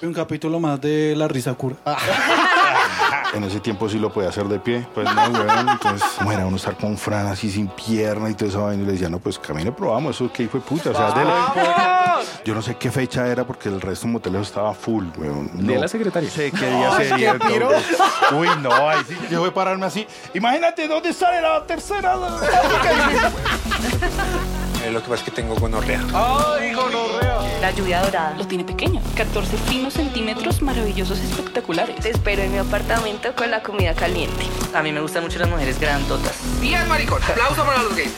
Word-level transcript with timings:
Un 0.00 0.14
capítulo 0.14 0.60
más 0.60 0.80
de 0.80 1.14
La 1.16 1.28
Risa 1.28 1.54
Cura. 1.54 1.76
En 3.34 3.44
ese 3.44 3.60
tiempo 3.60 3.90
sí 3.90 3.98
lo 3.98 4.10
podía 4.10 4.30
hacer 4.30 4.46
de 4.46 4.58
pie. 4.58 4.86
Pues 4.94 5.06
no, 5.14 5.22
weón. 5.28 5.68
Entonces, 5.68 6.08
como 6.16 6.32
era 6.32 6.46
uno 6.46 6.56
estar 6.56 6.74
con 6.78 6.96
Fran 6.96 7.26
así 7.26 7.50
sin 7.50 7.68
pierna 7.68 8.30
y 8.30 8.34
todo 8.34 8.48
eso. 8.48 8.72
Y 8.72 8.78
le 8.78 8.92
decía, 8.92 9.10
no, 9.10 9.18
pues 9.18 9.38
camine, 9.38 9.70
probamos. 9.70 10.16
Eso 10.16 10.32
que 10.32 10.48
fue 10.48 10.60
puta. 10.60 10.90
O 10.90 10.94
sea, 10.94 11.12
dele. 11.12 11.30
Yo 12.46 12.54
no 12.54 12.62
sé 12.62 12.76
qué 12.76 12.90
fecha 12.90 13.26
era 13.26 13.46
porque 13.46 13.68
el 13.68 13.82
resto 13.82 14.06
de 14.06 14.14
moteles 14.14 14.40
estaba 14.48 14.72
full, 14.72 15.04
weón. 15.18 15.50
No 15.52 15.72
De 15.74 15.78
la 15.78 15.88
secretaria. 15.88 16.30
sé 16.30 16.50
qué 16.50 16.70
día 16.70 16.90
sería. 16.96 17.38
Uy, 18.32 18.48
no, 18.62 18.72
ahí 18.72 19.00
sí. 19.06 19.14
Yo 19.30 19.40
voy 19.40 19.50
a 19.50 19.54
pararme 19.54 19.84
así. 19.84 20.06
Imagínate 20.32 20.88
dónde 20.88 21.12
sale 21.12 21.42
la 21.42 21.66
tercera. 21.66 22.16
Lo 24.90 25.02
que 25.02 25.08
pasa 25.08 25.14
es 25.16 25.22
que 25.22 25.30
tengo 25.32 25.54
gonorrea. 25.56 26.00
La 27.60 27.72
lluvia 27.72 28.00
dorada. 28.02 28.34
Lo 28.36 28.46
tiene 28.46 28.62
pequeño. 28.62 29.00
14 29.16 29.56
finos 29.56 29.94
centímetros 29.94 30.62
maravillosos, 30.62 31.18
espectaculares. 31.18 31.96
Te 31.96 32.10
espero 32.10 32.42
en 32.42 32.52
mi 32.52 32.58
apartamento 32.58 33.34
con 33.34 33.50
la 33.50 33.62
comida 33.62 33.94
caliente. 33.94 34.46
A 34.74 34.82
mí 34.82 34.92
me 34.92 35.00
gustan 35.00 35.24
mucho 35.24 35.40
las 35.40 35.48
mujeres 35.48 35.80
grandotas. 35.80 36.38
Bien, 36.60 36.86
maricón. 36.88 37.20
Aplauso 37.22 37.64
para 37.64 37.82
los 37.82 37.96
gays. 37.96 38.12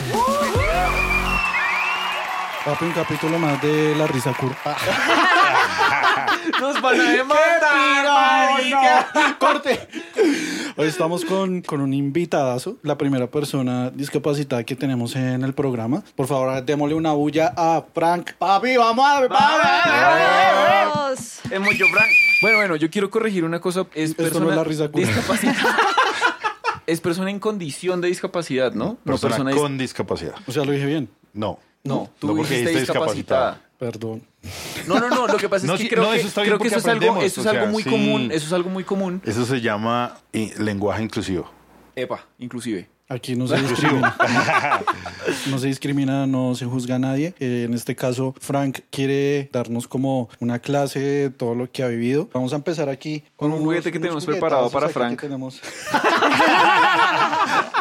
Papi, 2.64 2.84
un 2.84 2.92
capítulo 2.92 3.38
más 3.38 3.62
de 3.62 3.94
La 3.96 4.06
Risa 4.06 4.34
Cura. 4.34 4.56
Nos 6.60 6.80
van 6.80 7.00
a 7.00 7.04
demandar, 7.10 9.38
¡Corte! 9.38 9.88
Hoy 10.76 10.88
estamos 10.88 11.24
con, 11.24 11.62
con 11.62 11.80
un 11.80 11.92
invitadazo, 11.94 12.76
la 12.82 12.96
primera 12.96 13.30
persona 13.30 13.90
discapacitada 13.90 14.64
que 14.64 14.76
tenemos 14.76 15.16
en 15.16 15.42
el 15.44 15.52
programa. 15.54 16.02
Por 16.14 16.26
favor, 16.26 16.62
démosle 16.64 16.94
una 16.94 17.12
bulla 17.12 17.52
a 17.56 17.82
Frank. 17.94 18.32
Papi, 18.38 18.76
vamos 18.76 19.04
a 19.06 19.20
ver. 19.20 19.30
¡Vamos! 19.30 21.40
Es 21.50 21.60
mucho 21.60 21.84
Frank. 21.92 22.08
Bueno, 22.42 22.58
bueno, 22.58 22.76
yo 22.76 22.90
quiero 22.90 23.10
corregir 23.10 23.44
una 23.44 23.60
cosa. 23.60 23.86
Es 23.94 24.10
Esto 24.10 24.22
no 24.22 24.28
persona 24.28 24.50
es 24.50 24.56
la 24.56 24.64
risa 24.64 24.88
cura. 24.88 25.06
discapacitada. 25.06 25.76
es 26.86 27.00
persona 27.00 27.30
en 27.30 27.38
condición 27.38 28.00
de 28.00 28.08
discapacidad, 28.08 28.72
¿no? 28.72 28.98
No 29.04 29.18
Persona 29.18 29.50
dis- 29.50 29.56
con 29.56 29.78
discapacidad. 29.78 30.34
O 30.46 30.52
sea, 30.52 30.64
lo 30.64 30.72
dije 30.72 30.86
bien. 30.86 31.08
No. 31.32 31.58
No, 31.82 32.10
tú 32.18 32.26
No, 32.28 32.34
porque 32.34 32.50
dijiste 32.54 32.70
dijiste 32.70 32.92
discapacitada. 32.92 33.60
Perdón. 33.80 34.22
No, 34.86 35.00
no, 35.00 35.08
no, 35.08 35.26
lo 35.26 35.38
que 35.38 35.48
pasa 35.48 35.66
No, 35.66 35.72
es 35.72 35.78
que 35.78 35.84
sí, 35.84 35.88
creo 35.88 36.02
no, 36.04 36.10
que, 36.10 36.20
eso 36.20 36.42
creo 36.42 36.58
que 36.58 36.68
es 36.68 36.74
algo, 36.74 36.86
aprendemos, 36.86 37.24
eso 37.24 37.40
es 37.40 37.46
o 37.46 37.50
algo 37.50 37.62
sea, 37.62 37.70
muy 37.70 37.82
sí. 37.82 37.88
común, 37.88 38.30
eso 38.30 38.46
es 38.46 38.52
algo 38.52 38.68
muy 38.68 38.84
común. 38.84 39.22
Eso 39.24 39.46
se 39.46 39.62
llama 39.62 40.18
eh, 40.34 40.52
lenguaje 40.58 41.02
inclusivo. 41.02 41.50
Epa, 41.96 42.26
inclusive. 42.38 42.90
Aquí 43.08 43.34
no 43.34 43.48
se 43.48 43.56
discrimina. 43.56 44.14
no 45.50 45.58
se 45.58 45.66
discrimina, 45.66 46.26
no 46.26 46.54
se 46.54 46.66
juzga 46.66 46.96
a 46.96 46.98
nadie. 46.98 47.34
Eh, 47.40 47.64
en 47.66 47.72
este 47.74 47.96
caso, 47.96 48.34
Frank 48.38 48.80
quiere 48.90 49.48
darnos 49.50 49.88
como 49.88 50.28
una 50.40 50.58
clase 50.58 51.00
de 51.00 51.30
todo 51.30 51.54
lo 51.54 51.72
que 51.72 51.82
ha 51.82 51.88
vivido. 51.88 52.28
Vamos 52.34 52.52
a 52.52 52.56
empezar 52.56 52.88
aquí 52.90 53.24
Con 53.34 53.50
un 53.50 53.60
juguete 53.64 53.90
que 53.90 53.98
tenemos 53.98 54.26
preparado 54.26 54.70
para 54.70 54.90
Frank. 54.90 55.18
que 55.18 55.26
Tenemos. 55.26 55.60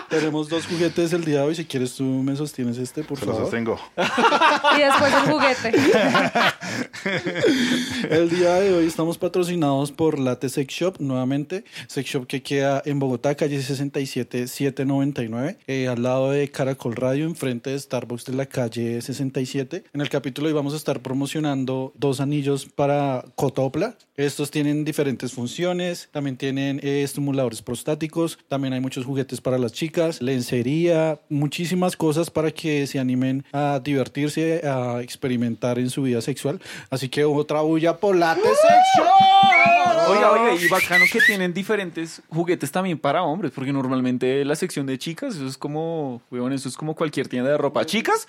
tenemos 0.09 0.49
dos 0.49 0.65
juguetes 0.65 1.13
el 1.13 1.23
día 1.23 1.41
de 1.41 1.47
hoy. 1.47 1.55
Si 1.55 1.65
quieres, 1.65 1.95
tú 1.95 2.03
me 2.03 2.35
sostienes 2.35 2.77
este, 2.77 3.03
por 3.03 3.17
Se 3.19 3.25
lo 3.25 3.31
favor. 3.33 3.47
sostengo. 3.47 3.79
Y 4.77 4.81
después 4.81 5.13
el 5.13 5.31
juguete. 5.31 5.71
El 8.09 8.29
día 8.29 8.53
de 8.55 8.73
hoy 8.73 8.85
estamos 8.85 9.17
patrocinados 9.17 9.91
por 9.91 10.19
Late 10.19 10.49
Sex 10.49 10.73
Shop 10.73 10.95
nuevamente. 10.99 11.63
Sex 11.87 12.09
Shop 12.09 12.27
que 12.27 12.41
queda 12.43 12.81
en 12.85 12.99
Bogotá, 12.99 13.35
calle 13.35 13.61
67799, 13.61 15.57
eh, 15.67 15.87
al 15.87 16.03
lado 16.03 16.31
de 16.31 16.49
Caracol 16.51 16.95
Radio, 16.95 17.25
enfrente 17.25 17.69
de 17.71 17.79
Starbucks 17.79 18.25
de 18.25 18.33
la 18.33 18.45
calle 18.45 19.01
67. 19.01 19.83
En 19.93 20.01
el 20.01 20.09
capítulo 20.09 20.47
hoy 20.47 20.53
vamos 20.53 20.73
a 20.73 20.77
estar 20.77 20.99
promocionando 21.01 21.93
dos 21.95 22.19
anillos 22.19 22.65
para 22.65 23.23
Cotopla. 23.35 23.95
Estos 24.15 24.51
tienen 24.51 24.83
diferentes 24.83 25.31
funciones, 25.31 26.09
también 26.11 26.35
tienen 26.37 26.79
eh, 26.83 27.03
estimuladores 27.03 27.61
prostáticos, 27.61 28.37
también 28.49 28.73
hay 28.73 28.81
muchos 28.81 29.05
juguetes 29.05 29.39
para 29.39 29.57
las 29.57 29.71
chicas, 29.71 29.98
lencería, 30.21 31.19
muchísimas 31.29 31.95
cosas 31.95 32.29
para 32.29 32.51
que 32.51 32.87
se 32.87 32.99
animen 32.99 33.43
a 33.51 33.79
divertirse, 33.83 34.61
a 34.67 35.01
experimentar 35.01 35.77
en 35.79 35.89
su 35.89 36.01
vida 36.03 36.21
sexual. 36.21 36.59
Así 36.89 37.09
que 37.09 37.25
otra 37.25 37.61
bulla 37.61 37.97
por 37.97 38.15
Late 38.15 38.41
Sex 38.41 38.83
Shop. 38.97 40.09
Oiga, 40.09 40.31
oiga, 40.31 40.55
y 40.55 40.67
bacano 40.69 41.05
que 41.11 41.19
tienen 41.21 41.53
diferentes 41.53 42.21
juguetes 42.29 42.71
también 42.71 42.97
para 42.97 43.21
hombres, 43.23 43.51
porque 43.53 43.71
normalmente 43.71 44.43
la 44.43 44.55
sección 44.55 44.85
de 44.87 44.97
chicas, 44.97 45.35
eso 45.35 45.45
es 45.45 45.57
como, 45.57 46.21
weón, 46.31 46.51
eso 46.53 46.67
es 46.67 46.75
como 46.75 46.95
cualquier 46.95 47.27
tienda 47.27 47.51
de 47.51 47.57
ropa. 47.57 47.85
Chicas, 47.85 48.27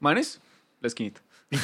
manes, 0.00 0.40
la 0.80 0.88
esquinita. 0.88 1.20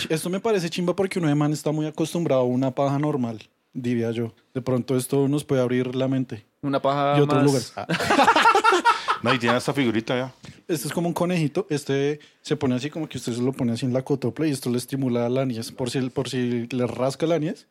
Esto 0.09 0.31
me 0.31 0.41
parece 0.41 0.71
chimba 0.71 0.94
porque 0.94 1.19
uno 1.19 1.28
de 1.28 1.34
man 1.34 1.53
está 1.53 1.72
muy 1.72 1.87
acostumbrado 1.87 2.42
a 2.42 2.44
una 2.44 2.71
paja 2.71 2.98
normal, 2.98 3.41
diría 3.72 4.10
yo. 4.12 4.32
De 4.54 4.62
pronto 4.62 4.97
esto 4.97 5.27
nos 5.28 5.44
puede 5.44 5.60
abrir 5.60 5.94
la 5.94 6.06
mente. 6.09 6.44
Una 6.62 6.81
paja 6.81 7.19
y 7.19 7.21
otros 7.21 7.37
más- 7.42 7.44
lugares. 7.44 7.72
Ah. 7.77 7.87
No, 9.22 9.34
y 9.34 9.38
tiene 9.38 9.56
esta 9.56 9.72
figurita 9.72 10.16
ya. 10.16 10.32
Este 10.66 10.88
es 10.88 10.94
como 10.94 11.08
un 11.08 11.14
conejito. 11.14 11.66
Este 11.69 12.20
se 12.42 12.56
pone 12.56 12.75
así 12.75 12.91
como 12.91 13.08
que 13.08 13.19
usted 13.19 13.32
se 13.32 13.42
lo 13.42 13.53
pone 13.53 13.72
así 13.72 13.84
en 13.86 13.92
la 13.92 14.03
cotopla 14.03 14.47
y 14.47 14.50
esto 14.50 14.70
le 14.70 14.78
estimula 14.78 15.28
la 15.28 15.44
niez. 15.44 15.72
Por 15.72 15.91
si, 15.91 16.00
por 16.10 16.28
si 16.28 16.66
le 16.70 16.86
rasca 16.86 17.26
la 17.26 17.38
niez 17.41 17.66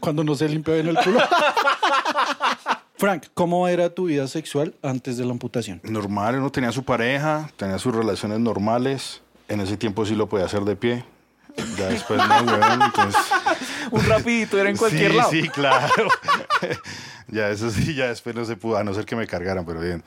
cuando 0.00 0.24
no 0.24 0.34
se 0.34 0.48
limpia 0.48 0.74
bien 0.74 0.88
el 0.88 0.96
culo. 0.96 1.20
Frank, 2.96 3.24
¿cómo 3.34 3.66
era 3.68 3.90
tu 3.90 4.06
vida 4.06 4.26
sexual 4.28 4.74
antes 4.82 5.16
de 5.16 5.24
la 5.24 5.32
amputación? 5.32 5.80
Normal, 5.82 6.36
uno 6.36 6.50
tenía 6.50 6.72
su 6.72 6.84
pareja, 6.84 7.50
tenía 7.56 7.78
sus 7.78 7.94
relaciones 7.94 8.40
normales. 8.40 9.20
En 9.48 9.60
ese 9.60 9.76
tiempo 9.76 10.06
sí 10.06 10.14
lo 10.14 10.28
podía 10.28 10.46
hacer 10.46 10.62
de 10.62 10.76
pie. 10.76 11.04
Ya 11.76 11.88
después 11.88 12.20
no, 12.26 12.52
weón. 12.52 12.82
Entonces, 12.82 13.20
Un 13.90 14.04
rapidito, 14.06 14.58
era 14.58 14.70
en 14.70 14.76
cualquier 14.76 15.10
sí, 15.10 15.16
lado. 15.16 15.30
Sí, 15.30 15.48
claro. 15.48 16.08
Ya 17.28 17.50
eso 17.50 17.70
sí, 17.70 17.94
ya 17.94 18.08
después 18.08 18.34
no 18.34 18.44
se 18.44 18.56
pudo, 18.56 18.76
a 18.76 18.84
no 18.84 18.94
ser 18.94 19.04
que 19.04 19.16
me 19.16 19.26
cargaran, 19.26 19.64
pero 19.64 19.80
bien. 19.80 20.02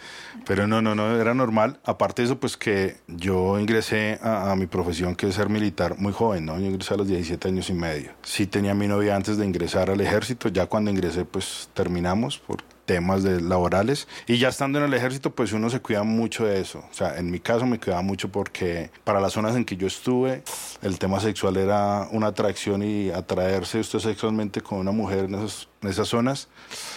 Pero 0.46 0.68
no, 0.68 0.82
no, 0.82 0.96
no, 0.96 1.20
era 1.20 1.34
normal. 1.34 1.80
Aparte 1.84 2.22
de 2.22 2.28
eso, 2.28 2.40
pues 2.40 2.58
que 2.58 2.98
yo 3.08 3.60
ingresé 3.60 4.20
a, 4.22 4.56
mi 4.56 4.68
profesión, 4.68 5.16
que 5.16 5.28
es 5.28 5.36
ser 5.36 5.50
militar, 5.50 5.98
muy 5.98 6.14
joven, 6.14 6.46
¿no? 6.46 6.60
Yo 6.60 6.66
ingresé 6.66 6.94
a 6.94 6.98
los 6.98 7.08
17 7.08 7.48
años 7.48 7.70
y 7.70 7.74
medio. 7.74 8.12
Sí 8.24 8.48
tenía 8.48 8.74
mi 8.74 8.88
novia 8.88 9.16
antes 9.16 9.38
de 9.38 9.46
ingresar 9.46 9.90
al 9.90 10.02
ejército. 10.02 10.50
Ya 10.50 10.66
cuando 10.66 10.92
ingresé, 10.92 11.26
pues 11.26 11.70
terminamos 11.74 12.38
por 12.38 12.64
temas 12.88 13.22
de 13.22 13.40
laborales. 13.42 14.08
Y 14.26 14.40
ya 14.40 14.48
estando 14.48 14.80
en 14.80 14.86
el 14.86 14.94
ejército 14.96 15.30
pues 15.36 15.52
uno 15.54 15.70
se 15.70 15.80
cuida 15.82 16.02
mucho 16.02 16.46
de 16.46 16.60
eso. 16.60 16.80
O 16.90 16.94
sea 16.94 17.18
en 17.20 17.30
mi 17.30 17.40
caso 17.40 17.68
me 17.68 17.80
cuidaba 17.80 18.02
mucho 18.02 18.30
porque 18.32 18.90
para 19.04 19.20
las 19.20 19.34
zonas 19.34 19.56
en 19.56 19.66
que 19.66 19.78
yo 19.78 19.86
estuve 19.86 20.42
el 20.82 20.98
tema 20.98 21.20
sexual 21.20 21.58
era 21.58 22.08
una 22.12 22.28
atracción 22.28 22.82
y 22.82 23.12
atraerse 23.12 23.80
usted 23.80 24.00
sexualmente 24.00 24.62
con 24.62 24.80
una 24.80 24.92
mujer 24.92 25.26
en 25.26 25.36
esas, 25.36 25.68
en 25.82 25.90
esas 25.90 26.08
zonas 26.08 26.48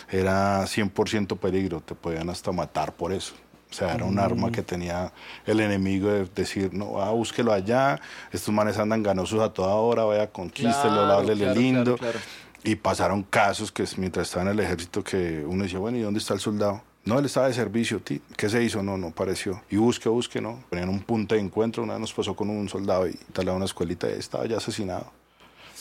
era 0.09 0.63
100% 0.63 1.37
peligro. 1.39 1.81
Te 1.81 1.95
podían 1.95 2.31
hasta 2.31 2.53
matar 2.53 2.95
por 2.95 3.13
eso. 3.13 3.35
O 3.71 3.73
sea, 3.73 3.95
era 3.95 4.05
un 4.05 4.19
arma 4.19 4.51
que 4.51 4.63
tenía 4.63 5.13
el 5.47 5.61
enemigo 5.61 6.11
de 6.11 6.25
decir, 6.35 6.75
no, 6.75 7.01
ah, 7.01 7.11
búsquelo 7.11 7.53
allá, 7.53 8.01
estos 8.33 8.53
manes 8.53 8.77
andan 8.79 9.01
ganosos 9.01 9.41
a 9.41 9.53
toda 9.53 9.75
hora, 9.75 10.03
vaya, 10.03 10.27
conquístelo, 10.29 10.73
Claro, 10.83 11.13
háblele 11.13 11.45
claro, 11.45 11.61
lindo. 11.61 11.97
claro, 11.97 12.19
claro. 12.19 12.27
Y 12.63 12.77
pasaron 12.77 13.23
casos 13.23 13.73
que 13.73 13.85
mientras 13.97 14.29
estaba 14.29 14.51
en 14.51 14.59
el 14.59 14.61
ejército 14.61 15.03
que 15.03 15.45
uno 15.47 15.65
decía, 15.65 15.79
bueno, 15.79 15.99
¿y 15.99 16.03
dónde 16.03 16.19
está 16.19 16.35
el 16.35 16.41
soldado? 16.41 16.83
No, 17.05 17.19
él 17.19 17.25
estaba 17.25 17.49
de 17.49 17.55
servicio, 17.55 18.01
ti. 18.01 18.21
¿Qué 18.37 18.49
se 18.51 18.63
hizo? 18.63 18.83
No, 18.83 18.99
no 18.99 19.09
apareció. 19.09 19.63
Y 19.71 19.77
busque, 19.77 20.09
busque, 20.09 20.41
no. 20.41 20.63
Ponían 20.69 20.91
un 20.91 21.01
punto 21.01 21.35
de 21.35 21.41
encuentro. 21.41 21.83
Una 21.83 21.95
vez 21.95 22.01
nos 22.03 22.13
pasó 22.13 22.37
con 22.37 22.51
un 22.51 22.69
soldado 22.69 23.09
y 23.09 23.15
tal 23.33 23.49
a 23.49 23.53
una 23.55 23.65
escuelita 23.65 24.09
y 24.09 24.13
estaba 24.13 24.47
ya 24.47 24.59
asesinado. 24.59 25.11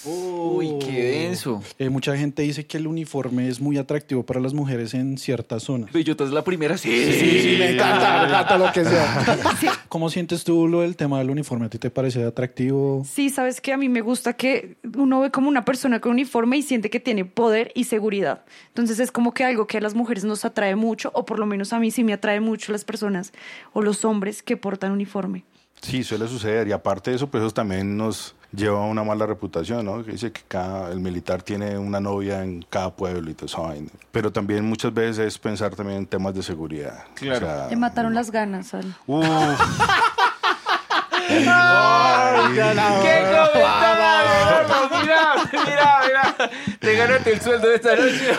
Uy, 0.06 0.78
qué 0.80 1.04
denso. 1.20 1.62
Eh, 1.78 1.90
mucha 1.90 2.16
gente 2.16 2.42
dice 2.44 2.66
que 2.66 2.78
el 2.78 2.88
uniforme 2.88 3.50
es 3.50 3.60
muy 3.60 3.78
atractivo 3.78 4.24
para 4.24 4.40
las 4.40 4.54
mujeres 4.54 4.94
en 4.94 5.18
ciertas 5.18 5.64
zonas. 5.64 5.92
Bellota 5.92 6.24
es 6.24 6.32
la 6.32 6.44
primera, 6.44 6.78
sí. 6.78 6.90
me 7.60 7.72
encanta, 7.72 8.22
me 8.22 8.28
encanta 8.30 8.58
lo 8.58 8.72
que 8.72 8.86
sea. 8.86 9.84
¿Cómo 9.90 10.10
sientes 10.10 10.44
tú 10.44 10.68
lo 10.68 10.82
del 10.82 10.96
tema 10.96 11.20
del 11.20 11.30
uniforme? 11.30 11.66
¿A 11.66 11.70
ti 11.70 11.78
te 11.78 11.90
parece 11.90 12.24
atractivo? 12.24 13.06
Sí, 13.10 13.30
sabes 13.30 13.62
que 13.62 13.74
a 13.74 13.78
mí 13.78 13.90
me 13.90 14.02
gusta 14.02 14.34
que 14.34 14.78
uno 14.96 15.22
ve 15.22 15.32
como 15.32 15.50
una 15.50 15.66
persona 15.66 16.00
con 16.00 16.14
uniforme 16.14 16.58
y 16.58 16.62
siente 16.62 16.90
que 16.90 17.00
tiene 17.00 17.26
poder 17.26 17.72
y 17.76 17.86
seguridad. 17.86 18.46
Entonces 18.70 19.00
es 19.00 19.12
como 19.12 19.34
que 19.34 19.44
algo 19.44 19.68
que 19.68 19.78
a 19.78 19.82
las 19.82 19.96
mujeres 19.96 20.24
nos 20.24 20.46
atrae 20.46 20.76
mucho, 20.76 21.12
o 21.14 21.26
por 21.26 21.40
lo 21.40 21.46
menos 21.46 21.74
a 21.74 21.80
mí 21.80 21.92
sí 21.92 22.04
me 22.04 22.14
atrae 22.14 22.40
mucho 22.40 22.72
las 22.72 22.86
personas 22.86 23.34
o 23.74 23.82
los 23.82 24.06
hombres 24.06 24.44
que 24.44 24.58
portan 24.58 24.92
uniforme. 24.92 25.44
Sí, 25.82 26.04
suele 26.04 26.28
suceder. 26.28 26.68
Y 26.68 26.72
aparte 26.72 27.12
de 27.12 27.16
eso, 27.16 27.28
pues 27.30 27.42
eso 27.44 27.54
también 27.54 27.96
nos 27.96 28.36
lleva 28.52 28.80
a 28.80 28.86
una 28.86 29.04
mala 29.04 29.26
reputación, 29.26 29.86
¿no? 29.86 30.04
Que 30.04 30.12
dice 30.12 30.32
que 30.32 30.42
cada, 30.48 30.92
el 30.92 31.00
militar 31.00 31.42
tiene 31.44 31.78
una 31.78 32.00
novia 32.00 32.44
en 32.44 32.66
cada 32.70 32.96
pueblo 32.96 33.30
y 33.30 33.34
todo 33.34 33.46
eso. 33.46 33.64
vaina. 33.64 33.90
Pero 34.12 34.32
también 34.32 34.66
muchas 34.66 34.94
veces 34.94 35.20
es 35.28 35.38
pensar 35.38 35.76
también 35.76 36.00
en 36.00 36.06
temas 36.08 36.34
de 36.34 36.44
seguridad. 36.44 37.06
Claro. 37.16 37.46
O 37.48 37.50
sea, 37.50 37.68
Le 37.70 37.76
mataron 37.76 38.14
las 38.14 38.32
ganas 38.32 38.74
al... 38.74 38.96
Uf. 39.08 39.26
¡Qué 41.30 41.46
comentario! 43.46 45.00
Mira, 45.02 45.36
mira, 45.54 46.00
mira. 46.08 46.50
Te 46.80 46.96
ganaste 46.96 47.34
el 47.34 47.42
sueldo 47.42 47.68
de 47.68 47.76
esta 47.76 47.96
noche. 47.96 48.32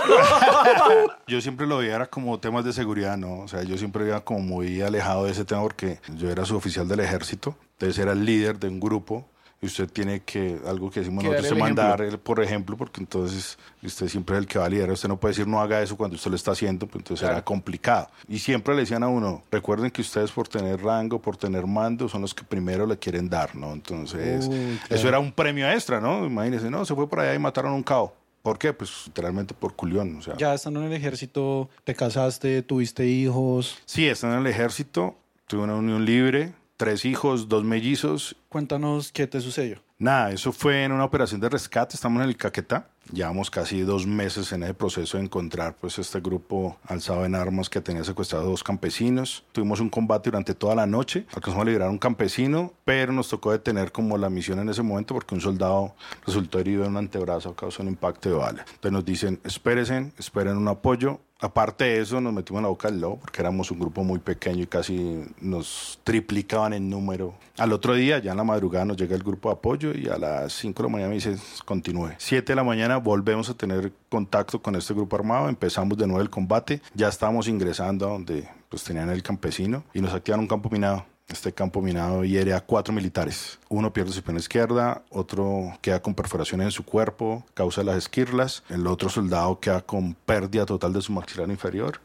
Yo 1.26 1.40
siempre 1.40 1.66
lo 1.66 1.78
veía 1.78 1.94
era 1.96 2.06
como 2.06 2.38
temas 2.40 2.64
de 2.64 2.72
seguridad, 2.72 3.16
¿no? 3.16 3.40
O 3.40 3.48
sea, 3.48 3.62
yo 3.62 3.78
siempre 3.78 4.06
iba 4.06 4.20
como 4.24 4.40
muy 4.40 4.80
alejado 4.82 5.24
de 5.24 5.32
ese 5.32 5.44
tema 5.44 5.62
porque 5.62 6.00
yo 6.16 6.30
era 6.30 6.44
suboficial 6.44 6.88
del 6.88 7.00
ejército, 7.00 7.56
entonces 7.72 7.98
era 7.98 8.12
el 8.12 8.24
líder 8.24 8.58
de 8.58 8.68
un 8.68 8.80
grupo 8.80 9.28
y 9.62 9.66
usted 9.66 9.90
tiene 9.90 10.20
que, 10.20 10.58
algo 10.66 10.90
que 10.90 11.00
decimos 11.00 11.22
nosotros, 11.22 11.44
es 11.46 11.52
ejemplo. 11.52 11.64
mandar 11.66 12.00
el- 12.00 12.18
por 12.18 12.42
ejemplo, 12.42 12.76
porque 12.78 13.00
entonces 13.00 13.58
usted 13.82 14.08
siempre 14.08 14.36
es 14.36 14.40
el 14.40 14.46
que 14.48 14.58
va 14.58 14.64
a 14.64 14.68
liderar, 14.70 14.92
usted 14.92 15.08
no 15.08 15.18
puede 15.20 15.32
decir 15.32 15.46
no 15.46 15.60
haga 15.60 15.82
eso 15.82 15.96
cuando 15.98 16.16
usted 16.16 16.30
lo 16.30 16.36
está 16.36 16.52
haciendo, 16.52 16.86
pues 16.86 17.02
entonces 17.02 17.20
Claro. 17.20 17.34
será 17.34 17.44
complicado. 17.44 18.08
Y 18.26 18.38
siempre 18.38 18.74
le 18.74 18.80
decían 18.80 19.02
a 19.02 19.08
uno, 19.08 19.42
recuerden 19.50 19.90
que 19.90 20.00
ustedes 20.00 20.30
por 20.32 20.48
tener 20.48 20.80
rango, 20.82 21.20
por 21.20 21.36
tener 21.36 21.66
mando, 21.66 22.08
son 22.08 22.22
los 22.22 22.34
que 22.34 22.42
primero 22.42 22.86
le 22.86 22.96
quieren 22.98 23.28
dar, 23.28 23.54
¿no? 23.54 23.72
Entonces, 23.72 24.46
Uy, 24.48 24.78
claro. 24.78 24.94
eso 24.94 25.08
era 25.08 25.18
un 25.18 25.30
premio 25.32 25.70
extra, 25.70 26.00
¿no? 26.00 26.24
Imagínense, 26.24 26.70
no, 26.70 26.84
se 26.86 26.94
fue 26.94 27.06
por 27.08 27.20
allá 27.20 27.34
y 27.34 27.38
mataron 27.38 27.72
a 27.72 27.74
un 27.74 27.82
cabo. 27.82 28.14
¿Por 28.42 28.56
qué? 28.58 28.72
Pues 28.72 28.90
literalmente 29.08 29.52
por 29.52 29.74
culión, 29.76 30.16
o 30.16 30.22
sea. 30.22 30.34
Ya 30.38 30.54
estando 30.54 30.80
en 30.80 30.86
el 30.86 30.92
ejército, 30.94 31.68
te 31.84 31.94
casaste, 31.94 32.62
tuviste 32.62 33.06
hijos. 33.06 33.76
Sí, 33.84 34.08
estando 34.08 34.36
en 34.38 34.46
el 34.46 34.50
ejército, 34.50 35.14
tuve 35.46 35.64
una 35.64 35.74
unión 35.74 36.06
libre, 36.06 36.54
tres 36.80 37.04
hijos, 37.04 37.46
dos 37.46 37.62
mellizos. 37.62 38.36
Cuéntanos 38.48 39.12
qué 39.12 39.26
te 39.26 39.42
sucedió. 39.42 39.82
Nada, 39.98 40.30
eso 40.30 40.50
fue 40.50 40.82
en 40.82 40.92
una 40.92 41.04
operación 41.04 41.38
de 41.38 41.50
rescate, 41.50 41.94
estamos 41.94 42.22
en 42.22 42.30
el 42.30 42.38
Caquetá. 42.38 42.88
Llevamos 43.12 43.50
casi 43.50 43.82
dos 43.82 44.06
meses 44.06 44.50
en 44.52 44.62
ese 44.62 44.72
proceso 44.72 45.18
de 45.18 45.24
encontrar 45.24 45.76
pues 45.78 45.98
este 45.98 46.20
grupo 46.20 46.78
alzado 46.86 47.26
en 47.26 47.34
armas 47.34 47.68
que 47.68 47.82
tenía 47.82 48.02
secuestrados 48.02 48.48
dos 48.48 48.64
campesinos. 48.64 49.44
Tuvimos 49.52 49.80
un 49.80 49.90
combate 49.90 50.30
durante 50.30 50.54
toda 50.54 50.74
la 50.74 50.86
noche, 50.86 51.26
alcanzamos 51.34 51.66
a 51.66 51.66
liberar 51.66 51.88
a 51.88 51.90
un 51.90 51.98
campesino, 51.98 52.72
pero 52.86 53.12
nos 53.12 53.28
tocó 53.28 53.52
detener 53.52 53.92
como 53.92 54.16
la 54.16 54.30
misión 54.30 54.58
en 54.58 54.70
ese 54.70 54.80
momento 54.82 55.12
porque 55.12 55.34
un 55.34 55.42
soldado 55.42 55.94
resultó 56.24 56.60
herido 56.60 56.84
en 56.84 56.92
un 56.92 56.96
antebrazo 56.96 57.50
a 57.50 57.56
causa 57.56 57.82
de 57.82 57.88
un 57.88 57.88
impacto 57.90 58.30
de 58.30 58.36
bala. 58.36 58.60
Entonces 58.60 58.92
nos 58.92 59.04
dicen, 59.04 59.38
espérense, 59.44 60.12
esperen 60.16 60.56
un 60.56 60.68
apoyo. 60.68 61.20
Aparte 61.40 61.84
de 61.84 62.00
eso, 62.00 62.20
nos 62.20 62.32
metimos 62.32 62.60
en 62.60 62.64
la 62.64 62.68
boca 62.68 62.90
del 62.90 63.00
lobo 63.00 63.18
porque 63.18 63.40
éramos 63.40 63.70
un 63.70 63.78
grupo 63.78 64.04
muy 64.04 64.18
pequeño 64.18 64.62
y 64.62 64.66
casi 64.66 65.24
nos 65.40 65.98
triplicaban 66.04 66.74
en 66.74 66.90
número. 66.90 67.34
Al 67.56 67.72
otro 67.72 67.94
día, 67.94 68.18
ya 68.18 68.32
en 68.32 68.36
la 68.36 68.44
madrugada, 68.44 68.84
nos 68.84 68.96
llega 68.96 69.16
el 69.16 69.22
grupo 69.22 69.48
de 69.48 69.54
apoyo 69.54 69.92
y 69.94 70.08
a 70.08 70.18
las 70.18 70.52
5 70.52 70.82
de 70.82 70.88
la 70.88 70.92
mañana 70.92 71.08
me 71.08 71.14
dice, 71.14 71.36
continúe. 71.64 72.10
7 72.18 72.52
de 72.52 72.56
la 72.56 72.64
mañana 72.64 72.98
volvemos 72.98 73.48
a 73.48 73.54
tener 73.54 73.92
contacto 74.10 74.60
con 74.60 74.76
este 74.76 74.92
grupo 74.92 75.16
armado, 75.16 75.48
empezamos 75.48 75.96
de 75.96 76.06
nuevo 76.06 76.20
el 76.20 76.30
combate, 76.30 76.82
ya 76.94 77.08
estábamos 77.08 77.48
ingresando 77.48 78.06
a 78.06 78.10
donde 78.10 78.48
pues 78.68 78.84
tenían 78.84 79.08
el 79.08 79.22
campesino 79.22 79.82
y 79.94 80.00
nos 80.00 80.12
activan 80.12 80.40
un 80.40 80.46
campo 80.46 80.68
minado. 80.68 81.04
Este 81.30 81.52
campo 81.52 81.80
minado 81.80 82.24
hiere 82.24 82.54
a 82.54 82.60
cuatro 82.60 82.92
militares. 82.92 83.60
Uno 83.68 83.92
pierde 83.92 84.12
su 84.12 84.22
pierna 84.22 84.40
izquierda, 84.40 85.02
otro 85.10 85.78
queda 85.80 86.02
con 86.02 86.14
perforaciones 86.14 86.64
en 86.66 86.72
su 86.72 86.84
cuerpo, 86.84 87.44
causa 87.54 87.84
las 87.84 87.96
esquirlas, 87.96 88.64
el 88.68 88.86
otro 88.88 89.08
soldado 89.08 89.60
queda 89.60 89.80
con 89.80 90.14
pérdida 90.14 90.66
total 90.66 90.92
de 90.92 91.00
su 91.00 91.12
maxilar 91.12 91.48
inferior. 91.48 92.00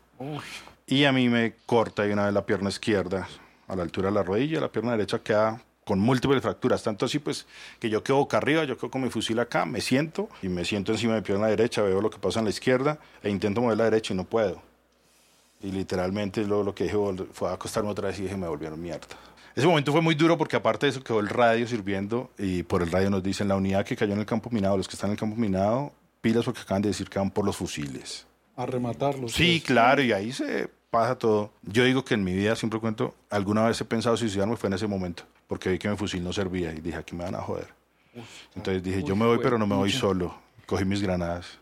Y 0.86 1.06
a 1.06 1.12
mí 1.12 1.28
me 1.28 1.56
corta 1.66 2.04
de 2.04 2.14
una 2.14 2.26
vez 2.26 2.34
la 2.34 2.46
pierna 2.46 2.70
izquierda 2.70 3.28
a 3.68 3.76
la 3.76 3.82
altura 3.82 4.10
de 4.10 4.16
la 4.16 4.24
rodilla, 4.24 4.60
la 4.60 4.72
pierna 4.72 4.92
derecha 4.92 5.20
queda 5.20 5.60
con 5.86 6.00
múltiples 6.00 6.42
fracturas, 6.42 6.84
tanto 6.84 7.06
así 7.06 7.18
pues 7.18 7.48
que 7.80 7.90
yo 7.90 8.04
quedo 8.04 8.18
boca 8.18 8.38
arriba, 8.38 8.64
yo 8.64 8.78
quedo 8.78 8.92
con 8.92 9.02
mi 9.02 9.10
fusil 9.10 9.40
acá, 9.40 9.66
me 9.66 9.82
siento 9.82 10.30
y 10.44 10.50
me 10.50 10.66
siento 10.66 10.92
encima 10.92 11.14
de 11.14 11.22
mi 11.22 11.26
pierna 11.26 11.48
derecha, 11.48 11.82
veo 11.82 12.00
lo 12.00 12.12
que 12.12 12.20
pasa 12.20 12.40
en 12.40 12.46
la 12.46 12.52
izquierda 12.52 13.00
e 13.24 13.30
intento 13.32 13.62
mover 13.62 13.78
la 13.78 13.86
derecha 13.86 14.14
y 14.14 14.18
no 14.18 14.24
puedo. 14.24 14.62
Y 15.66 15.72
literalmente 15.72 16.46
luego 16.46 16.64
lo 16.64 16.76
que 16.76 16.84
dije 16.84 16.98
fue 17.34 17.50
a 17.50 17.54
acostarme 17.54 17.90
otra 17.90 18.10
vez 18.10 18.20
y 18.20 18.24
dije, 18.24 18.38
me 18.38 18.48
volvieron 18.48 18.80
mierda. 18.80 19.08
Ese 19.56 19.66
momento 19.66 19.92
fue 19.92 20.02
muy 20.02 20.14
duro 20.14 20.38
porque 20.38 20.56
aparte 20.56 20.86
de 20.86 20.92
eso 20.92 21.02
quedó 21.04 21.20
el 21.20 21.28
radio 21.28 21.68
sirviendo 21.68 22.30
y 22.38 22.62
por 22.64 22.84
el 22.84 22.92
radio 22.92 23.10
nos 23.10 23.24
dicen 23.24 23.48
la 23.48 23.56
unidad 23.56 23.84
que 23.84 23.96
cayó 23.96 24.14
en 24.14 24.20
el 24.20 24.26
campo 24.26 24.50
minado, 24.52 24.78
los 24.78 24.88
que 24.88 24.94
están 24.94 25.10
en 25.10 25.14
el 25.14 25.20
campo 25.20 25.36
minado, 25.36 25.92
pilas 26.22 26.46
porque 26.46 26.62
acaban 26.62 26.84
de 26.84 26.90
decir 26.90 27.10
que 27.10 27.18
van 27.18 27.32
por 27.32 27.46
los 27.46 27.56
fusiles. 27.56 28.28
A 28.58 28.68
rematarlos. 28.68 29.32
Sí, 29.32 29.58
pues. 29.58 29.64
claro, 29.64 30.04
y 30.04 30.12
ahí 30.12 30.32
se 30.32 30.70
pasa 30.92 31.18
todo. 31.18 31.52
Yo 31.64 31.84
digo 31.84 32.06
que 32.06 32.14
en 32.14 32.24
mi 32.24 32.34
vida, 32.34 32.56
siempre 32.56 32.80
cuento, 32.80 33.16
alguna 33.32 33.66
vez 33.66 33.82
he 33.82 33.86
pensado 33.86 34.16
suicidarme, 34.18 34.58
fue 34.58 34.68
en 34.68 34.74
ese 34.74 34.88
momento, 34.88 35.24
porque 35.48 35.70
vi 35.70 35.80
que 35.80 35.90
mi 35.90 35.98
fusil 35.98 36.24
no 36.24 36.32
servía 36.32 36.72
y 36.74 36.80
dije, 36.82 36.98
aquí 36.98 37.16
me 37.16 37.24
van 37.24 37.36
a 37.36 37.42
joder. 37.42 37.70
Entonces 38.56 38.84
dije, 38.84 39.04
yo 39.04 39.16
me 39.16 39.26
voy, 39.26 39.40
pero 39.42 39.58
no 39.58 39.66
me 39.66 39.76
voy 39.76 39.92
solo. 39.92 40.36
Cogí 40.68 40.86
mis 40.86 41.02
granadas. 41.02 41.60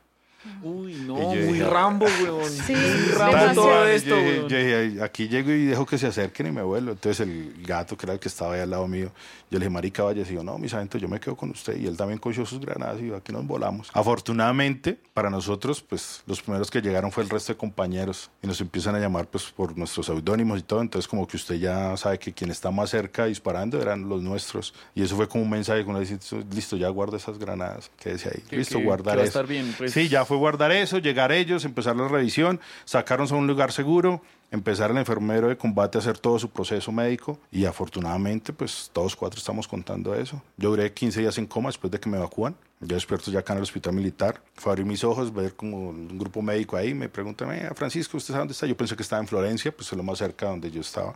Uy, 0.62 0.94
no, 1.08 1.18
yo 1.20 1.28
muy 1.42 1.54
dije, 1.54 1.64
Rambo, 1.70 2.06
weón. 2.22 2.50
Sí, 2.52 2.74
muy 2.74 3.12
Rambo 3.18 3.54
todo 3.54 3.86
Yo 3.86 3.86
esto, 3.88 4.16
dije- 4.16 4.38
weón. 4.40 4.50
yo 4.50 4.58
dije, 4.58 5.04
aquí 5.04 5.28
llego 5.28 5.52
y 5.52 5.66
dejo 5.66 5.86
que 5.86 5.98
se 5.98 6.08
acerquen 6.08 6.48
y 6.48 6.52
me 6.52 6.62
vuelvo. 6.64 6.92
Entonces 6.92 7.22
el 7.28 7.56
gato, 7.66 7.98
que 7.98 8.06
era 8.06 8.14
el 8.14 8.20
que 8.20 8.28
estaba 8.28 8.56
ahí 8.56 8.62
al 8.62 8.70
lado 8.70 8.88
mío, 8.88 9.12
yo 9.50 9.60
le 9.60 9.66
dije, 9.66 9.70
marica, 9.70 10.04
vaya, 10.04 10.24
y 10.28 10.34
yo, 10.34 10.44
no, 10.44 10.58
mi 10.58 10.68
sargento, 10.68 10.98
yo 10.98 11.08
me 11.08 11.20
quedo 11.20 11.36
con 11.36 11.50
usted. 11.52 11.78
Y 11.78 11.86
él 11.88 11.96
también 11.96 12.20
cogió 12.20 12.46
sus 12.46 12.60
granadas 12.60 13.00
y 13.02 13.12
aquí 13.14 13.32
nos 13.32 13.46
volamos. 13.46 13.90
Afortunadamente, 13.94 14.98
para 15.14 15.30
nosotros, 15.30 15.82
pues 15.82 16.24
los 16.26 16.42
primeros 16.42 16.72
que 16.72 16.82
llegaron 16.82 17.12
fue 17.12 17.24
el 17.24 17.30
resto 17.30 17.54
de 17.54 17.58
compañeros 17.58 18.32
y 18.42 18.48
nos 18.48 18.60
empiezan 18.62 18.96
a 18.96 19.00
llamar 19.00 19.28
pues 19.28 19.44
por 19.46 19.78
nuestros 19.78 20.06
seudónimos 20.08 20.60
y 20.60 20.64
todo. 20.64 20.82
Entonces 20.82 21.08
como 21.08 21.28
que 21.28 21.38
usted 21.38 21.56
ya 21.56 21.96
sabe 21.98 22.18
que 22.20 22.34
quien 22.34 22.50
está 22.52 22.72
más 22.72 22.90
cerca 22.90 23.26
disparando 23.26 23.82
eran 23.82 24.08
los 24.10 24.22
nuestros. 24.22 24.74
Y 24.96 25.04
eso 25.04 25.16
fue 25.16 25.28
como 25.28 25.44
un 25.44 25.50
mensaje, 25.50 25.84
como 25.86 26.00
decir, 26.00 26.20
listo, 26.54 26.78
ya 26.78 26.90
guarda 26.90 27.18
esas 27.18 27.38
granadas. 27.38 27.92
Quédese 28.00 28.30
ahí. 28.30 28.42
Que- 28.50 28.58
listo, 28.58 28.78
que- 28.80 28.84
guardar 28.86 29.14
que 29.16 29.18
va 29.20 29.24
a 29.24 29.28
estar 29.28 29.46
bien, 29.48 29.74
pues. 29.78 29.92
Sí, 29.94 30.08
ya 30.10 30.26
fue 30.26 30.33
guardar 30.38 30.72
eso, 30.72 30.98
llegar 31.00 31.32
ellos, 31.32 31.66
empezar 31.66 31.96
la 31.96 32.08
revisión, 32.08 32.60
sacarnos 32.86 33.32
a 33.32 33.36
un 33.36 33.48
lugar 33.48 33.72
seguro, 33.72 34.22
empezar 34.52 34.92
el 34.92 34.98
enfermero 34.98 35.48
de 35.48 35.58
combate 35.58 35.98
a 35.98 36.02
hacer 36.02 36.18
todo 36.18 36.38
su 36.38 36.50
proceso 36.50 36.92
médico 36.92 37.40
y 37.52 37.66
afortunadamente 37.66 38.54
pues 38.54 38.90
todos 38.94 39.16
cuatro 39.16 39.40
estamos 39.40 39.68
contando 39.68 40.14
eso. 40.14 40.42
Yo 40.58 40.70
duré 40.70 40.94
15 40.94 41.22
días 41.22 41.38
en 41.38 41.48
coma 41.48 41.70
después 41.70 41.92
de 41.92 42.00
que 42.00 42.10
me 42.10 42.18
evacúan. 42.18 42.56
Ya 42.80 42.96
despierto 42.96 43.32
ya 43.32 43.40
acá 43.40 43.54
en 43.54 43.58
el 43.58 43.64
hospital 43.64 43.94
militar. 43.94 44.42
Fue 44.56 44.72
abrir 44.72 44.86
mis 44.86 45.04
ojos, 45.04 45.34
ver 45.34 45.56
como 45.56 45.90
un 45.90 46.20
grupo 46.20 46.42
médico 46.42 46.76
ahí. 46.76 46.94
Me 46.94 47.08
preguntan, 47.08 47.52
"Eh, 47.54 47.70
Francisco, 47.76 48.18
¿usted 48.18 48.34
sabe 48.34 48.40
dónde 48.40 48.52
está? 48.52 48.68
Yo 48.68 48.76
pensé 48.76 48.96
que 48.96 49.04
estaba 49.04 49.22
en 49.22 49.28
Florencia, 49.28 49.72
pues 49.72 49.92
es 49.92 49.98
lo 49.98 50.04
más 50.04 50.18
cerca 50.18 50.48
donde 50.48 50.70
yo 50.70 50.82
estaba 50.82 51.14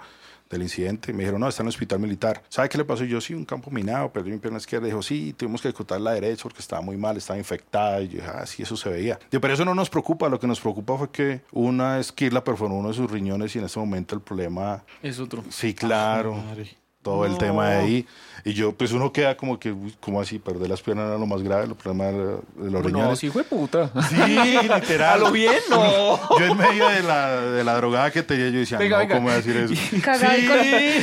del 0.50 0.62
incidente. 0.64 1.14
Me 1.14 1.20
dijeron, 1.20 1.42
no, 1.42 1.48
está 1.48 1.64
en 1.64 1.68
el 1.68 1.70
hospital 1.70 2.00
militar. 2.00 2.44
¿Sabe 2.50 2.70
qué 2.70 2.78
le 2.78 2.86
pasó? 2.86 3.04
Y 3.04 3.10
Yo, 3.10 3.22
sí, 3.22 3.34
un 3.34 3.46
campo 3.46 3.72
minado, 3.72 4.12
perdí 4.12 4.32
mi 4.32 4.38
pierna 4.38 4.58
izquierda. 4.58 4.88
Dijo, 4.88 5.02
sí, 5.02 5.34
tuvimos 5.34 5.62
que 5.62 5.70
ejecutar 5.70 6.00
la 6.02 6.12
derecha 6.12 6.44
porque 6.44 6.60
estaba 6.60 6.82
muy 6.82 6.98
mal, 6.98 7.18
estaba 7.18 7.38
infectada. 7.38 8.02
Y 8.02 8.10
yo 8.10 8.14
dije, 8.18 8.32
ah, 8.34 8.46
sí, 8.46 8.64
eso 8.64 8.78
se 8.78 8.90
veía. 8.90 9.20
Digo, 9.32 9.42
pero 9.42 9.54
eso 9.54 9.66
no 9.66 9.76
nos 9.76 9.90
preocupa. 9.90 10.30
Lo 10.30 10.40
que 10.40 10.48
nos 10.48 10.60
preocupa 10.60 10.98
fue 10.98 11.10
que 11.10 11.42
una 11.52 12.00
esquirla 12.00 12.44
perforó 12.44 12.76
uno 12.76 12.90
de 12.90 12.94
sus 12.94 13.10
riñones 13.10 13.56
y 13.56 13.60
en 13.60 13.66
ese 13.66 13.80
momento 13.80 14.16
el 14.16 14.22
problema... 14.22 14.84
Es 15.02 15.20
otro. 15.20 15.44
Sí, 15.50 15.74
claro. 15.74 16.36
Madre. 16.36 16.78
Todo 17.08 17.26
el 17.26 17.38
tema 17.38 17.70
de 17.70 17.76
ahí. 17.78 18.08
Y 18.44 18.54
yo, 18.54 18.72
pues 18.72 18.92
uno 18.94 19.12
queda 19.12 19.36
como 19.36 19.60
que, 19.60 19.72
uy, 19.72 19.94
¿cómo 20.00 20.22
así? 20.22 20.40
Perder 20.40 20.70
las 20.70 20.82
piernas 20.82 21.08
era 21.08 21.18
lo 21.18 21.26
más 21.26 21.42
grave, 21.42 21.66
el 21.66 21.76
problema 21.76 22.06
de 22.06 22.38
los 22.58 22.72
No, 22.72 22.82
riñones. 22.82 23.20
sí 23.20 23.30
fue 23.30 23.44
puta. 23.44 23.90
Sí, 24.10 24.16
literal. 24.16 25.14
¿A 25.14 25.18
lo 25.18 25.32
bien? 25.32 25.54
No. 25.70 26.20
Yo 26.40 26.46
en 26.46 26.58
medio 26.58 26.88
de 26.88 27.04
la, 27.04 27.42
de 27.42 27.64
la 27.64 27.76
drogada 27.76 28.12
que 28.12 28.24
tenía, 28.24 28.50
yo 28.50 28.60
decía, 28.60 28.78
Venga, 28.78 28.98
no, 28.98 29.00
venga. 29.02 29.16
¿cómo 29.16 29.28
voy 29.28 29.34
a 29.34 29.38
decir 29.38 29.58
eso? 29.58 29.74
Sí, 29.90 30.02
con- 30.02 30.16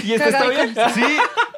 ¿Y 0.08 0.12
este 0.12 0.28
está 0.28 0.48
bien? 0.48 0.74
con- 0.74 0.90
sí, 0.94 1.02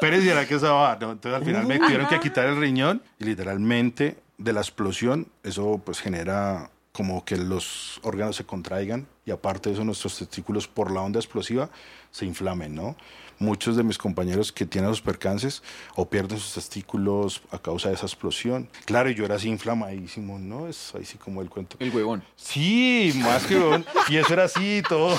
pero 0.00 0.20
si 0.20 0.28
era 0.28 0.46
que 0.46 0.54
esa 0.54 0.72
va. 0.72 0.96
No, 1.00 1.12
entonces 1.12 1.40
al 1.40 1.44
final 1.46 1.66
me 1.66 1.78
tuvieron 1.78 2.06
que 2.08 2.18
quitar 2.20 2.46
el 2.46 2.56
riñón 2.56 3.02
y 3.20 3.24
literalmente 3.24 4.18
de 4.38 4.52
la 4.52 4.60
explosión, 4.60 5.28
eso 5.44 5.80
pues 5.84 6.00
genera 6.00 6.70
como 6.92 7.24
que 7.24 7.36
los 7.36 8.00
órganos 8.02 8.36
se 8.36 8.44
contraigan 8.44 9.06
y 9.24 9.30
aparte 9.30 9.68
de 9.68 9.74
eso 9.74 9.84
nuestros 9.84 10.18
testículos 10.18 10.66
por 10.66 10.90
la 10.90 11.02
onda 11.02 11.20
explosiva 11.20 11.68
se 12.10 12.24
inflamen, 12.24 12.74
¿no? 12.74 12.96
Muchos 13.38 13.76
de 13.76 13.82
mis 13.82 13.98
compañeros 13.98 14.52
que 14.52 14.64
tienen 14.64 14.90
los 14.90 15.00
percances 15.00 15.62
o 15.94 16.08
pierden 16.08 16.38
sus 16.38 16.54
testículos 16.54 17.42
a 17.50 17.58
causa 17.58 17.88
de 17.88 17.94
esa 17.94 18.06
explosión. 18.06 18.68
Claro, 18.84 19.10
y 19.10 19.14
yo 19.14 19.24
era 19.24 19.36
así 19.36 19.48
inflamadísimo, 19.48 20.38
¿no? 20.38 20.68
Es 20.68 20.94
ahí 20.94 21.04
sí 21.04 21.18
como 21.18 21.42
el 21.42 21.50
cuento. 21.50 21.76
El 21.80 21.90
huevón. 21.90 22.22
Sí, 22.36 23.12
más 23.16 23.44
que 23.44 23.56
huevón. 23.56 23.84
Y 24.08 24.16
eso 24.16 24.32
era 24.32 24.44
así, 24.44 24.82
todo, 24.88 25.18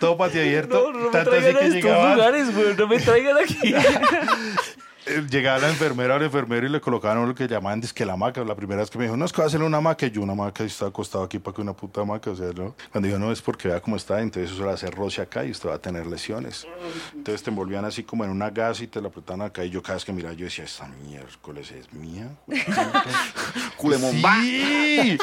todo 0.00 0.16
patio 0.16 0.40
abierto. 0.40 0.92
No, 0.92 0.98
no 0.98 1.04
me 1.06 1.10
tanto 1.10 1.30
así 1.30 1.40
traigan 1.40 1.56
a 1.56 1.60
que 1.60 1.66
estos 1.66 1.82
llegaban, 1.82 2.14
lugares, 2.14 2.54
güey. 2.54 2.76
No 2.76 2.86
me 2.86 2.98
traigan 2.98 3.38
aquí. 3.38 3.74
eh, 5.06 5.26
llegaba 5.30 5.58
la 5.58 5.68
enfermera 5.68 6.14
o 6.14 6.16
el 6.16 6.24
enfermero 6.24 6.66
y 6.66 6.70
le 6.70 6.80
colocaban 6.80 7.26
lo 7.26 7.34
que 7.34 7.46
llamaban 7.46 7.80
disque 7.80 8.04
la 8.04 8.14
hamaca. 8.14 8.44
La 8.44 8.54
primera 8.54 8.80
vez 8.80 8.90
que 8.90 8.98
me 8.98 9.04
dijo, 9.04 9.16
no, 9.16 9.24
es 9.24 9.32
que 9.32 9.38
va 9.38 9.44
a 9.44 9.46
hacerle 9.46 9.66
una 9.66 9.78
hamaca. 9.78 10.06
Y 10.06 10.10
yo, 10.10 10.22
una 10.22 10.32
hamaca, 10.32 10.64
y 10.64 10.66
está 10.66 10.86
acostado 10.86 11.24
aquí 11.24 11.38
para 11.38 11.54
que 11.54 11.62
una 11.62 11.72
puta 11.72 12.00
hamaca. 12.00 12.30
O 12.30 12.36
sea, 12.36 12.52
¿no? 12.52 12.74
Cuando 12.90 13.06
dijo, 13.06 13.18
no, 13.18 13.32
es 13.32 13.40
porque 13.40 13.68
vea 13.68 13.80
cómo 13.80 13.96
está, 13.96 14.20
entonces 14.20 14.50
eso 14.50 14.60
le 14.60 14.66
va 14.66 14.72
a 14.72 14.74
hacer 14.74 14.94
roce 14.94 15.22
acá 15.22 15.44
y 15.44 15.50
usted 15.50 15.68
va 15.68 15.74
a 15.74 15.78
tener 15.78 16.06
lesiones. 16.06 16.66
Entonces 17.14 17.42
te 17.42 17.50
envolvían 17.50 17.84
así 17.84 18.02
como 18.02 18.24
en 18.24 18.30
una 18.30 18.50
gasa 18.50 18.84
y 18.84 18.88
te 18.88 19.00
la 19.00 19.08
apretaban 19.08 19.42
acá. 19.42 19.64
Y 19.64 19.70
yo 19.70 19.82
cada 19.82 19.94
vez 19.94 20.04
que 20.04 20.12
miraba, 20.12 20.34
yo 20.34 20.44
decía, 20.44 20.64
esta 20.64 20.88
miércoles 20.88 21.70
es 21.70 21.92
mía. 21.92 22.28
Culemón. 23.76 24.12
Sí, 24.12 25.18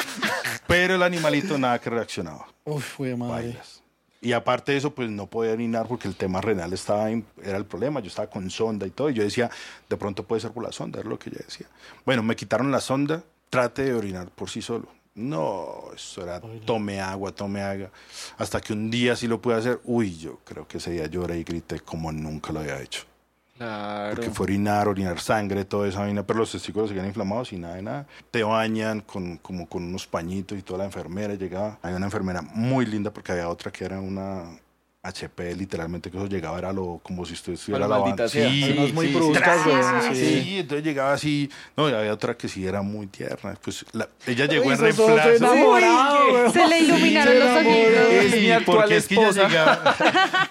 pero 0.68 0.96
el 0.96 1.04
animalito 1.04 1.58
nada 1.58 1.80
que 1.80 1.90
reaccionaba. 1.90 2.48
Uf, 2.66 2.84
fue 2.96 3.16
madre. 3.16 3.48
Bailas. 3.48 3.83
Y 4.24 4.32
aparte 4.32 4.72
de 4.72 4.78
eso, 4.78 4.96
pues 4.96 5.10
no 5.10 5.28
podía 5.28 5.52
orinar 5.52 5.86
porque 5.88 6.08
el 6.08 6.16
tema 6.16 6.40
renal 6.40 6.72
estaba 6.72 7.12
en- 7.12 7.26
era 7.44 7.58
el 7.58 7.66
problema. 7.66 8.00
Yo 8.00 8.08
estaba 8.08 8.30
con 8.30 8.50
sonda 8.50 8.88
y 8.88 8.90
todo. 8.92 9.10
Y 9.10 9.14
yo 9.16 9.22
decía, 9.24 9.52
de 9.90 9.98
pronto 9.98 10.24
puede 10.24 10.40
ser 10.42 10.52
por 10.52 10.64
la 10.64 10.72
sonda, 10.72 11.00
es 11.02 11.06
lo 11.06 11.20
que 11.20 11.30
yo 11.30 11.38
decía. 11.46 11.68
Bueno, 12.06 12.24
me 12.24 12.36
quitaron 12.38 12.72
la 12.72 12.80
sonda, 12.80 13.22
trate 13.50 13.84
de 13.84 13.94
orinar 13.94 14.30
por 14.30 14.50
sí 14.50 14.62
solo. 14.62 14.88
No, 15.16 15.90
eso 15.94 16.24
era 16.24 16.40
tome 16.66 17.00
agua, 17.02 17.34
tome 17.36 17.62
agua. 17.62 17.92
Hasta 18.38 18.62
que 18.62 18.72
un 18.74 18.90
día 18.90 19.16
sí 19.18 19.28
lo 19.28 19.42
pude 19.42 19.56
hacer. 19.56 19.82
Uy, 19.84 20.18
yo 20.18 20.40
creo 20.46 20.68
que 20.68 20.78
ese 20.78 20.92
día 20.92 21.06
lloré 21.08 21.38
y 21.38 21.44
grité 21.44 21.82
como 21.82 22.12
nunca 22.12 22.52
lo 22.54 22.62
había 22.62 22.80
hecho. 22.82 23.04
Porque 23.58 24.30
fue 24.32 24.46
orinar, 24.46 24.88
orinar 24.88 25.20
sangre, 25.20 25.64
toda 25.64 25.88
esa 25.88 26.00
vaina, 26.00 26.24
pero 26.26 26.40
los 26.40 26.52
testículos 26.52 26.90
seguían 26.90 27.06
inflamados 27.06 27.54
y 27.54 27.58
nada 27.58 27.76
de 27.76 27.82
nada. 27.84 28.08
Te 28.32 28.44
bañan 28.44 29.02
con, 29.02 29.38
como 29.38 29.68
con 29.68 29.84
unos 29.84 30.08
pañitos 30.08 30.58
y 30.58 30.64
toda 30.64 30.80
la 30.80 30.86
enfermera 30.86 31.36
llegaba. 31.36 31.78
Había 31.82 31.98
una 31.98 32.08
enfermera 32.08 32.42
muy 32.42 32.86
linda 32.86 33.12
porque 33.12 33.32
había 33.32 33.50
otra 33.50 33.72
que 33.72 33.86
era 33.86 34.00
una 34.00 34.46
HP, 35.06 35.54
literalmente, 35.56 36.10
que 36.10 36.16
eso 36.16 36.28
llegaba, 36.28 36.58
era 36.58 36.72
lo, 36.72 37.02
como 37.04 37.26
si 37.26 37.34
usted 37.34 37.54
estuviera 37.54 37.90
lavando. 37.90 38.26
sea. 38.30 38.50
Sí, 38.50 38.74
unas 38.78 38.94
muy 38.94 39.08
sí, 39.08 39.14
bruscas, 39.14 39.60
sí, 39.62 40.16
sí, 40.16 40.42
sí. 40.44 40.60
entonces 40.60 40.86
llegaba 40.86 41.12
así. 41.12 41.50
No, 41.76 41.90
y 41.90 41.94
había 41.94 42.14
otra 42.14 42.38
que 42.38 42.48
sí 42.48 42.66
era 42.66 42.82
muy 42.82 43.08
tierna. 43.08 43.54
Pues 43.62 43.86
la- 43.92 44.08
ella 44.26 44.46
llegó 44.46 44.68
Uy, 44.68 44.74
en 44.74 44.80
reemplazo. 44.80 45.06
weón. 46.32 46.54
Se 46.54 46.68
le 46.70 46.80
iluminaron 46.80 47.34
se 47.34 47.40
los 47.40 47.50
ojitos. 47.50 48.14
Es 48.14 48.32
Sí, 48.32 48.50
porque 48.66 48.96
es 48.96 49.08
que 49.08 49.16
ella 49.16 49.32
llegaba- 49.32 49.96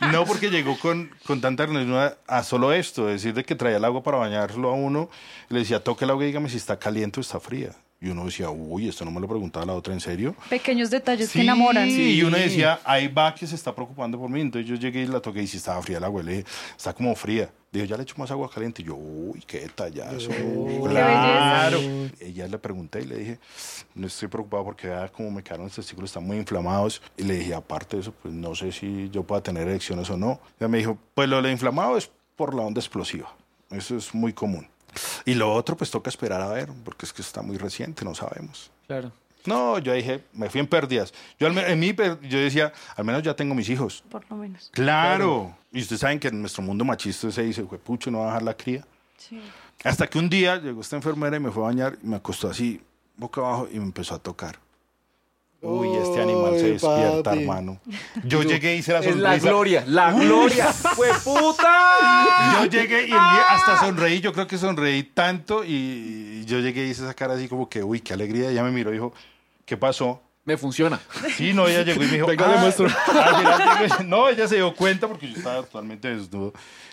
no 0.13 0.25
porque 0.27 0.51
llegó 0.51 0.79
con, 0.79 1.11
con 1.27 1.41
tanta 1.41 1.67
ternura 1.67 2.19
a 2.27 2.43
solo 2.43 2.75
esto, 2.75 3.07
decir 3.07 3.33
de 3.33 3.45
que 3.45 3.55
traía 3.55 3.79
el 3.79 3.85
agua 3.87 4.03
para 4.03 4.19
bañarlo 4.19 4.69
a 4.69 4.75
uno, 4.75 5.09
y 5.49 5.55
le 5.55 5.61
decía, 5.61 5.83
toque 5.83 6.05
el 6.05 6.11
agua 6.11 6.25
y 6.25 6.27
dígame 6.27 6.51
si 6.51 6.59
está 6.59 6.79
caliente 6.79 7.21
o 7.21 7.23
está 7.23 7.41
fría. 7.41 7.71
Y 8.03 8.09
uno 8.09 8.25
decía, 8.25 8.51
uy, 8.51 8.89
esto 8.89 9.05
no 9.05 9.13
me 9.13 9.21
lo 9.21 9.29
preguntaba 9.29 9.65
la 9.65 9.75
otra, 9.75 9.95
¿en 9.95 10.01
serio? 10.01 10.35
Pequeños 10.51 10.91
detalles 10.91 11.29
Sí, 11.29 11.39
que 11.39 11.45
enamoran. 11.45 11.89
Y 11.89 12.21
uno 12.25 12.37
decía, 12.37 12.81
ahí 12.85 13.07
va 13.07 13.33
que 13.33 13.47
se 13.47 13.55
está 13.55 13.73
preocupando 13.73 14.19
por 14.19 14.29
mí. 14.29 14.41
Entonces 14.41 14.69
yo 14.69 14.75
llegué 14.75 15.03
y 15.03 15.07
la 15.07 15.21
toqué 15.21 15.43
y 15.43 15.47
si 15.47 15.59
estaba 15.59 15.81
fría 15.83 15.99
el 15.99 16.05
agua, 16.05 16.21
le 16.21 16.33
dije, 16.39 16.45
está 16.77 16.93
como 16.93 17.15
fría. 17.15 17.49
Dijo, 17.71 17.87
ya 17.87 17.97
le 17.97 18.03
echo 18.03 18.17
más 18.19 18.29
agua 18.33 18.51
caliente. 18.51 18.83
Y 18.83 18.87
yo, 18.87 18.97
uy, 18.97 19.41
qué 19.47 19.61
detallazo. 19.61 20.31
claro. 20.89 21.79
Ella 22.21 22.49
le 22.49 22.59
pregunté 22.59 23.03
y 23.03 23.05
le 23.05 23.17
dije, 23.19 23.39
no 23.95 24.09
estoy 24.09 24.27
preocupado 24.29 24.65
porque 24.65 24.89
vea 24.89 25.09
cómo 25.09 25.31
me 25.31 25.43
quedaron 25.43 25.67
los 25.67 25.75
testículos, 25.77 26.11
están 26.11 26.27
muy 26.27 26.39
inflamados. 26.39 27.01
Y 27.17 27.23
le 27.23 27.35
dije, 27.39 27.55
aparte 27.55 27.97
de 27.97 28.03
eso, 28.03 28.13
pues 28.21 28.35
no 28.35 28.55
sé 28.57 28.73
si 28.73 29.11
yo 29.11 29.23
pueda 29.23 29.43
tener 29.43 29.69
erecciones 29.69 30.11
o 30.11 30.17
no. 30.17 30.41
Ella 30.59 30.69
me 30.69 30.79
dijo, 30.79 30.99
pues 31.15 31.29
lo 31.29 31.41
de 31.41 31.53
inflamado 31.53 31.97
es 31.97 32.11
por 32.35 32.53
la 32.53 32.63
onda 32.63 32.81
explosiva. 32.81 33.33
Eso 33.71 33.97
es 33.97 34.13
muy 34.13 34.33
común. 34.33 34.67
Y 35.25 35.35
lo 35.35 35.53
otro, 35.53 35.77
pues 35.77 35.91
toca 35.91 36.11
esperar 36.11 36.41
a 36.41 36.49
ver, 36.49 36.69
porque 36.85 37.07
es 37.07 37.13
que 37.13 37.23
está 37.23 37.43
muy 37.43 37.57
reciente, 37.57 38.05
no 38.05 38.15
sabemos. 38.15 38.71
Claro. 38.87 39.13
No, 39.45 39.79
yo 39.79 39.93
dije, 39.93 40.25
me 40.33 40.49
fui 40.49 40.61
en 40.61 40.67
pérdidas. 40.67 41.13
Yo, 41.39 41.49
al 41.49 41.59
en 41.59 41.81
mí, 41.81 41.95
yo 42.23 42.39
decía, 42.39 42.73
al 42.97 43.05
menos 43.05 43.23
ya 43.23 43.35
tengo 43.35 43.55
mis 43.55 43.69
hijos. 43.69 44.05
Por 44.09 44.25
lo 44.31 44.37
menos. 44.37 44.71
Claro. 44.73 45.57
Y 45.73 45.81
ustedes 45.81 46.01
saben 46.01 46.21
que 46.21 46.29
en 46.29 46.41
nuestro 46.41 46.63
mundo 46.63 46.85
machista 46.85 47.31
se 47.31 47.43
dice, 47.43 47.63
pucho, 47.65 48.11
no 48.11 48.19
va 48.19 48.25
a 48.25 48.27
dejar 48.27 48.43
la 48.43 48.57
cría. 48.57 48.87
Hasta 49.85 50.07
que 50.07 50.19
un 50.19 50.29
día 50.29 50.57
llegó 50.57 50.81
esta 50.81 50.97
enfermera 50.97 51.37
y 51.37 51.41
me 51.41 51.51
fue 51.51 51.65
a 51.65 51.67
bañar 51.67 51.99
y 52.03 52.07
me 52.07 52.17
acostó 52.17 52.49
así, 52.49 52.81
boca 53.17 53.41
abajo, 53.41 53.69
y 53.73 53.79
me 53.79 53.85
empezó 53.85 54.15
a 54.15 54.19
tocar. 54.19 54.59
Uy, 55.65 55.97
este 55.97 56.21
animal 56.21 56.59
se 56.59 56.73
despierta, 56.73 57.23
papi. 57.23 57.39
hermano. 57.41 57.79
Yo 58.25 58.43
llegué 58.43 58.75
y 58.75 58.79
hice 58.79 58.93
la 58.93 58.99
Es 58.99 59.05
sonrisa. 59.07 59.29
la 59.29 59.39
gloria, 59.39 59.85
la 59.87 60.13
gloria. 60.13 60.73
¡Fue 60.73 61.09
puta! 61.23 62.59
Yo 62.61 62.65
llegué 62.67 63.01
y 63.03 63.05
el 63.05 63.09
día- 63.11 63.45
hasta 63.51 63.79
sonreí, 63.81 64.21
yo 64.21 64.33
creo 64.33 64.47
que 64.49 64.59
sonreí 64.59 65.03
tanto 65.05 65.63
y 65.65 66.45
yo 66.47 66.59
llegué 66.59 66.87
y 66.87 66.91
hice 66.91 67.05
esa 67.05 67.15
cara 67.15 67.35
así 67.35 67.49
como 67.49 67.69
que, 67.69 67.83
uy, 67.83 68.01
qué 68.01 68.13
alegría. 68.13 68.51
Ella 68.51 68.63
me 68.65 68.71
miró 68.73 68.91
y 68.91 68.95
dijo, 68.95 69.13
¿qué 69.65 69.77
pasó? 69.77 70.21
Me 70.45 70.57
funciona. 70.57 70.99
Sí, 71.37 71.53
no, 71.53 71.69
ella 71.69 71.83
llegó 71.85 72.03
y 72.03 72.07
me 72.07 72.13
dijo, 72.15 72.27
Venga, 72.27 72.49
le 72.49 72.59
muestro. 72.59 72.87
al 72.87 73.37
final 73.37 73.79
llegó 73.79 73.95
y- 74.01 74.05
no, 74.09 74.29
ella 74.29 74.49
se 74.49 74.57
dio 74.57 74.75
cuenta 74.75 75.07
porque 75.07 75.31
yo 75.31 75.37
estaba 75.37 75.63
totalmente 75.63 76.09
desnudo. 76.13 76.53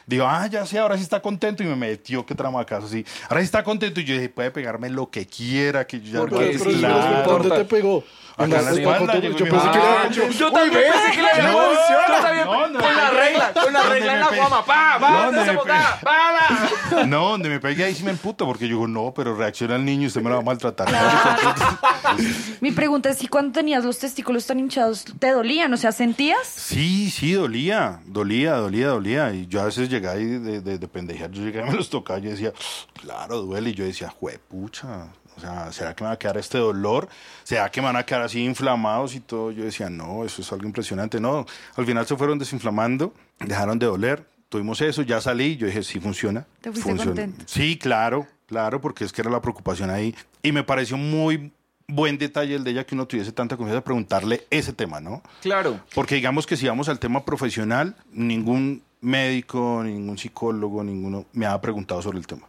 Digo, 0.10 0.26
ah, 0.28 0.48
ya 0.48 0.66
sé, 0.66 0.80
ahora 0.80 0.98
sí 0.98 1.04
está 1.04 1.22
contento 1.22 1.62
y 1.62 1.68
me 1.68 1.76
metió 1.76 2.26
que 2.26 2.34
tramacazo 2.34 2.88
así. 2.88 3.06
Ahora 3.30 3.42
sí 3.42 3.46
está 3.46 3.64
contento 3.64 4.00
y 4.00 4.06
yo 4.06 4.16
dije, 4.16 4.28
puede 4.30 4.50
pegarme 4.50 4.90
lo 4.90 5.08
que 5.12 5.28
quiera, 5.28 5.86
que 5.86 6.02
yo 6.02 6.26
ya 6.26 6.32
no 6.32 6.38
Pero, 6.38 6.52
claro. 6.80 7.00
pero, 7.00 7.24
¿por 7.26 7.42
¿dónde 7.44 7.58
te 7.58 7.66
pegó? 7.66 8.04
Acá 8.36 8.46
en 8.60 8.66
la 8.66 8.72
espalda, 8.72 9.20
Yo 9.20 9.36
pensé 9.38 9.44
que 9.44 9.50
le 9.52 9.58
"Ah, 9.60 10.02
había 10.06 10.08
hecho- 10.08 10.30
Yo 10.30 10.52
también 10.52 10.82
pensé 10.82 11.12
que 11.12 11.22
le 11.22 11.30
había 11.30 11.52
No, 11.52 11.72
Yo 11.74 12.22
también. 12.24 12.46
no, 12.46 12.68
no, 12.70 12.80
con 12.80 12.96
la 12.96 13.12
no, 13.12 13.20
regla, 13.20 13.52
con 13.54 13.74
la 13.74 13.80
¿Dónde 13.82 13.96
regla 14.00 14.14
en 14.14 14.20
la 14.22 14.28
guama. 14.30 14.66
¡Pa! 14.66 14.98
¡Pa! 15.00 15.26
¿Dónde 15.26 15.46
¡Se! 15.46 15.58
¡Para! 16.02 17.06
No, 17.06 17.30
donde 17.32 17.50
me 17.50 17.60
pegué 17.60 17.84
ahí 17.84 17.94
sí 17.94 18.04
me 18.04 18.12
emputo 18.12 18.46
porque 18.46 18.64
yo 18.70 18.76
digo, 18.76 18.88
no, 18.88 19.14
pero 19.14 19.36
reacciona 19.36 19.76
el 19.76 19.84
niño 19.84 20.04
y 20.04 20.08
usted 20.08 20.22
me 20.22 20.30
lo 20.30 20.36
va 20.38 20.42
a 20.42 20.46
maltratar. 20.46 20.88
Mi 22.62 22.72
pregunta 22.72 23.10
es 23.10 23.18
si 23.18 23.28
cuando 23.28 23.52
tenías 23.54 23.84
los 23.84 24.00
testículos 24.00 24.46
tan 24.46 24.60
hinchados 24.60 25.06
te 25.20 25.32
dolían, 25.32 25.74
o 25.74 25.78
sea, 25.78 25.92
¿sentías? 25.92 26.40
Sí, 26.48 27.10
sí, 27.12 27.34
dolía, 27.34 28.00
dolía, 28.06 28.56
dolía, 28.56 28.88
dolía. 28.88 29.34
Y 29.34 29.48
yo 29.48 29.62
a 29.62 29.66
veces 29.66 29.90
llegaba 30.00 30.20
y 30.20 30.26
de, 30.26 30.62
de, 30.62 30.78
de 30.78 30.88
pendejear, 30.88 31.32
yo 31.32 31.44
llegaba 31.44 31.68
y 31.68 31.72
me 31.72 31.78
los 31.78 31.90
tocaba 31.90 32.20
y 32.20 32.24
yo 32.24 32.30
decía, 32.32 32.54
claro, 32.94 33.42
duele. 33.42 33.70
Y 33.70 33.74
yo 33.74 33.86
decía, 33.86 34.10
juepucha, 34.10 35.08
o 35.38 35.40
sea, 35.40 35.72
¿será 35.72 35.96
que 35.96 36.04
me 36.04 36.08
va 36.10 36.14
a 36.14 36.20
quedar 36.20 36.38
este 36.38 36.58
dolor? 36.58 37.08
¿Será 37.44 37.70
que 37.70 37.82
me 37.82 37.88
van 37.88 37.96
a 37.96 38.04
quedar 38.06 38.24
así 38.24 38.44
inflamados 38.44 39.16
y 39.16 39.20
todo? 39.20 39.52
Yo 39.52 39.64
decía, 39.64 39.90
no, 39.90 40.26
eso 40.26 40.42
es 40.42 40.52
algo 40.52 40.66
impresionante. 40.66 41.20
No, 41.20 41.46
al 41.76 41.86
final 41.86 42.06
se 42.06 42.16
fueron 42.16 42.40
desinflamando, 42.40 43.14
dejaron 43.40 43.80
de 43.80 43.86
doler. 43.86 44.26
Tuvimos 44.50 44.82
eso, 44.82 45.04
ya 45.04 45.22
salí, 45.22 45.58
yo 45.58 45.68
dije, 45.68 45.84
sí 45.84 46.00
funciona. 46.00 46.46
Te 46.62 46.72
fuiste 46.72 46.90
funciona. 46.90 47.22
contento. 47.22 47.46
Sí, 47.48 47.78
claro, 47.78 48.28
claro, 48.48 48.82
porque 48.82 49.06
es 49.06 49.14
que 49.14 49.22
era 49.22 49.30
la 49.30 49.42
preocupación 49.42 49.92
ahí. 49.92 50.16
Y 50.42 50.52
me 50.52 50.64
pareció 50.64 50.98
muy 50.98 51.52
buen 51.88 52.18
detalle 52.18 52.56
el 52.56 52.64
de 52.64 52.72
ella 52.72 52.86
que 52.86 52.96
uno 52.96 53.08
tuviese 53.08 53.32
tanta 53.32 53.58
confianza 53.58 53.80
de 53.80 53.86
preguntarle 53.86 54.46
ese 54.50 54.74
tema, 54.74 55.00
¿no? 55.00 55.22
Claro. 55.42 55.80
Porque 55.94 56.16
digamos 56.16 56.46
que 56.46 56.58
si 56.58 56.68
vamos 56.68 56.90
al 56.90 57.00
tema 57.00 57.26
profesional, 57.26 57.96
ningún 58.12 58.84
médico, 59.02 59.82
ningún 59.84 60.18
psicólogo, 60.18 60.84
ninguno 60.84 61.26
me 61.34 61.46
ha 61.46 61.60
preguntado 61.60 62.02
sobre 62.02 62.20
el 62.20 62.28
tema. 62.28 62.48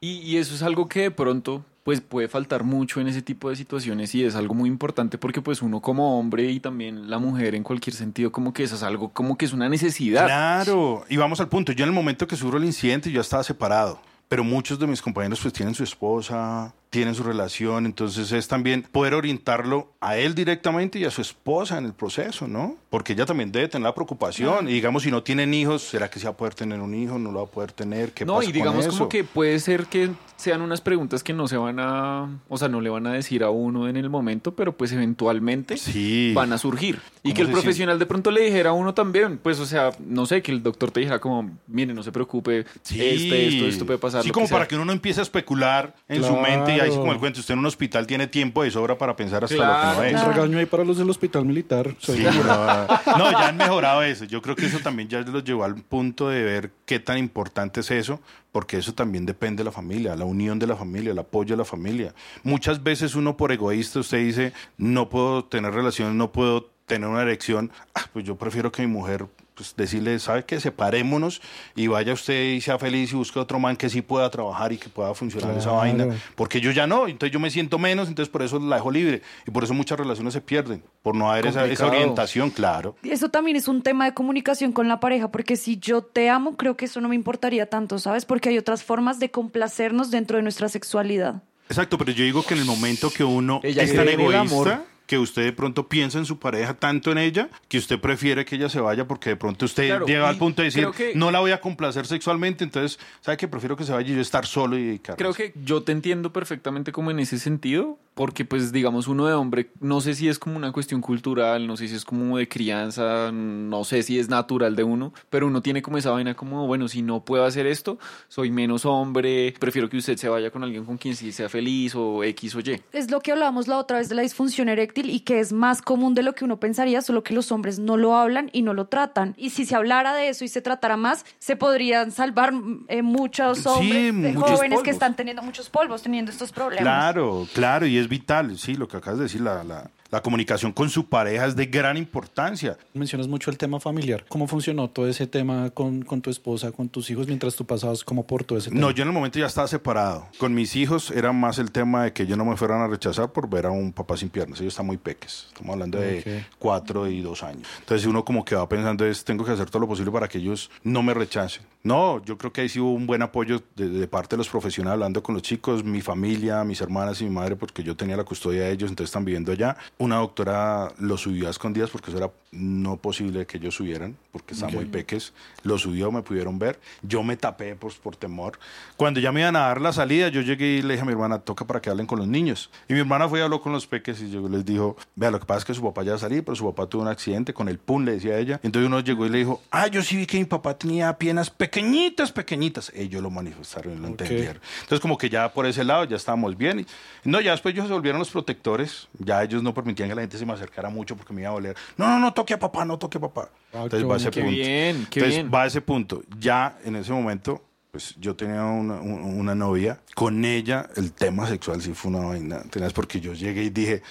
Y, 0.00 0.18
y 0.18 0.36
eso 0.36 0.54
es 0.54 0.62
algo 0.62 0.88
que 0.88 1.02
de 1.02 1.10
pronto 1.10 1.64
pues 1.88 2.02
puede 2.02 2.28
faltar 2.28 2.64
mucho 2.64 3.00
en 3.00 3.08
ese 3.08 3.22
tipo 3.22 3.48
de 3.48 3.56
situaciones 3.56 4.14
y 4.14 4.22
es 4.22 4.34
algo 4.34 4.52
muy 4.52 4.68
importante 4.68 5.16
porque 5.16 5.40
pues 5.40 5.62
uno 5.62 5.80
como 5.80 6.18
hombre 6.18 6.50
y 6.50 6.60
también 6.60 7.08
la 7.08 7.18
mujer 7.18 7.54
en 7.54 7.62
cualquier 7.62 7.96
sentido 7.96 8.30
como 8.30 8.52
que 8.52 8.62
eso 8.62 8.74
es 8.74 8.82
algo 8.82 9.08
como 9.08 9.38
que 9.38 9.46
es 9.46 9.54
una 9.54 9.70
necesidad. 9.70 10.26
Claro, 10.26 11.06
y 11.08 11.16
vamos 11.16 11.40
al 11.40 11.48
punto. 11.48 11.72
Yo 11.72 11.84
en 11.84 11.88
el 11.88 11.94
momento 11.94 12.26
que 12.26 12.36
sufro 12.36 12.58
el 12.58 12.66
incidente, 12.66 13.10
yo 13.10 13.14
ya 13.14 13.20
estaba 13.22 13.42
separado. 13.42 14.02
Pero 14.28 14.44
muchos 14.44 14.78
de 14.78 14.86
mis 14.86 15.00
compañeros 15.00 15.40
pues 15.40 15.54
tienen 15.54 15.74
su 15.74 15.82
esposa, 15.82 16.74
tienen 16.90 17.14
su 17.14 17.22
relación, 17.22 17.86
entonces 17.86 18.32
es 18.32 18.48
también 18.48 18.82
poder 18.82 19.14
orientarlo 19.14 19.92
a 20.00 20.16
él 20.16 20.34
directamente 20.34 20.98
y 20.98 21.04
a 21.04 21.10
su 21.10 21.20
esposa 21.20 21.76
en 21.78 21.84
el 21.84 21.92
proceso, 21.92 22.48
¿no? 22.48 22.76
Porque 22.88 23.12
ella 23.12 23.26
también 23.26 23.52
debe 23.52 23.68
tener 23.68 23.84
la 23.84 23.94
preocupación. 23.94 24.68
Y 24.68 24.72
digamos, 24.72 25.02
si 25.02 25.10
no 25.10 25.22
tienen 25.22 25.52
hijos, 25.52 25.82
¿será 25.82 26.08
que 26.08 26.18
se 26.18 26.24
va 26.26 26.32
a 26.32 26.36
poder 26.36 26.54
tener 26.54 26.80
un 26.80 26.94
hijo? 26.94 27.18
¿No 27.18 27.30
lo 27.30 27.40
va 27.40 27.44
a 27.46 27.50
poder 27.50 27.72
tener? 27.72 28.12
¿Qué 28.12 28.24
no, 28.24 28.36
pasa 28.36 28.48
y 28.48 28.52
digamos 28.52 28.86
con 28.86 28.96
como 28.96 29.08
que 29.08 29.24
puede 29.24 29.58
ser 29.60 29.86
que 29.86 30.10
sean 30.36 30.62
unas 30.62 30.80
preguntas 30.80 31.22
que 31.24 31.32
no 31.32 31.48
se 31.48 31.56
van 31.56 31.80
a, 31.80 32.28
o 32.48 32.56
sea, 32.56 32.68
no 32.68 32.80
le 32.80 32.88
van 32.90 33.06
a 33.08 33.12
decir 33.12 33.42
a 33.42 33.50
uno 33.50 33.88
en 33.88 33.96
el 33.96 34.08
momento, 34.08 34.54
pero 34.54 34.76
pues 34.76 34.92
eventualmente 34.92 35.76
Sí. 35.76 36.32
van 36.34 36.52
a 36.52 36.58
surgir. 36.58 37.00
Y 37.22 37.30
¿Cómo 37.30 37.34
que 37.34 37.42
el 37.42 37.50
profesional 37.50 37.98
de 37.98 38.06
pronto 38.06 38.30
le 38.30 38.42
dijera 38.42 38.70
a 38.70 38.72
uno 38.72 38.94
también, 38.94 39.38
pues 39.38 39.58
o 39.58 39.66
sea, 39.66 39.90
no 39.98 40.26
sé, 40.26 40.40
que 40.40 40.52
el 40.52 40.62
doctor 40.62 40.92
te 40.92 41.00
dijera 41.00 41.18
como, 41.18 41.50
mire, 41.66 41.92
no 41.92 42.02
se 42.04 42.12
preocupe, 42.12 42.60
este, 42.60 43.48
esto, 43.48 43.66
esto 43.66 43.84
puede 43.84 43.98
pasar. 43.98 44.22
Sí, 44.22 44.30
como 44.30 44.46
que 44.46 44.52
para 44.52 44.68
que 44.68 44.76
uno 44.76 44.84
no 44.84 44.92
empiece 44.92 45.20
a 45.20 45.24
especular 45.24 45.94
en 46.08 46.22
su 46.22 46.36
mente 46.36 46.77
y 46.78 46.90
ahí 46.90 46.96
como 46.96 47.12
el 47.12 47.18
cuento, 47.18 47.40
usted 47.40 47.54
en 47.54 47.60
un 47.60 47.66
hospital 47.66 48.06
tiene 48.06 48.26
tiempo 48.26 48.62
de 48.62 48.70
sobra 48.70 48.96
para 48.98 49.14
pensar 49.16 49.44
hasta 49.44 49.56
Claro, 49.56 49.72
lo 49.72 49.80
que 49.80 49.96
no 49.96 50.02
es. 50.04 50.12
Un 50.12 50.18
Claro. 50.20 50.32
regaño 50.32 50.58
ahí 50.58 50.66
para 50.66 50.84
los 50.84 50.98
del 50.98 51.10
hospital 51.10 51.44
militar. 51.44 51.94
Sí, 52.00 52.22
no, 52.22 52.86
no, 53.18 53.30
ya 53.32 53.48
han 53.48 53.56
mejorado 53.56 54.02
eso. 54.02 54.24
Yo 54.24 54.40
creo 54.42 54.56
que 54.56 54.66
eso 54.66 54.78
también 54.80 55.08
ya 55.08 55.20
los 55.20 55.44
llevó 55.44 55.64
al 55.64 55.74
punto 55.76 56.28
de 56.28 56.42
ver 56.42 56.70
qué 56.86 56.98
tan 57.00 57.18
importante 57.18 57.80
es 57.80 57.90
eso, 57.90 58.20
porque 58.52 58.78
eso 58.78 58.94
también 58.94 59.26
depende 59.26 59.60
de 59.60 59.64
la 59.64 59.72
familia, 59.72 60.16
la 60.16 60.24
unión 60.24 60.58
de 60.58 60.66
la 60.66 60.76
familia, 60.76 61.12
el 61.12 61.18
apoyo 61.18 61.54
de 61.54 61.58
la 61.58 61.64
familia. 61.64 62.14
Muchas 62.42 62.82
veces 62.82 63.14
uno 63.14 63.36
por 63.36 63.52
egoísta, 63.52 64.00
usted 64.00 64.18
dice, 64.18 64.52
no 64.76 65.08
puedo 65.08 65.44
tener 65.44 65.72
relaciones, 65.72 66.14
no 66.14 66.32
puedo 66.32 66.70
tener 66.86 67.08
una 67.08 67.22
erección, 67.22 67.70
ah, 67.94 68.06
pues 68.12 68.24
yo 68.24 68.36
prefiero 68.36 68.72
que 68.72 68.80
mi 68.82 68.88
mujer 68.88 69.26
pues 69.58 69.74
decirle, 69.76 70.18
¿sabe 70.20 70.44
qué? 70.44 70.60
Separémonos 70.60 71.42
y 71.74 71.88
vaya 71.88 72.12
usted 72.12 72.52
y 72.52 72.60
sea 72.60 72.78
feliz 72.78 73.12
y 73.12 73.16
busque 73.16 73.40
otro 73.40 73.58
man 73.58 73.76
que 73.76 73.88
sí 73.88 74.02
pueda 74.02 74.30
trabajar 74.30 74.72
y 74.72 74.78
que 74.78 74.88
pueda 74.88 75.12
funcionar 75.14 75.50
esa 75.50 75.70
Claro. 75.70 75.76
vaina. 75.78 76.16
Porque 76.36 76.60
yo 76.60 76.70
ya 76.70 76.86
no, 76.86 77.08
entonces 77.08 77.32
yo 77.32 77.40
me 77.40 77.50
siento 77.50 77.76
menos, 77.78 78.06
entonces 78.08 78.30
por 78.30 78.42
eso 78.42 78.60
la 78.60 78.76
dejo 78.76 78.90
libre. 78.92 79.20
Y 79.46 79.50
por 79.50 79.64
eso 79.64 79.74
muchas 79.74 79.98
relaciones 79.98 80.32
se 80.32 80.40
pierden, 80.40 80.82
por 81.02 81.16
no 81.16 81.30
haber 81.30 81.46
esa, 81.48 81.66
esa 81.66 81.86
orientación, 81.88 82.50
claro. 82.50 82.94
Eso 83.02 83.28
también 83.30 83.56
es 83.56 83.66
un 83.66 83.82
tema 83.82 84.04
de 84.04 84.14
comunicación 84.14 84.70
con 84.72 84.86
la 84.86 85.00
pareja, 85.00 85.32
porque 85.32 85.56
si 85.56 85.76
yo 85.78 86.02
te 86.02 86.30
amo, 86.30 86.56
creo 86.56 86.76
que 86.76 86.84
eso 86.84 87.00
no 87.00 87.08
me 87.08 87.16
importaría 87.16 87.68
tanto, 87.68 87.98
¿sabes? 87.98 88.24
Porque 88.24 88.50
hay 88.50 88.58
otras 88.58 88.84
formas 88.84 89.18
de 89.18 89.30
complacernos 89.32 90.12
dentro 90.12 90.36
de 90.36 90.44
nuestra 90.44 90.68
sexualidad. 90.68 91.42
Exacto, 91.68 91.98
pero 91.98 92.12
yo 92.12 92.24
digo 92.24 92.42
que 92.44 92.54
en 92.54 92.60
el 92.60 92.66
momento 92.66 93.10
que 93.10 93.24
uno 93.24 93.60
Ella 93.62 93.82
es 93.82 93.94
tan 93.94 94.08
egoísta, 94.08 94.40
amor. 94.40 94.82
Que 95.08 95.18
usted 95.18 95.42
de 95.42 95.52
pronto 95.54 95.88
piensa 95.88 96.18
en 96.18 96.26
su 96.26 96.38
pareja 96.38 96.74
tanto 96.74 97.10
en 97.10 97.16
ella, 97.18 97.48
que 97.66 97.78
usted 97.78 97.98
prefiere 97.98 98.44
que 98.44 98.56
ella 98.56 98.68
se 98.68 98.78
vaya 98.78 99.08
porque 99.08 99.30
de 99.30 99.36
pronto 99.36 99.64
usted 99.64 99.86
Claro, 99.88 100.06
llega 100.06 100.28
al 100.28 100.36
punto 100.36 100.60
de 100.60 100.66
decir, 100.66 100.86
que- 100.94 101.12
no 101.14 101.30
la 101.30 101.40
voy 101.40 101.50
a 101.50 101.60
complacer 101.62 102.06
sexualmente, 102.06 102.62
entonces, 102.62 103.00
¿sabe 103.22 103.36
que 103.38 103.48
Prefiero 103.48 103.74
que 103.74 103.84
se 103.84 103.92
vaya 103.92 104.12
y 104.12 104.14
yo 104.14 104.20
estar 104.20 104.44
solo 104.44 104.76
y 104.76 104.84
dedicarme. 104.84 105.16
Creo 105.16 105.32
que 105.32 105.54
yo 105.64 105.82
te 105.82 105.92
entiendo 105.92 106.30
perfectamente 106.32 106.92
como 106.92 107.10
en 107.10 107.18
ese 107.20 107.38
sentido, 107.38 107.98
porque 108.18 108.44
pues 108.44 108.72
digamos 108.72 109.06
uno 109.06 109.28
de 109.28 109.34
hombre, 109.34 109.70
no 109.78 110.00
sé 110.00 110.12
si 110.12 110.28
es 110.28 110.40
como 110.40 110.56
una 110.56 110.72
cuestión 110.72 111.00
cultural, 111.00 111.68
no 111.68 111.76
sé 111.76 111.86
si 111.86 111.94
es 111.94 112.04
como 112.04 112.36
de 112.36 112.48
crianza, 112.48 113.30
no 113.30 113.84
sé 113.84 114.02
si 114.02 114.18
es 114.18 114.28
natural 114.28 114.74
de 114.74 114.82
uno, 114.82 115.14
pero 115.30 115.46
uno 115.46 115.62
tiene 115.62 115.82
como 115.82 115.98
esa 115.98 116.10
vaina 116.10 116.34
como, 116.34 116.66
bueno, 116.66 116.88
si 116.88 117.00
no 117.00 117.24
puedo 117.24 117.44
hacer 117.44 117.68
esto, 117.68 118.00
soy 118.26 118.50
menos 118.50 118.84
hombre, 118.86 119.54
prefiero 119.60 119.88
que 119.88 119.98
usted 119.98 120.16
se 120.16 120.28
vaya 120.28 120.50
con 120.50 120.64
alguien 120.64 120.84
con 120.84 120.98
quien 120.98 121.14
sí 121.14 121.30
sea 121.30 121.48
feliz 121.48 121.94
o 121.94 122.24
X 122.24 122.56
o 122.56 122.58
Y. 122.58 122.82
Es 122.92 123.08
lo 123.08 123.20
que 123.20 123.30
hablábamos 123.30 123.68
la 123.68 123.78
otra 123.78 123.98
vez 123.98 124.08
de 124.08 124.16
la 124.16 124.22
disfunción 124.22 124.68
eréctil 124.68 125.10
y 125.10 125.20
que 125.20 125.38
es 125.38 125.52
más 125.52 125.80
común 125.80 126.14
de 126.14 126.24
lo 126.24 126.34
que 126.34 126.44
uno 126.44 126.58
pensaría, 126.58 127.02
solo 127.02 127.22
que 127.22 127.34
los 127.34 127.52
hombres 127.52 127.78
no 127.78 127.96
lo 127.96 128.16
hablan 128.16 128.50
y 128.52 128.62
no 128.62 128.74
lo 128.74 128.88
tratan. 128.88 129.34
Y 129.36 129.50
si 129.50 129.64
se 129.64 129.76
hablara 129.76 130.12
de 130.14 130.30
eso 130.30 130.44
y 130.44 130.48
se 130.48 130.60
tratara 130.60 130.96
más, 130.96 131.24
se 131.38 131.54
podrían 131.54 132.10
salvar 132.10 132.52
eh, 132.88 133.02
muchos 133.02 133.58
Sí, 133.58 133.68
hombres 133.68 134.22
de 134.22 134.32
muchos 134.32 134.50
jóvenes 134.56 134.80
que 134.82 134.90
están 134.90 135.14
teniendo 135.14 135.40
muchos 135.44 135.70
polvos, 135.70 136.02
teniendo 136.02 136.32
estos 136.32 136.50
problemas. 136.50 136.82
Claro, 136.82 137.46
claro, 137.54 137.86
y 137.86 137.96
es 137.96 138.07
es 138.08 138.10
vital, 138.10 138.58
sí, 138.58 138.74
lo 138.74 138.88
que 138.88 138.96
acabas 138.96 139.18
de 139.18 139.24
decir, 139.24 139.40
la, 139.42 139.62
la, 139.64 139.90
la 140.10 140.22
comunicación 140.22 140.72
con 140.72 140.88
su 140.88 141.06
pareja 141.06 141.44
es 141.46 141.54
de 141.54 141.66
gran 141.66 141.96
importancia. 141.96 142.78
Mencionas 142.94 143.28
mucho 143.28 143.50
el 143.50 143.58
tema 143.58 143.78
familiar. 143.78 144.24
¿Cómo 144.28 144.46
funcionó 144.46 144.88
todo 144.88 145.06
ese 145.06 145.26
tema 145.26 145.70
con, 145.70 146.02
con 146.02 146.22
tu 146.22 146.30
esposa, 146.30 146.72
con 146.72 146.88
tus 146.88 147.10
hijos, 147.10 147.26
mientras 147.26 147.54
tú 147.54 147.66
pasabas 147.66 148.04
como 148.04 148.26
por 148.26 148.44
todo 148.44 148.58
ese 148.58 148.70
tema? 148.70 148.80
No, 148.80 148.90
yo 148.90 149.02
en 149.02 149.08
el 149.08 149.14
momento 149.14 149.38
ya 149.38 149.46
estaba 149.46 149.68
separado. 149.68 150.26
Con 150.38 150.54
mis 150.54 150.76
hijos 150.76 151.10
era 151.10 151.32
más 151.32 151.58
el 151.58 151.70
tema 151.70 152.04
de 152.04 152.12
que 152.12 152.22
ellos 152.22 152.38
no 152.38 152.44
me 152.44 152.56
fueran 152.56 152.80
a 152.80 152.86
rechazar 152.86 153.32
por 153.32 153.48
ver 153.50 153.66
a 153.66 153.70
un 153.70 153.92
papá 153.92 154.16
sin 154.16 154.30
piernas. 154.30 154.60
Ellos 154.60 154.72
están 154.72 154.86
muy 154.86 154.96
peques. 154.96 155.46
Estamos 155.48 155.74
hablando 155.74 155.98
de 156.00 156.44
cuatro 156.58 157.06
y 157.06 157.20
dos 157.20 157.42
años. 157.42 157.68
Entonces 157.80 158.06
uno 158.06 158.24
como 158.24 158.44
que 158.44 158.54
va 158.54 158.68
pensando 158.68 159.04
es, 159.04 159.24
tengo 159.24 159.44
que 159.44 159.52
hacer 159.52 159.68
todo 159.68 159.80
lo 159.80 159.88
posible 159.88 160.10
para 160.10 160.28
que 160.28 160.38
ellos 160.38 160.70
no 160.82 161.02
me 161.02 161.12
rechacen. 161.12 161.62
No, 161.82 162.22
yo 162.24 162.36
creo 162.36 162.52
que 162.52 162.62
ahí 162.62 162.68
sí 162.68 162.80
hubo 162.80 162.92
un 162.92 163.06
buen 163.06 163.22
apoyo 163.22 163.62
de, 163.76 163.88
de 163.88 164.08
parte 164.08 164.36
de 164.36 164.38
los 164.38 164.48
profesionales 164.48 164.94
hablando 164.94 165.22
con 165.22 165.34
los 165.34 165.42
chicos, 165.42 165.84
mi 165.84 166.00
familia, 166.00 166.64
mis 166.64 166.80
hermanas 166.80 167.20
y 167.20 167.24
mi 167.24 167.30
madre, 167.30 167.56
porque 167.56 167.82
yo 167.82 167.96
tenía 167.96 168.16
la 168.16 168.24
custodia 168.24 168.62
de 168.62 168.72
ellos, 168.72 168.90
entonces 168.90 169.10
están 169.10 169.24
viviendo 169.24 169.52
allá. 169.52 169.76
Una 169.98 170.16
doctora 170.16 170.92
lo 170.98 171.16
subió 171.16 171.48
a 171.48 171.50
escondidas 171.50 171.90
porque 171.90 172.10
eso 172.10 172.18
era 172.18 172.30
no 172.50 172.96
posible 172.96 173.46
que 173.46 173.58
ellos 173.58 173.74
subieran, 173.74 174.16
porque 174.32 174.54
estaban 174.54 174.74
muy 174.74 174.86
peques. 174.86 175.32
Lo 175.62 175.78
subió, 175.78 176.10
me 176.10 176.22
pudieron 176.22 176.58
ver. 176.58 176.78
Yo 177.02 177.22
me 177.22 177.36
tapé 177.36 177.74
pues, 177.76 177.96
por 177.96 178.16
temor. 178.16 178.58
Cuando 178.96 179.20
ya 179.20 179.32
me 179.32 179.40
iban 179.40 179.56
a 179.56 179.60
dar 179.60 179.80
la 179.80 179.92
salida, 179.92 180.28
yo 180.28 180.40
llegué 180.40 180.76
y 180.76 180.82
le 180.82 180.94
dije 180.94 181.02
a 181.02 181.06
mi 181.06 181.12
hermana, 181.12 181.40
toca 181.40 181.66
para 181.66 181.80
que 181.80 181.90
hablen 181.90 182.06
con 182.06 182.18
los 182.18 182.26
niños. 182.26 182.70
Y 182.88 182.94
mi 182.94 183.00
hermana 183.00 183.28
fue 183.28 183.40
y 183.40 183.42
habló 183.42 183.60
con 183.60 183.72
los 183.72 183.86
peques 183.86 184.20
y 184.22 184.30
yo 184.30 184.48
les 184.48 184.64
dijo, 184.64 184.96
vea, 185.14 185.30
lo 185.30 185.38
que 185.40 185.46
pasa 185.46 185.58
es 185.58 185.64
que 185.66 185.74
su 185.74 185.82
papá 185.82 186.02
ya 186.02 186.14
a 186.14 186.18
salir, 186.18 186.44
pero 186.44 186.56
su 186.56 186.64
papá 186.64 186.86
tuvo 186.88 187.02
un 187.02 187.08
accidente 187.08 187.52
con 187.52 187.68
el 187.68 187.78
PUN, 187.78 188.04
le 188.04 188.12
decía 188.12 188.38
ella. 188.38 188.60
Entonces 188.62 188.86
uno 188.86 189.00
llegó 189.00 189.26
y 189.26 189.28
le 189.28 189.38
dijo, 189.38 189.60
ah, 189.70 189.86
yo 189.88 190.02
sí 190.02 190.16
vi 190.16 190.26
que 190.26 190.38
mi 190.38 190.44
papá 190.44 190.76
tenía 190.76 191.16
piernas 191.18 191.50
pequeñitas, 191.68 192.32
pequeñitas. 192.32 192.90
Ellos 192.94 193.22
lo 193.22 193.30
manifestaron 193.30 193.92
y 193.92 193.96
lo 193.96 194.04
Ok. 194.04 194.20
entendieron. 194.20 194.60
Entonces 194.80 195.00
como 195.00 195.16
que 195.18 195.28
ya 195.28 195.52
por 195.52 195.66
ese 195.66 195.84
lado 195.84 196.04
ya 196.04 196.16
estábamos 196.16 196.56
bien. 196.56 196.86
No, 197.24 197.40
ya 197.40 197.52
después 197.52 197.74
ellos 197.74 197.86
se 197.88 197.92
volvieron 197.92 198.18
los 198.18 198.30
protectores. 198.30 199.08
Ya 199.18 199.42
ellos 199.42 199.62
no 199.62 199.74
permitían 199.74 200.08
que 200.08 200.14
la 200.14 200.22
gente 200.22 200.38
se 200.38 200.46
me 200.46 200.52
acercara 200.52 200.88
mucho 200.90 201.16
porque 201.16 201.32
me 201.32 201.42
iba 201.42 201.50
a 201.50 201.54
doler. 201.54 201.76
No, 201.96 202.08
no, 202.08 202.18
no 202.18 202.32
toque 202.32 202.54
a 202.54 202.58
papá, 202.58 202.84
no 202.84 202.98
toque 202.98 203.18
a 203.18 203.20
papá. 203.20 203.50
Ah, 203.72 203.82
Entonces 203.84 204.08
va 204.08 204.14
a 204.14 204.16
ese 204.16 204.30
Qué 204.30 204.40
punto. 204.40 204.56
bien, 204.56 205.06
qué 205.10 205.20
Entonces 205.20 205.34
bien. 205.42 205.50
va 205.54 205.62
a 205.62 205.66
ese 205.66 205.80
punto. 205.80 206.22
Ya 206.38 206.78
en 206.84 206.96
ese 206.96 207.12
momento, 207.12 207.62
pues 207.90 208.14
yo 208.18 208.34
tenía 208.36 208.64
una, 208.64 208.94
un- 208.94 209.38
una 209.40 209.54
novia. 209.54 210.00
Con 210.14 210.44
ella 210.44 210.88
el 210.96 211.12
tema 211.12 211.46
sexual 211.46 211.80
sí 211.82 211.92
fue 211.94 212.10
una 212.10 212.26
vaina. 212.26 212.62
Tenaz, 212.70 212.92
porque 212.92 213.20
yo 213.20 213.32
llegué 213.34 213.64
y 213.64 213.70
dije, 213.70 214.02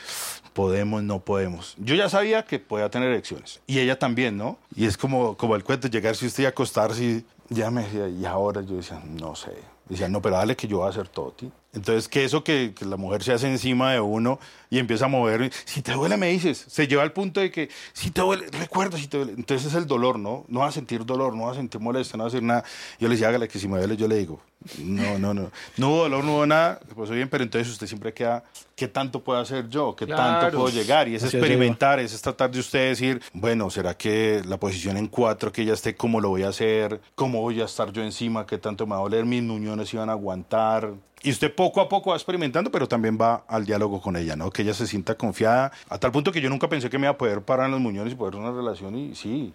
podemos, 0.54 1.04
no 1.04 1.20
podemos. 1.20 1.76
Yo 1.78 1.94
ya 1.96 2.10
sabía 2.10 2.44
que 2.44 2.58
podía 2.60 2.90
tener 2.90 3.10
erecciones. 3.10 3.60
Y 3.68 3.80
ella 3.80 4.00
también, 4.00 4.38
¿no? 4.38 4.58
Y 4.76 4.86
es 4.86 4.98
como, 4.98 5.38
como 5.38 5.56
el 5.56 5.64
cuento, 5.64 5.88
llegar 5.88 6.16
si 6.16 6.26
usted 6.26 6.44
y 6.44 6.46
acostarse 6.48 7.04
y 7.04 7.26
ya 7.50 7.72
me 7.72 7.84
decía, 7.84 8.08
y 8.08 8.26
ahora 8.26 8.62
yo 8.62 8.76
decía, 8.76 9.02
no 9.06 9.36
sé. 9.36 9.54
Decía, 9.88 10.10
no, 10.10 10.22
pero 10.22 10.36
dale 10.36 10.56
que 10.56 10.68
yo 10.68 10.78
voy 10.80 10.88
a 10.88 10.90
hacer 10.90 11.08
todo, 11.08 11.32
ti. 11.32 11.52
Entonces, 11.78 12.08
que 12.08 12.24
eso 12.24 12.44
que, 12.44 12.74
que 12.76 12.86
la 12.86 12.98
mujer 12.98 13.24
se 13.24 13.32
hace 13.32 13.48
encima 13.48 13.94
de 13.94 14.00
uno 14.00 14.40
y 14.70 14.80
empieza 14.80 15.06
a 15.06 15.08
mover, 15.08 15.52
si 15.66 15.82
te 15.82 15.94
duele 15.94 16.18
me 16.18 16.28
dices, 16.30 16.66
se 16.68 16.88
lleva 16.88 17.04
al 17.04 17.14
punto 17.14 17.40
de 17.40 17.52
que 17.52 17.70
si 17.94 18.12
te 18.12 18.22
duele, 18.22 18.48
recuerda 18.48 18.98
si 18.98 19.08
te 19.08 19.18
duele. 19.18 19.34
Entonces 19.34 19.68
es 19.68 19.76
el 19.76 19.86
dolor, 19.86 20.18
¿no? 20.18 20.44
No 20.48 20.62
vas 20.62 20.70
a 20.70 20.72
sentir 20.74 21.06
dolor, 21.06 21.36
no 21.36 21.46
vas 21.46 21.54
a 21.54 21.60
sentir 21.60 21.80
molestia, 21.80 22.18
no 22.18 22.24
vas 22.24 22.34
a 22.34 22.38
hacer 22.38 22.44
nada. 22.44 22.64
Yo 23.00 23.08
le 23.08 23.14
decía, 23.14 23.30
hágale 23.30 23.48
que 23.48 23.60
si 23.60 23.68
me 23.68 23.78
duele, 23.78 23.96
yo 23.96 24.08
le 24.08 24.16
digo, 24.18 24.42
no, 24.80 25.20
no, 25.20 25.34
no. 25.34 25.52
No 25.78 25.90
hubo 25.90 25.98
dolor, 26.04 26.24
no 26.24 26.34
hubo 26.34 26.46
nada, 26.46 26.80
pues 26.96 27.10
bien, 27.12 27.30
pero 27.30 27.44
entonces 27.44 27.72
usted 27.72 27.88
siempre 27.88 28.12
queda, 28.14 28.44
¿qué 28.76 28.88
tanto 28.88 29.24
puedo 29.24 29.40
hacer 29.40 29.70
yo? 29.70 29.96
¿Qué 29.96 30.08
tanto 30.08 30.58
puedo 30.58 30.70
llegar? 30.70 31.08
Y 31.08 31.16
es 31.16 31.24
experimentar, 31.24 32.00
es 32.00 32.20
tratar 32.22 32.52
de 32.52 32.60
usted 32.60 32.90
decir, 32.90 33.22
bueno, 33.34 33.70
¿será 33.70 33.96
que 33.96 34.42
la 34.46 34.58
posición 34.58 34.98
en 34.98 35.08
cuatro, 35.08 35.52
que 35.52 35.64
ya 35.64 35.74
esté, 35.74 35.96
cómo 35.96 36.20
lo 36.20 36.30
voy 36.30 36.44
a 36.44 36.50
hacer? 36.50 37.00
¿Cómo 37.16 37.42
voy 37.42 37.62
a 37.62 37.66
estar 37.66 37.92
yo 37.92 38.04
encima? 38.04 38.46
¿Qué 38.46 38.58
tanto 38.58 38.86
me 38.86 38.92
va 38.94 38.98
a 38.98 39.02
doler? 39.02 39.26
¿Mis 39.26 39.44
muñones 39.44 39.94
iban 39.94 40.10
a 40.10 40.14
aguantar? 40.14 40.94
Y 41.24 41.32
usted 41.32 41.54
poco 41.54 41.82
a 41.82 41.90
poco 41.90 42.12
va 42.12 42.16
experimentando, 42.16 42.72
pero 42.72 42.88
también 42.88 43.18
va 43.20 43.44
al 43.48 43.66
diálogo 43.66 44.02
con 44.02 44.16
ella, 44.16 44.36
¿no? 44.36 44.52
Que 44.52 44.62
ella 44.62 44.74
se 44.74 44.86
sienta 44.86 45.16
confiada, 45.16 45.72
a 45.90 45.98
tal 45.98 46.12
punto 46.12 46.32
que 46.32 46.42
yo 46.42 46.50
nunca 46.50 46.70
pensé 46.70 46.90
que 46.90 46.98
me 46.98 47.06
iba 47.06 47.12
a 47.12 47.18
poder 47.18 47.42
parar 47.42 47.66
en 47.66 47.72
los 47.72 47.82
muñones 47.82 48.14
y 48.14 48.16
poder 48.16 48.36
tener 48.36 48.50
una 48.50 48.56
relación, 48.58 48.96
y 48.98 49.16
sí. 49.16 49.54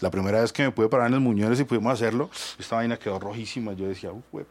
La 0.00 0.10
primera 0.10 0.40
vez 0.40 0.52
que 0.52 0.64
me 0.64 0.72
pude 0.72 0.88
parar 0.88 1.06
en 1.06 1.12
los 1.12 1.20
muñones 1.20 1.60
y 1.60 1.64
pudimos 1.64 1.92
hacerlo, 1.92 2.28
esta 2.58 2.76
vaina 2.76 2.96
quedó 2.98 3.18
rojísima. 3.18 3.74
Yo 3.74 3.86
decía, 3.86 4.10
uy, 4.12 4.44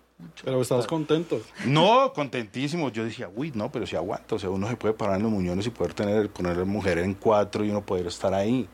Pero 0.43 0.61
estabas 0.61 0.87
contento. 0.87 1.41
no, 1.65 2.13
contentísimo. 2.13 2.89
Yo 2.89 3.03
decía, 3.03 3.29
uy, 3.35 3.51
no, 3.53 3.69
pero 3.71 3.85
si 3.85 3.95
aguanta. 3.95 4.35
O 4.35 4.39
sea, 4.39 4.49
uno 4.49 4.69
se 4.69 4.77
puede 4.77 4.93
parar 4.93 5.17
en 5.17 5.23
los 5.23 5.31
muñones 5.31 5.67
y 5.67 5.69
poder 5.69 5.93
tener, 5.93 6.29
poner 6.29 6.53
a 6.53 6.59
la 6.59 6.65
mujer 6.65 6.97
en 6.99 7.13
cuatro 7.13 7.65
y 7.65 7.69
uno 7.69 7.81
poder 7.81 8.07
estar 8.07 8.33
ahí. 8.33 8.67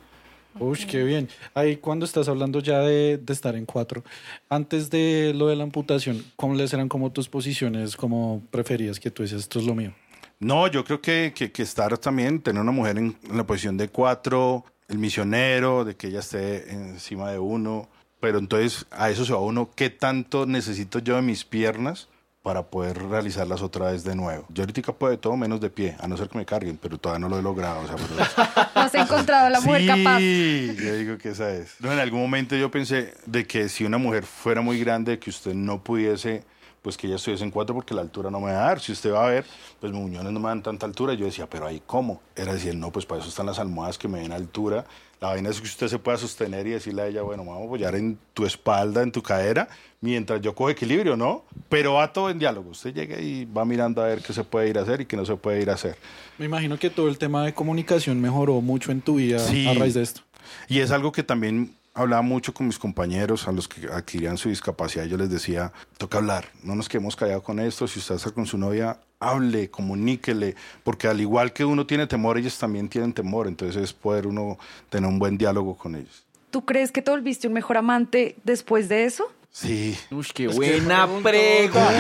Uy, 0.57 0.77
qué 0.87 1.03
bien. 1.03 1.29
Ahí 1.53 1.77
cuando 1.77 2.05
estás 2.05 2.27
hablando 2.27 2.59
ya 2.59 2.79
de, 2.79 3.17
de 3.17 3.33
estar 3.33 3.55
en 3.55 3.65
cuatro, 3.65 4.03
antes 4.49 4.89
de 4.89 5.33
lo 5.35 5.47
de 5.47 5.55
la 5.55 5.63
amputación, 5.63 6.23
¿cuáles 6.35 6.73
eran 6.73 6.89
como 6.89 7.11
tus 7.11 7.29
posiciones 7.29 7.95
como 7.95 8.41
preferías 8.49 8.99
que 8.99 9.11
tú 9.11 9.23
dices, 9.23 9.41
esto 9.41 9.59
es 9.59 9.65
lo 9.65 9.75
mío? 9.75 9.93
No, 10.39 10.67
yo 10.67 10.83
creo 10.83 11.01
que, 11.01 11.33
que, 11.35 11.51
que 11.51 11.63
estar 11.63 11.97
también, 11.97 12.41
tener 12.41 12.61
una 12.61 12.71
mujer 12.71 12.97
en, 12.97 13.15
en 13.29 13.37
la 13.37 13.45
posición 13.45 13.77
de 13.77 13.89
cuatro, 13.89 14.65
el 14.87 14.97
misionero, 14.97 15.85
de 15.85 15.95
que 15.95 16.07
ella 16.07 16.19
esté 16.19 16.71
encima 16.71 17.31
de 17.31 17.39
uno. 17.39 17.89
Pero 18.19 18.37
entonces 18.37 18.85
a 18.91 19.09
eso 19.09 19.23
se 19.23 19.33
va 19.33 19.39
uno, 19.39 19.69
¿qué 19.75 19.89
tanto 19.89 20.45
necesito 20.45 20.99
yo 20.99 21.15
de 21.15 21.21
mis 21.21 21.45
piernas 21.45 22.09
para 22.49 22.63
poder 22.63 22.97
realizarlas 22.97 23.61
otra 23.61 23.91
vez 23.91 24.03
de 24.03 24.15
nuevo? 24.15 24.43
Yo 24.49 24.63
ahorita 24.63 24.81
puedo 24.93 25.11
de 25.11 25.17
todo 25.17 25.37
menos 25.37 25.61
de 25.61 25.69
pie, 25.69 25.95
a 25.99 26.07
no 26.07 26.17
ser 26.17 26.29
que 26.29 26.35
me 26.39 26.47
carguen, 26.47 26.79
pero 26.81 26.97
todavía 26.97 27.19
no 27.19 27.29
lo 27.29 27.37
he 27.37 27.43
logrado. 27.43 27.81
O 27.81 27.85
sea, 27.85 27.95
pero- 27.95 28.71
has 28.73 28.95
encontrado 28.95 29.45
a 29.45 29.49
la 29.51 29.61
mujer 29.61 29.81
sí, 29.81 29.87
capaz. 29.87 30.19
yo 30.19 30.95
digo 30.95 31.17
que 31.19 31.29
esa 31.29 31.51
es. 31.51 31.75
No, 31.79 31.93
en 31.93 31.99
algún 31.99 32.21
momento 32.21 32.55
yo 32.55 32.71
pensé 32.71 33.13
de 33.27 33.45
que 33.45 33.69
si 33.69 33.85
una 33.85 33.99
mujer 33.99 34.23
fuera 34.25 34.61
muy 34.61 34.79
grande, 34.79 35.19
que 35.19 35.29
usted 35.29 35.53
no 35.53 35.83
pudiese, 35.83 36.43
pues 36.81 36.97
que 36.97 37.05
ella 37.05 37.17
estuviese 37.17 37.43
en 37.43 37.51
cuatro 37.51 37.75
porque 37.75 37.93
la 37.93 38.01
altura 38.01 38.31
no 38.31 38.39
me 38.39 38.51
va 38.51 38.63
a 38.63 38.65
dar. 38.69 38.79
Si 38.79 38.91
usted 38.93 39.11
va 39.13 39.27
a 39.27 39.29
ver, 39.29 39.45
pues 39.79 39.93
mis 39.93 40.01
muñones 40.01 40.31
no 40.33 40.39
me 40.39 40.47
dan 40.47 40.63
tanta 40.63 40.87
altura. 40.87 41.13
Yo 41.13 41.25
decía, 41.27 41.47
pero 41.47 41.67
ahí 41.67 41.83
cómo? 41.85 42.19
Era 42.35 42.51
decir, 42.53 42.73
no, 42.73 42.91
pues 42.91 43.05
para 43.05 43.21
eso 43.21 43.29
están 43.29 43.45
las 43.45 43.59
almohadas 43.59 43.99
que 43.99 44.07
me 44.07 44.21
den 44.21 44.31
altura. 44.31 44.85
La 45.21 45.29
vaina 45.29 45.49
es 45.49 45.59
que 45.59 45.67
usted 45.67 45.87
se 45.89 45.99
pueda 45.99 46.17
sostener 46.17 46.65
y 46.67 46.69
decirle 46.71 47.01
a 47.01 47.07
ella, 47.07 47.21
bueno, 47.23 47.43
vamos 47.43 47.63
a 47.63 47.65
apoyar 47.65 47.93
en 47.95 48.17
tu 48.33 48.45
espalda, 48.45 49.01
en 49.03 49.11
tu 49.11 49.21
cadera, 49.21 49.67
mientras 49.99 50.39
yo 50.39 50.55
cojo 50.55 50.69
equilibrio, 50.69 51.17
¿no? 51.17 51.43
Pero 51.67 51.95
va 51.95 52.13
todo 52.13 52.29
en 52.29 52.39
diálogo. 52.39 52.69
Usted 52.69 52.93
llega 52.93 53.19
y 53.19 53.43
va 53.43 53.65
mirando 53.65 54.01
a 54.01 54.07
ver 54.07 54.21
qué 54.21 54.31
se 54.31 54.45
puede 54.45 54.69
ir 54.69 54.77
a 54.79 54.83
hacer 54.83 55.01
y 55.01 55.05
qué 55.05 55.17
no 55.17 55.25
se 55.25 55.35
puede 55.35 55.61
ir 55.61 55.69
a 55.69 55.73
hacer. 55.73 55.97
Me 56.37 56.45
imagino 56.45 56.79
que 56.79 56.89
todo 56.89 57.09
el 57.09 57.17
tema 57.17 57.43
de 57.43 57.53
comunicación 57.53 58.21
mejoró 58.21 58.61
mucho 58.61 58.93
en 58.93 59.01
tu 59.01 59.15
vida 59.15 59.39
Sí. 59.39 59.67
a 59.67 59.73
raíz 59.73 59.93
de 59.93 60.03
esto. 60.03 60.21
Y 60.69 60.79
es 60.79 60.91
algo 60.91 61.11
que 61.11 61.21
también 61.23 61.75
hablaba 61.93 62.21
mucho 62.21 62.53
con 62.53 62.67
mis 62.67 62.79
compañeros, 62.79 63.45
a 63.49 63.51
los 63.51 63.67
que 63.67 63.87
adquirían 63.87 64.37
su 64.37 64.47
discapacidad. 64.47 65.03
Yo 65.03 65.17
les 65.17 65.29
decía, 65.29 65.73
toca 65.97 66.19
hablar, 66.19 66.45
no 66.63 66.75
nos 66.75 66.87
quedemos 66.87 67.17
callados 67.17 67.43
con 67.43 67.59
esto. 67.59 67.87
Si 67.89 67.99
usted 67.99 68.15
está 68.15 68.31
con 68.31 68.45
su 68.45 68.57
novia, 68.57 68.97
hable, 69.19 69.69
comuníquele, 69.69 70.55
porque 70.83 71.07
al 71.07 71.19
igual 71.21 71.53
que 71.53 71.65
uno 71.65 71.85
tiene 71.85 72.07
temor, 72.07 72.37
ellos 72.37 72.57
también 72.57 72.89
tienen 72.89 73.13
temor. 73.13 73.47
Entonces 73.47 73.81
es 73.81 73.93
poder 73.93 74.27
uno 74.27 74.57
tener 74.89 75.09
un 75.09 75.19
buen 75.19 75.37
diálogo 75.37 75.75
con 75.75 75.95
ellos. 75.95 76.23
¿Tú 76.51 76.65
crees 76.65 76.91
que 76.91 77.01
te 77.01 77.11
volviste 77.11 77.47
un 77.47 77.53
mejor 77.53 77.77
amante 77.77 78.35
después 78.43 78.89
de 78.89 79.05
eso? 79.05 79.31
Sí. 79.51 79.97
Uy, 80.11 80.25
qué 80.33 80.47
buena 80.47 81.07
pregunta. 81.23 81.91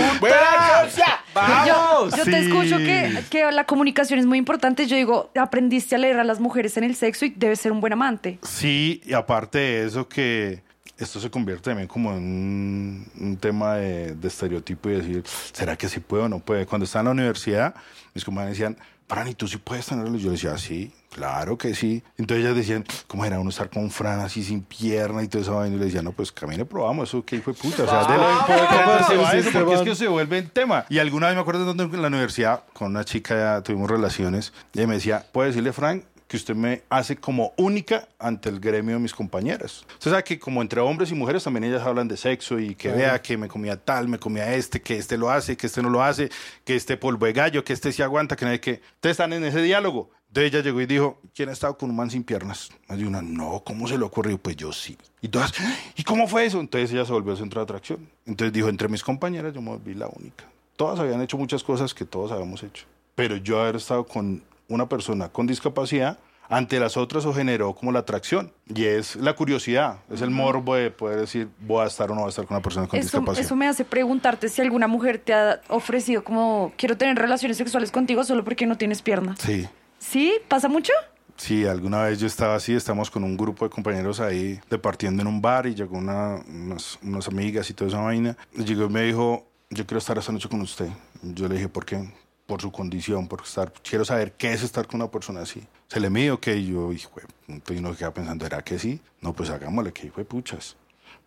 Yo, 1.67 2.09
yo 2.15 2.23
te 2.23 2.39
escucho 2.39 2.77
que, 2.77 3.23
que 3.29 3.51
la 3.51 3.65
comunicación 3.65 4.19
es 4.19 4.25
muy 4.25 4.37
importante. 4.37 4.85
Yo 4.85 4.95
digo, 4.95 5.31
aprendiste 5.35 5.95
a 5.95 5.97
leer 5.97 6.19
a 6.19 6.23
las 6.23 6.39
mujeres 6.39 6.77
en 6.77 6.83
el 6.83 6.95
sexo 6.95 7.25
y 7.25 7.29
debes 7.29 7.59
ser 7.59 7.71
un 7.71 7.81
buen 7.81 7.93
amante. 7.93 8.39
Sí, 8.43 9.01
y 9.03 9.13
aparte 9.13 9.57
de 9.57 9.85
eso 9.85 10.07
que 10.07 10.61
esto 10.99 11.19
se 11.19 11.29
convierte 11.31 11.69
también 11.69 11.87
como 11.87 12.11
en 12.11 12.17
un, 12.17 13.07
un 13.19 13.37
tema 13.37 13.75
de, 13.75 14.15
de 14.15 14.27
estereotipo 14.27 14.89
y 14.89 14.93
decir, 14.93 15.23
¿será 15.53 15.75
que 15.75 15.87
sí 15.87 15.99
puedo 15.99 16.25
o 16.25 16.29
no 16.29 16.39
puede? 16.39 16.65
Cuando 16.65 16.85
estaba 16.85 17.01
en 17.01 17.05
la 17.05 17.11
universidad, 17.11 17.73
mis 18.13 18.25
compañeros 18.25 18.57
decían, 18.57 18.77
Fran, 19.09 19.27
¿y 19.27 19.33
tú 19.33 19.47
sí 19.47 19.57
puedes 19.57 19.87
tenerlo? 19.87 20.15
Yo 20.19 20.29
decía, 20.29 20.55
sí, 20.59 20.93
claro 21.09 21.57
que 21.57 21.73
sí. 21.73 22.03
Entonces 22.15 22.45
ellas 22.45 22.55
decían, 22.55 22.85
¿cómo 23.07 23.25
era 23.25 23.39
uno 23.39 23.49
estar 23.49 23.67
con 23.67 23.89
Fran 23.89 24.19
así 24.19 24.43
sin 24.43 24.61
pierna 24.61 25.23
y 25.23 25.27
todo 25.27 25.41
eso? 25.41 25.65
Y 25.65 25.71
yo 25.71 25.77
le 25.77 25.85
decía, 25.85 26.03
no, 26.03 26.11
pues 26.11 26.31
camine, 26.31 26.63
probamos 26.63 27.09
eso, 27.09 27.25
que 27.25 27.37
hijo 27.37 27.51
de 27.51 27.57
puta. 27.57 27.85
O 27.85 27.87
sea, 27.87 28.03
de 28.05 28.17
la 28.17 29.07
sí, 29.31 29.37
eso, 29.37 29.51
porque 29.51 29.73
es 29.73 29.81
que 29.81 29.95
se 29.95 30.07
vuelve 30.07 30.37
en 30.37 30.49
tema. 30.49 30.85
Y 30.89 30.99
alguna 30.99 31.25
vez 31.25 31.35
me 31.35 31.41
acuerdo 31.41 31.71
en 31.71 32.01
la 32.01 32.07
universidad, 32.07 32.65
con 32.73 32.89
una 32.89 33.03
chica 33.03 33.35
ya 33.35 33.63
tuvimos 33.63 33.89
relaciones, 33.89 34.53
y 34.73 34.79
ella 34.79 34.87
me 34.87 34.93
decía, 34.95 35.25
¿puedo 35.31 35.47
decirle, 35.47 35.73
Frank, 35.73 36.03
que 36.29 36.37
usted 36.37 36.55
me 36.55 36.83
hace 36.89 37.17
como 37.17 37.53
única 37.57 38.07
ante 38.19 38.49
el 38.49 38.59
gremio 38.59 38.95
de 38.95 39.01
mis 39.01 39.15
compañeras. 39.15 39.83
Usted 39.93 40.11
sabe 40.11 40.23
que 40.23 40.37
como 40.37 40.61
entre 40.61 40.79
hombres 40.79 41.09
y 41.11 41.15
mujeres 41.15 41.43
también 41.43 41.63
ellas 41.63 41.81
hablan 41.81 42.07
de 42.07 42.17
sexo 42.17 42.59
y 42.59 42.75
que 42.75 42.91
vea 42.91 43.19
que 43.19 43.35
me 43.35 43.47
comía 43.47 43.83
tal, 43.83 44.07
me 44.07 44.19
comía 44.19 44.53
este, 44.53 44.79
que 44.79 44.95
este 44.95 45.17
lo 45.17 45.31
hace, 45.31 45.57
que 45.57 45.65
este 45.65 45.81
no 45.81 45.89
lo 45.89 46.03
hace, 46.03 46.29
que 46.63 46.75
este 46.75 46.97
polvo 46.97 47.25
de 47.25 47.33
gallo, 47.33 47.63
que 47.63 47.73
este 47.73 47.91
sí 47.91 48.03
aguanta, 48.03 48.35
que 48.35 48.45
hay 48.45 48.59
que... 48.59 48.73
Ustedes 48.73 49.13
están 49.13 49.33
en 49.33 49.43
ese 49.43 49.59
diálogo. 49.63 50.11
Entonces 50.27 50.53
ella 50.53 50.63
llegó 50.63 50.79
y 50.81 50.85
dijo, 50.85 51.19
¿quién 51.33 51.49
ha 51.49 51.53
estado 51.53 51.75
con 51.75 51.89
un 51.89 51.95
man 51.95 52.11
sin 52.11 52.23
piernas? 52.23 52.69
De 52.87 53.07
una, 53.07 53.23
no, 53.23 53.63
¿cómo 53.65 53.87
se 53.87 53.97
le 53.97 54.03
ocurrió? 54.05 54.37
Pues 54.37 54.55
yo 54.55 54.71
sí. 54.71 54.95
Y 55.21 55.29
todas, 55.29 55.51
¿y 55.95 56.03
cómo 56.03 56.27
fue 56.27 56.45
eso? 56.45 56.59
Entonces 56.59 56.91
ella 56.91 57.05
se 57.05 57.11
volvió 57.11 57.35
centro 57.35 57.59
de 57.59 57.63
atracción. 57.63 58.07
Entonces 58.27 58.53
dijo, 58.53 58.69
entre 58.69 58.87
mis 58.87 59.01
compañeras 59.01 59.51
yo 59.51 59.63
me 59.63 59.69
volví 59.69 59.95
la 59.95 60.07
única. 60.07 60.45
Todas 60.75 60.99
habían 60.99 61.23
hecho 61.23 61.39
muchas 61.39 61.63
cosas 61.63 61.95
que 61.95 62.05
todos 62.05 62.31
habíamos 62.31 62.61
hecho. 62.61 62.85
Pero 63.15 63.35
yo 63.37 63.59
haber 63.59 63.77
estado 63.77 64.05
con 64.05 64.43
una 64.69 64.87
persona 64.87 65.29
con 65.29 65.47
discapacidad, 65.47 66.17
ante 66.49 66.79
las 66.79 66.97
otras 66.97 67.25
o 67.25 67.33
generó 67.33 67.75
como 67.75 67.91
la 67.91 67.99
atracción. 67.99 68.51
Y 68.73 68.85
es 68.85 69.15
la 69.15 69.33
curiosidad, 69.35 69.99
es 70.09 70.21
el 70.21 70.31
morbo 70.31 70.75
de 70.75 70.89
poder 70.89 71.19
decir, 71.19 71.47
voy 71.59 71.83
a 71.83 71.87
estar 71.87 72.09
o 72.11 72.15
no 72.15 72.21
voy 72.21 72.27
a 72.27 72.29
estar 72.29 72.45
con 72.45 72.55
una 72.55 72.63
persona 72.63 72.87
con 72.87 72.99
Eso, 72.99 73.05
discapacidad. 73.05 73.45
eso 73.45 73.55
me 73.55 73.67
hace 73.67 73.85
preguntarte 73.85 74.49
si 74.49 74.61
alguna 74.61 74.87
mujer 74.87 75.19
te 75.19 75.33
ha 75.33 75.61
ofrecido 75.67 76.23
como 76.23 76.73
quiero 76.75 76.97
tener 76.97 77.17
relaciones 77.17 77.57
sexuales 77.57 77.91
contigo 77.91 78.23
solo 78.23 78.43
porque 78.43 78.65
no 78.65 78.77
tienes 78.77 79.01
piernas. 79.01 79.39
Sí. 79.39 79.67
¿Sí? 79.99 80.33
¿Pasa 80.47 80.67
mucho? 80.69 80.93
Sí, 81.35 81.65
alguna 81.65 82.03
vez 82.03 82.19
yo 82.19 82.27
estaba 82.27 82.55
así, 82.55 82.73
estamos 82.73 83.09
con 83.09 83.23
un 83.23 83.37
grupo 83.37 83.63
de 83.65 83.69
compañeros 83.71 84.19
ahí 84.19 84.59
departiendo 84.69 85.21
en 85.21 85.27
un 85.27 85.41
bar 85.41 85.67
y 85.67 85.75
llegó 85.75 85.97
una, 85.97 86.35
unas, 86.47 86.99
unas 87.01 87.27
amigas 87.27 87.69
y 87.69 87.73
toda 87.73 87.89
esa 87.89 88.01
vaina. 88.01 88.35
Llegó 88.57 88.85
y 88.85 88.89
me 88.89 89.03
dijo, 89.03 89.47
yo 89.69 89.85
quiero 89.85 89.99
estar 89.99 90.17
esta 90.17 90.31
noche 90.33 90.49
con 90.49 90.59
usted. 90.61 90.89
Yo 91.21 91.47
le 91.47 91.55
dije, 91.55 91.69
¿por 91.69 91.85
qué? 91.85 92.11
Por 92.49 92.61
su 92.63 92.71
condición, 92.71 93.27
por 93.27 93.41
estar, 93.43 93.71
quiero 93.87 94.03
saber 94.03 94.31
qué 94.31 94.51
es 94.51 94.63
estar 94.63 94.87
con 94.87 94.99
una 94.99 95.11
persona 95.11 95.41
así. 95.41 95.61
Se 95.87 95.99
le 95.99 96.09
midió 96.09 96.39
que 96.39 96.65
yo, 96.65 96.91
hijo, 96.91 97.11
y 97.47 97.77
uno 97.77 97.95
queda 97.95 98.11
pensando, 98.11 98.43
¿era 98.43 98.63
que 98.63 98.79
sí? 98.79 98.99
No, 99.21 99.33
pues 99.33 99.51
hagámosle, 99.51 99.93
que 99.93 100.07
hijo 100.07 100.17
de 100.17 100.25
puchas. 100.25 100.75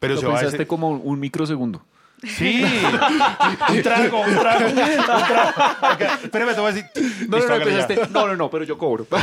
Pero 0.00 0.14
Lo 0.14 0.20
se 0.20 0.26
va 0.26 0.32
a 0.32 0.36
pensaste 0.38 0.56
ese- 0.64 0.66
como 0.66 0.90
un 0.90 1.20
microsegundo. 1.20 1.80
Sí, 2.24 2.64
un 3.68 3.82
trago, 3.82 4.20
un 4.20 4.34
trago, 4.36 4.66
un 4.68 4.74
trago. 4.74 5.94
Ok, 5.94 6.00
Espérame, 6.24 6.54
te 6.54 6.60
voy 6.60 6.70
a 6.70 6.72
decir. 6.74 6.90
No, 7.28 7.38
no, 7.38 7.46
no, 7.58 7.64
pensaste, 7.64 8.08
no, 8.10 8.26
no, 8.26 8.36
no, 8.36 8.50
pero 8.50 8.64
yo 8.64 8.76
cobro. 8.76 9.06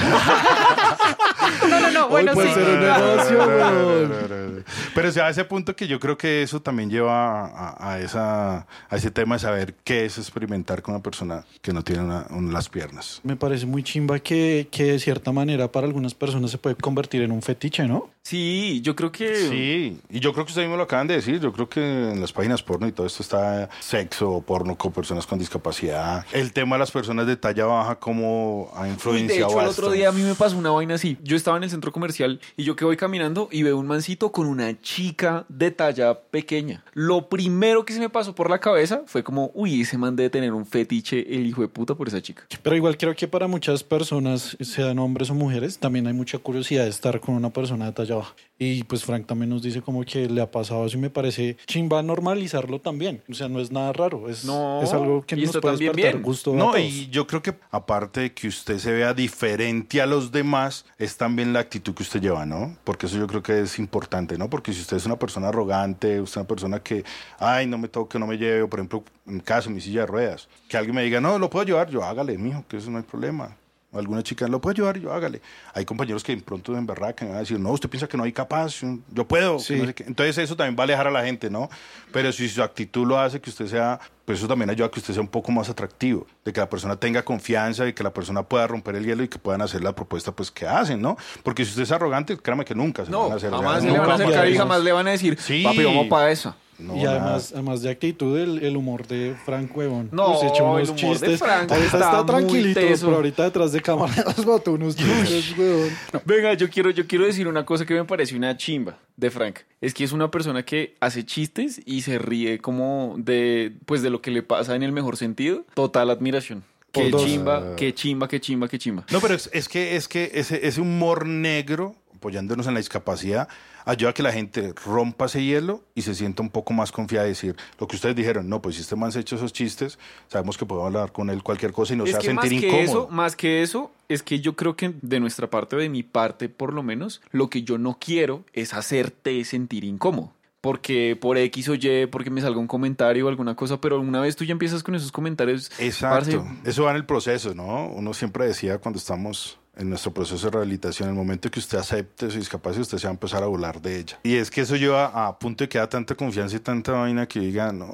No, 1.69 1.79
no, 1.79 1.91
no. 1.91 2.09
Bueno, 2.09 2.31
Hoy 2.31 2.35
puede 2.35 2.47
sí. 2.49 2.53
ser 2.55 2.69
un 2.69 2.79
negocio, 2.79 3.37
weón. 3.47 4.63
Pero 4.95 5.09
o 5.09 5.11
sea, 5.11 5.27
a 5.27 5.29
ese 5.29 5.45
punto 5.45 5.75
que 5.75 5.87
yo 5.87 5.99
creo 5.99 6.17
que 6.17 6.43
eso 6.43 6.61
también 6.61 6.89
lleva 6.89 7.45
a, 7.47 7.93
a 7.93 7.99
esa, 7.99 8.57
a 8.89 8.95
ese 8.95 9.11
tema 9.11 9.35
de 9.35 9.39
saber 9.39 9.75
qué 9.83 10.05
es 10.05 10.17
experimentar 10.17 10.81
con 10.81 10.95
una 10.95 11.03
persona 11.03 11.43
que 11.61 11.73
no 11.73 11.83
tiene 11.83 12.03
una- 12.03 12.25
un- 12.29 12.53
las 12.53 12.69
piernas. 12.69 13.19
Me 13.23 13.35
parece 13.35 13.65
muy 13.65 13.83
chimba 13.83 14.19
que, 14.19 14.67
que 14.71 14.83
de 14.85 14.99
cierta 14.99 15.31
manera 15.31 15.71
para 15.71 15.85
algunas 15.87 16.13
personas 16.13 16.51
se 16.51 16.57
puede 16.57 16.75
convertir 16.75 17.21
en 17.21 17.31
un 17.31 17.41
fetiche, 17.41 17.87
¿no? 17.87 18.09
Sí, 18.21 18.81
yo 18.83 18.95
creo 18.95 19.11
que... 19.11 19.35
Sí, 19.49 19.99
y 20.09 20.19
yo 20.19 20.33
creo 20.33 20.45
que 20.45 20.51
ustedes 20.51 20.67
mismo 20.67 20.77
lo 20.77 20.83
acaban 20.83 21.07
de 21.07 21.15
decir. 21.15 21.39
Yo 21.39 21.51
creo 21.51 21.67
que 21.67 21.79
en 22.11 22.21
las 22.21 22.31
páginas 22.31 22.61
porno 22.61 22.87
y 22.87 22.91
todo 22.91 23.07
esto 23.07 23.23
está 23.23 23.69
sexo, 23.79 24.43
porno 24.45 24.77
con 24.77 24.91
personas 24.91 25.25
con 25.25 25.39
discapacidad. 25.39 26.25
El 26.31 26.53
tema 26.53 26.75
de 26.75 26.79
las 26.81 26.91
personas 26.91 27.25
de 27.25 27.37
talla 27.37 27.65
baja, 27.65 27.95
cómo 27.95 28.71
ha 28.75 28.81
Uy, 28.81 28.87
de 28.87 28.93
influenciado 28.93 29.49
hecho, 29.51 29.61
el 29.61 29.67
otro 29.67 29.91
día 29.91 30.09
a 30.09 30.11
mí 30.11 30.21
me 30.21 30.35
pasó 30.35 30.57
una 30.57 30.69
vaina 30.69 30.95
así. 30.95 31.17
Yo 31.23 31.35
estaba 31.39 31.57
en 31.57 31.63
el 31.63 31.69
centro 31.69 31.91
comercial 31.91 32.39
y 32.55 32.63
yo 32.63 32.75
que 32.75 32.85
voy 32.85 32.95
caminando 32.97 33.49
y 33.51 33.63
veo 33.63 33.77
un 33.77 33.87
mancito 33.87 34.31
con 34.31 34.45
una 34.47 34.79
chica 34.81 35.45
de 35.49 35.71
talla 35.71 36.19
pequeña. 36.19 36.83
Lo 36.93 37.27
primero 37.29 37.85
que 37.85 37.93
se 37.93 37.99
me 37.99 38.09
pasó 38.09 38.35
por 38.35 38.49
la 38.49 38.59
cabeza 38.59 39.01
fue 39.07 39.23
como, 39.23 39.51
uy, 39.53 39.81
ese 39.81 39.97
man 39.97 40.15
debe 40.15 40.29
tener 40.29 40.53
un 40.53 40.65
fetiche, 40.65 41.19
el 41.35 41.45
hijo 41.47 41.61
de 41.61 41.67
puta, 41.67 41.95
por 41.95 42.07
esa 42.07 42.21
chica. 42.21 42.43
Pero 42.61 42.75
igual 42.75 42.97
creo 42.97 43.15
que 43.15 43.27
para 43.27 43.47
muchas 43.47 43.83
personas, 43.83 44.55
sean 44.61 44.99
hombres 44.99 45.29
o 45.29 45.33
mujeres, 45.35 45.77
también 45.79 46.05
hay 46.07 46.13
mucha 46.13 46.37
curiosidad 46.37 46.83
de 46.83 46.89
estar 46.89 47.19
con 47.19 47.35
una 47.35 47.49
persona 47.51 47.85
de 47.87 47.91
talla 47.93 48.15
baja. 48.15 48.35
Y 48.61 48.83
pues 48.83 49.05
Frank 49.05 49.25
también 49.25 49.49
nos 49.49 49.61
dice 49.61 49.81
como 49.81 50.03
que 50.03 50.27
le 50.27 50.41
ha 50.41 50.51
pasado 50.51 50.85
eso 50.85 50.97
y 50.97 50.99
me 50.99 51.09
parece 51.09 51.55
chimba 51.65 52.03
normalizarlo 52.03 52.79
también. 52.81 53.21
O 53.29 53.33
sea, 53.33 53.47
no 53.47 53.61
es 53.61 53.71
nada 53.71 53.93
raro, 53.93 54.27
es, 54.27 54.43
No, 54.43 54.81
es 54.83 54.91
algo 54.91 55.23
que 55.25 55.37
nos 55.37 55.45
está 55.45 55.61
puede 55.61 55.77
despertar 55.77 56.11
bien. 56.13 56.21
gusto 56.23 56.51
a 56.51 56.55
No, 56.57 56.65
todos. 56.71 56.79
y 56.81 57.07
yo 57.09 57.25
creo 57.25 57.41
que 57.41 57.53
aparte 57.71 58.19
de 58.19 58.33
que 58.33 58.49
usted 58.49 58.77
se 58.77 58.91
vea 58.91 59.13
diferente 59.13 60.01
a 60.01 60.05
los 60.05 60.31
demás, 60.33 60.85
es 60.97 61.15
también 61.29 61.53
la 61.53 61.59
actitud 61.59 61.93
que 61.93 62.01
usted 62.01 62.19
lleva, 62.19 62.43
¿no? 62.43 62.75
Porque 62.83 63.05
eso 63.05 63.15
yo 63.15 63.27
creo 63.27 63.43
que 63.43 63.61
es 63.61 63.77
importante, 63.77 64.35
¿no? 64.35 64.49
Porque 64.49 64.73
si 64.73 64.81
usted 64.81 64.97
es 64.97 65.05
una 65.05 65.17
persona 65.17 65.49
arrogante, 65.49 66.19
usted 66.19 66.31
es 66.31 66.37
una 66.37 66.47
persona 66.47 66.79
que, 66.79 67.05
ay, 67.37 67.67
no 67.67 67.77
me 67.77 67.87
toque, 67.87 68.17
no 68.17 68.25
me 68.25 68.35
lleve, 68.35 68.63
o 68.63 68.67
por 68.67 68.79
ejemplo, 68.79 69.03
en 69.27 69.35
mi 69.35 69.41
caso, 69.41 69.69
mi 69.69 69.79
silla 69.79 70.01
de 70.01 70.07
ruedas, 70.07 70.47
que 70.67 70.75
alguien 70.75 70.95
me 70.95 71.03
diga, 71.03 71.21
no, 71.21 71.37
lo 71.37 71.47
puedo 71.47 71.65
llevar, 71.67 71.87
yo 71.91 72.03
hágale, 72.03 72.35
mijo, 72.39 72.65
que 72.67 72.77
eso 72.77 72.89
no 72.89 72.97
hay 72.97 73.03
problema. 73.03 73.55
Alguna 73.93 74.23
chica 74.23 74.47
lo 74.47 74.59
puede 74.59 74.77
llevar, 74.77 74.99
yo 74.99 75.13
hágale. 75.13 75.39
Hay 75.73 75.85
compañeros 75.85 76.23
que 76.23 76.35
de 76.35 76.41
pronto 76.41 76.75
en 76.75 76.87
verdad 76.87 77.13
que 77.13 77.25
van 77.25 77.35
a 77.35 77.39
decir, 77.39 77.59
no, 77.59 77.71
usted 77.71 77.89
piensa 77.89 78.07
que 78.07 78.17
no 78.17 78.23
hay 78.23 78.33
capaz, 78.33 78.81
yo, 79.11 79.27
puedo. 79.27 79.59
Sí. 79.59 79.75
no 79.75 79.85
sé 79.85 79.93
qué". 79.93 80.03
Entonces 80.05 80.37
eso 80.39 80.55
también 80.55 80.75
va 80.77 80.81
a 80.81 80.85
alejar 80.85 81.07
a 81.07 81.11
la 81.11 81.23
gente, 81.23 81.49
¿no? 81.49 81.69
Pero 82.11 82.31
si 82.31 82.49
su 82.49 82.63
actitud 82.63 83.05
lo 83.05 83.19
hace 83.19 83.39
que 83.39 83.51
usted 83.51 83.67
sea, 83.67 83.99
pues 84.29 84.37
eso 84.37 84.47
también 84.47 84.69
ayuda 84.69 84.85
a 84.85 84.91
que 84.91 84.99
usted 84.99 85.11
sea 85.15 85.21
un 85.23 85.27
poco 85.27 85.51
más 85.51 85.69
atractivo, 85.69 86.27
de 86.45 86.53
que 86.53 86.59
la 86.59 86.69
persona 86.69 86.95
tenga 86.97 87.23
confianza 87.23 87.87
y 87.87 87.93
que 87.93 88.03
la 88.03 88.13
persona 88.13 88.43
pueda 88.43 88.67
romper 88.67 88.95
el 88.95 89.03
hielo 89.03 89.23
y 89.23 89.27
que 89.27 89.39
puedan 89.39 89.63
hacer 89.63 89.83
la 89.83 89.95
propuesta 89.95 90.31
pues 90.31 90.51
que 90.51 90.67
hacen, 90.67 91.01
¿no? 91.01 91.17
Porque 91.41 91.65
si 91.65 91.71
usted 91.71 91.81
es 91.81 91.91
arrogante, 91.91 92.37
créame 92.37 92.63
que 92.63 92.75
nunca 92.75 93.05
se 93.05 93.09
No, 93.11 93.23
van 93.23 93.31
a 93.31 93.35
hacer. 93.37 93.49
jamás 93.49 93.83
le 93.83 93.97
van 93.97 94.07
a 94.11 94.13
acercar 94.13 94.47
y 94.47 94.55
jamás 94.55 94.83
le 94.83 94.91
van 94.91 95.07
a 95.07 95.11
decir, 95.11 95.35
Sí. 95.41 95.63
papi, 95.63 95.83
vamos 95.83 96.05
para 96.05 96.29
eso. 96.29 96.55
No, 96.77 96.95
y 96.95 97.01
nada. 97.03 97.21
además, 97.23 97.51
además 97.53 97.81
de 97.81 97.89
actitud, 97.89 98.37
el, 98.39 98.63
el 98.63 98.77
humor 98.77 99.05
de 99.07 99.35
Frank 99.45 99.75
Huevón. 99.75 100.09
No, 100.13 100.27
Pues, 100.39 100.43
unos 100.43 100.57
el 100.57 100.63
humor 100.63 100.87
de 100.87 100.95
chistes. 100.95 101.39
Frank 101.39 101.71
ahorita 101.71 101.85
está 101.87 101.97
está 101.97 102.17
muy 102.17 102.25
tranquilito, 102.27 102.79
teso. 102.79 103.05
pero 103.07 103.17
ahorita 103.17 103.43
detrás 103.45 103.71
de 103.73 103.81
cámara 103.81 104.13
nos 104.37 104.45
botó 104.45 104.73
unos 104.73 104.95
chistes, 104.95 105.57
huevón. 105.57 105.89
Venga, 106.23 106.53
yo 106.53 106.69
quiero, 106.69 106.91
yo 106.91 107.07
quiero 107.07 107.25
decir 107.25 107.47
una 107.47 107.65
cosa 107.65 107.83
que 107.85 107.95
me 107.95 108.05
parece 108.05 108.35
una 108.35 108.55
chimba 108.55 108.95
de 109.19 109.31
Frank. 109.31 109.59
Es 109.81 109.93
que 109.93 110.03
es 110.03 110.11
una 110.11 110.31
persona 110.31 110.63
que 110.63 110.95
hace 110.99 111.25
chistes 111.25 111.81
y 111.85 112.01
se 112.01 112.17
ríe 112.17 112.59
como 112.59 113.15
de, 113.17 113.73
pues 113.85 114.01
de 114.01 114.09
lo 114.09 114.21
que 114.21 114.31
le 114.31 114.43
pasa 114.43 114.75
en 114.75 114.83
el 114.83 114.91
mejor 114.91 115.17
sentido. 115.17 115.65
Total 115.73 116.09
admiración. 116.09 116.63
Qué 116.91 117.11
chimba, 117.11 117.75
qué 117.75 117.93
chimba, 117.93 118.27
qué 118.27 118.39
chimba, 118.39 118.67
qué 118.67 118.79
chimba. 118.79 119.05
No, 119.11 119.19
pero 119.19 119.35
es, 119.35 119.49
es 119.53 119.69
que, 119.69 119.95
es 119.95 120.07
que 120.07 120.31
ese, 120.33 120.65
ese 120.67 120.81
humor 120.81 121.27
negro, 121.27 121.95
apoyándonos 122.19 122.67
en 122.67 122.73
la 122.73 122.79
discapacidad, 122.79 123.47
ayuda 123.85 124.11
a 124.11 124.13
que 124.13 124.21
la 124.21 124.33
gente 124.33 124.73
rompa 124.85 125.25
ese 125.25 125.43
hielo 125.43 125.83
y 125.95 126.01
se 126.01 126.13
sienta 126.13 126.43
un 126.43 126.49
poco 126.49 126.73
más 126.73 126.91
confiada 126.91 127.23
de 127.23 127.29
decir 127.29 127.55
lo 127.79 127.87
que 127.87 127.95
ustedes 127.95 128.15
dijeron. 128.15 128.49
No, 128.49 128.61
pues 128.61 128.75
si 128.75 128.81
este 128.81 128.95
man 128.97 129.11
se 129.11 129.19
ha 129.19 129.21
hecho 129.21 129.37
esos 129.37 129.53
chistes, 129.53 129.97
sabemos 130.27 130.57
que 130.57 130.65
podemos 130.65 130.87
hablar 130.87 131.11
con 131.13 131.29
él 131.29 131.41
cualquier 131.41 131.71
cosa 131.71 131.93
y 131.93 131.95
no 131.97 132.03
es 132.03 132.11
se 132.11 132.17
va 132.17 132.19
a 132.19 132.21
que 132.21 132.33
más 132.33 132.43
sentir 132.47 132.61
que 132.61 132.67
incómodo. 132.83 133.03
eso, 133.05 133.07
más 133.09 133.35
que 133.35 133.61
eso, 133.63 133.91
es 134.09 134.21
que 134.21 134.41
yo 134.41 134.55
creo 134.55 134.75
que 134.75 134.93
de 135.01 135.19
nuestra 135.21 135.49
parte, 135.49 135.77
de 135.77 135.87
mi 135.89 136.03
parte 136.03 136.49
por 136.49 136.73
lo 136.73 136.83
menos, 136.83 137.21
lo 137.31 137.49
que 137.49 137.63
yo 137.63 137.77
no 137.77 137.97
quiero 137.99 138.43
es 138.53 138.73
hacerte 138.73 139.43
sentir 139.45 139.85
incómodo. 139.85 140.33
Porque 140.61 141.17
por 141.19 141.37
X 141.37 141.69
o 141.69 141.75
Y, 141.75 142.07
porque 142.11 142.29
me 142.29 142.41
salga 142.41 142.59
un 142.59 142.67
comentario 142.67 143.25
o 143.27 143.29
alguna 143.29 143.55
cosa, 143.55 143.79
pero 143.79 143.97
una 144.01 144.19
vez 144.19 144.35
tú 144.35 144.43
ya 144.43 144.51
empiezas 144.51 144.83
con 144.83 144.93
esos 144.93 145.09
comentarios, 145.09 145.71
Exacto. 145.79 146.43
parce, 146.43 146.69
Eso 146.69 146.83
va 146.83 146.91
en 146.91 146.97
el 146.97 147.05
proceso, 147.05 147.55
¿no? 147.55 147.87
Uno 147.87 148.13
siempre 148.13 148.45
decía 148.45 148.77
cuando 148.77 148.99
estamos 148.99 149.57
en 149.79 149.89
nuestro 149.89 150.13
proceso 150.13 150.45
de 150.45 150.51
rehabilitación, 150.51 151.07
en 151.07 151.15
el 151.15 151.17
momento 151.17 151.49
que 151.49 151.59
usted 151.59 151.77
acepte 151.77 152.29
su 152.29 152.37
discapacidad, 152.37 152.81
usted 152.81 152.97
se 152.97 153.07
va 153.07 153.11
a 153.11 153.13
empezar 153.13 153.41
a 153.43 153.45
burlar 153.45 153.81
de 153.81 153.99
ella. 153.99 154.19
Y 154.23 154.35
es 154.35 154.51
que 154.51 154.61
eso 154.61 154.75
lleva 154.75 155.05
a 155.05 155.39
punto 155.39 155.63
de 155.63 155.69
que 155.69 155.77
da 155.77 155.87
tanta 155.87 156.15
confianza 156.15 156.57
y 156.57 156.59
tanta 156.59 156.91
vaina 156.91 157.25
que 157.25 157.39
diga, 157.39 157.71
no, 157.71 157.93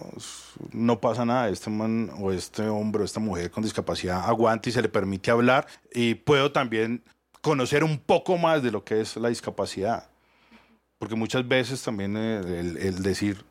no 0.72 1.00
pasa 1.00 1.26
nada, 1.26 1.48
este 1.50 1.70
man 1.70 2.10
o 2.20 2.32
este 2.32 2.64
hombre 2.64 3.04
o 3.04 3.06
esta 3.06 3.20
mujer 3.20 3.52
con 3.52 3.64
discapacidad 3.64 4.28
aguanta 4.28 4.68
y 4.68 4.72
se 4.72 4.82
le 4.82 4.90
permite 4.90 5.30
hablar 5.30 5.68
y 5.94 6.16
puedo 6.16 6.52
también 6.52 7.04
conocer 7.42 7.84
un 7.84 8.00
poco 8.00 8.40
más 8.40 8.64
de 8.64 8.72
lo 8.72 8.84
que 8.84 9.02
es 9.02 9.16
la 9.18 9.30
discapacidad. 9.30 10.10
Porque 10.98 11.14
muchas 11.14 11.48
veces 11.48 11.84
también 11.84 12.18
el, 12.18 12.78
el 12.78 13.04
decir, 13.04 13.46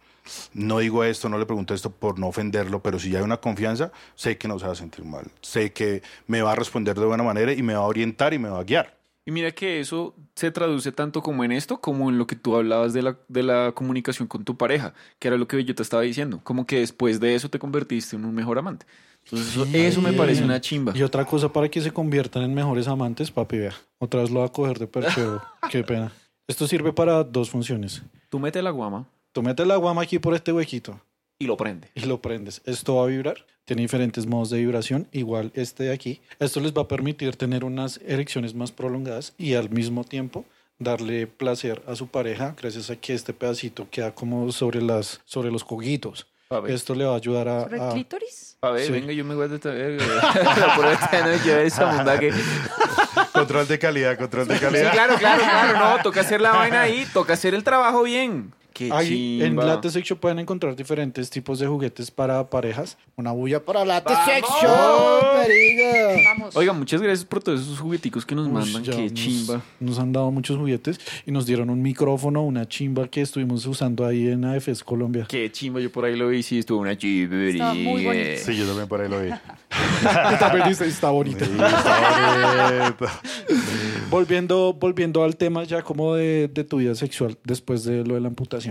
no 0.53 0.79
digo 0.79 1.05
esto, 1.05 1.29
no 1.29 1.39
le 1.39 1.47
pregunto 1.47 1.75
esto 1.75 1.91
por 1.91 2.19
no 2.19 2.29
ofenderlo, 2.29 2.83
pero 2.83 2.99
si 2.99 3.11
ya 3.11 3.19
hay 3.19 3.25
una 3.25 3.39
confianza, 3.39 3.93
sé 4.15 4.39
que 4.39 4.49
no 4.49 4.59
se 4.59 4.67
va 4.67 4.73
a 4.73 4.77
sentir 4.77 5.05
mal. 5.05 5.27
Sé 5.41 5.73
que 5.73 6.03
me 6.27 6.43
va 6.43 6.53
a 6.53 6.57
responder 6.57 6.99
de 6.99 7.07
buena 7.07 7.23
manera 7.23 7.53
y 7.53 7.63
me 7.63 7.75
va 7.75 7.81
a 7.81 7.87
orientar 7.87 8.35
y 8.35 8.39
me 8.39 8.49
va 8.49 8.61
a 8.61 8.65
guiar. 8.65 8.97
Y 9.27 9.31
mira 9.31 9.53
que 9.53 9.81
eso 9.81 10.15
se 10.35 10.51
traduce 10.51 10.93
tanto 10.93 11.23
como 11.23 11.45
en 11.45 11.53
esto, 11.53 11.81
como 11.81 12.11
en 12.11 12.19
lo 12.19 12.27
que 12.27 12.37
tú 12.37 12.57
hablabas 12.57 12.93
de 12.93 13.01
la, 13.01 13.17
de 13.29 13.43
la 13.43 13.73
comunicación 13.75 14.29
con 14.29 14.45
tu 14.45 14.59
pareja, 14.59 14.93
que 15.19 15.29
era 15.29 15.39
lo 15.39 15.49
que 15.49 15.65
yo 15.65 15.75
te 15.75 15.83
estaba 15.83 16.03
diciendo. 16.03 16.41
Como 16.45 16.67
que 16.67 16.81
después 16.81 17.21
de 17.21 17.35
eso 17.35 17.49
te 17.49 17.59
convertiste 17.59 18.17
en 18.17 18.27
un 18.27 18.35
mejor 18.35 18.59
amante. 18.59 18.85
Entonces, 19.25 19.49
eso, 19.49 19.65
eso 19.73 20.03
me 20.03 20.13
parece 20.13 20.45
una 20.45 20.61
chimba. 20.61 20.93
Y 20.95 21.03
otra 21.03 21.25
cosa 21.25 21.51
para 21.51 21.71
que 21.71 21.81
se 21.81 21.91
conviertan 21.91 22.43
en 22.43 22.53
mejores 22.53 22.87
amantes, 22.87 23.31
papi, 23.31 23.57
vea. 23.57 23.75
Otra 23.99 24.21
vez 24.21 24.31
lo 24.31 24.41
va 24.41 24.47
a 24.47 24.53
coger 24.53 24.79
de 24.79 24.87
perchero. 24.87 25.43
Qué 25.71 25.83
pena. 25.83 26.13
Esto 26.47 26.67
sirve 26.67 26.93
para 26.93 27.25
dos 27.25 27.49
funciones. 27.49 28.03
Tú 28.29 28.39
metes 28.39 28.63
la 28.63 28.71
guama 28.71 29.07
Tú 29.35 29.43
metes 29.43 29.67
la 29.67 29.75
guama 29.77 30.03
aquí 30.03 30.19
por 30.21 30.33
este 30.35 30.53
huequito 30.53 31.01
y 31.41 31.47
lo 31.47 31.57
prende. 31.57 31.91
y 31.95 32.03
lo 32.07 32.23
prendes. 32.23 32.63
Esto 32.65 32.95
va 32.97 33.03
a 33.03 33.07
vibrar. 33.09 33.45
Tiene 33.65 33.83
diferentes 33.83 34.27
modos 34.27 34.51
de 34.51 34.59
vibración, 34.59 35.09
igual 35.11 35.51
este 35.55 35.85
de 35.85 35.93
aquí. 35.93 36.21
Esto 36.39 36.61
les 36.61 36.73
va 36.73 36.83
a 36.83 36.89
permitir 36.89 37.35
tener 37.35 37.65
unas 37.65 37.99
erecciones 38.07 38.55
más 38.55 38.71
prolongadas 38.71 39.33
y 39.37 39.55
al 39.55 39.71
mismo 39.71 40.05
tiempo 40.05 40.45
darle 40.79 41.27
placer 41.27 41.83
a 41.89 41.97
su 41.97 42.07
pareja 42.07 42.55
gracias 42.61 42.91
a 42.91 42.97
que 42.97 43.13
este 43.15 43.33
pedacito 43.33 43.89
queda 43.91 44.15
como 44.15 44.53
sobre, 44.53 44.81
las, 44.81 45.21
sobre 45.25 45.51
los 45.51 45.65
coguitos. 45.65 46.27
Esto 46.69 46.95
le 46.95 47.05
va 47.05 47.15
a 47.15 47.17
ayudar 47.17 47.49
a... 47.49 47.63
¿Sobre 47.65 47.77
el 47.79 47.83
a- 47.83 47.89
clítoris? 47.93 48.57
a 48.61 48.71
ver 48.71 48.87
sí. 48.87 48.93
venga, 48.93 49.13
yo 49.13 49.25
me 49.25 49.35
voy 49.35 49.47
a 49.47 49.49
detener. 49.49 49.99
Por 50.77 50.87
esta 50.87 51.45
yo 51.45 51.59
esa 51.59 51.91
onda 51.99 52.21
que... 52.21 52.33
Control 53.33 53.67
de 53.67 53.79
calidad, 53.81 54.17
control 54.17 54.47
de 54.47 54.55
Sí, 54.55 54.61
calidad. 54.61 54.93
claro, 54.93 55.17
claro, 55.17 55.43
claro. 55.43 55.79
No, 55.97 56.03
toca 56.05 56.21
hacer 56.21 56.41
la 56.41 56.53
vaina 56.53 56.83
ahí, 56.83 57.05
toca 57.13 57.33
hacer 57.33 57.55
el 57.55 57.65
trabajo 57.65 58.05
bien. 58.05 58.53
Qué 58.75 58.91
Ahí 58.93 59.41
en. 59.41 59.55
Latte 59.55 59.89
Sex 59.89 60.07
Shop 60.09 60.19
pueden 60.19 60.41
encontrar 60.41 60.75
diferentes 60.75 61.31
tipos 61.31 61.61
de 61.61 61.67
juguetes 61.69 62.11
para 62.11 62.51
parejas. 62.51 62.99
Una 63.17 63.31
bulla 63.31 63.65
para 63.65 63.85
Latte 63.85 64.13
Sex 64.27 64.47
Shop, 64.61 65.23
marica. 65.33 66.33
Vamos. 66.37 66.57
Oiga, 66.57 66.73
muchas 66.73 67.01
gracias 67.01 67.25
por 67.25 67.41
todos 67.41 67.61
esos 67.63 67.79
jugueticos 67.79 68.27
que 68.27 68.35
nos 68.35 68.49
Uy, 68.49 68.53
mandan. 68.53 68.83
Qué 68.83 69.03
nos- 69.05 69.15
chimba. 69.15 69.63
Nos 69.79 69.99
han 70.01 70.13
dado 70.13 70.31
muchos 70.33 70.59
juguetes 70.59 70.99
y 71.25 71.31
nos 71.31 71.47
dieron 71.47 71.71
un 71.71 71.81
micrófono, 71.83 72.43
una 72.43 72.67
chimba 72.69 73.07
que 73.07 73.21
estuvimos 73.21 73.65
usando 73.67 74.05
ahí 74.05 74.27
en 74.29 74.45
AFS 74.45 74.83
Colombia. 74.83 75.27
Qué 75.29 75.51
chimba. 75.53 75.79
Yo 75.81 75.93
por 75.93 76.05
ahí 76.05 76.17
lo 76.17 76.27
vi. 76.29 76.43
Sí, 76.43 76.59
estuvo 76.59 76.81
una 76.81 76.99
chimba. 76.99 77.37
Estaba 77.45 77.75
muy 77.75 78.05
bonito. 78.05 78.41
Sí, 78.45 78.57
yo 78.57 78.67
también 78.67 78.89
por 78.89 79.01
ahí 79.01 79.09
lo 79.09 79.23
vi. 79.23 79.31
Está 79.31 80.49
bonito. 80.53 80.75
Sí, 80.75 80.85
está 80.85 81.11
bonito. 81.11 81.45
Volviendo, 84.11 84.73
volviendo 84.75 85.25
al 85.25 85.37
tema 85.37 85.65
ya 85.65 85.83
como 85.83 86.15
de, 86.15 86.49
de 86.49 86.65
tu 86.65 86.77
vida 86.79 86.95
sexual 86.95 87.37
después 87.45 87.85
de 87.85 88.05
lo 88.05 88.15
de 88.15 88.21
la 88.21 88.29
amputación. 88.29 88.64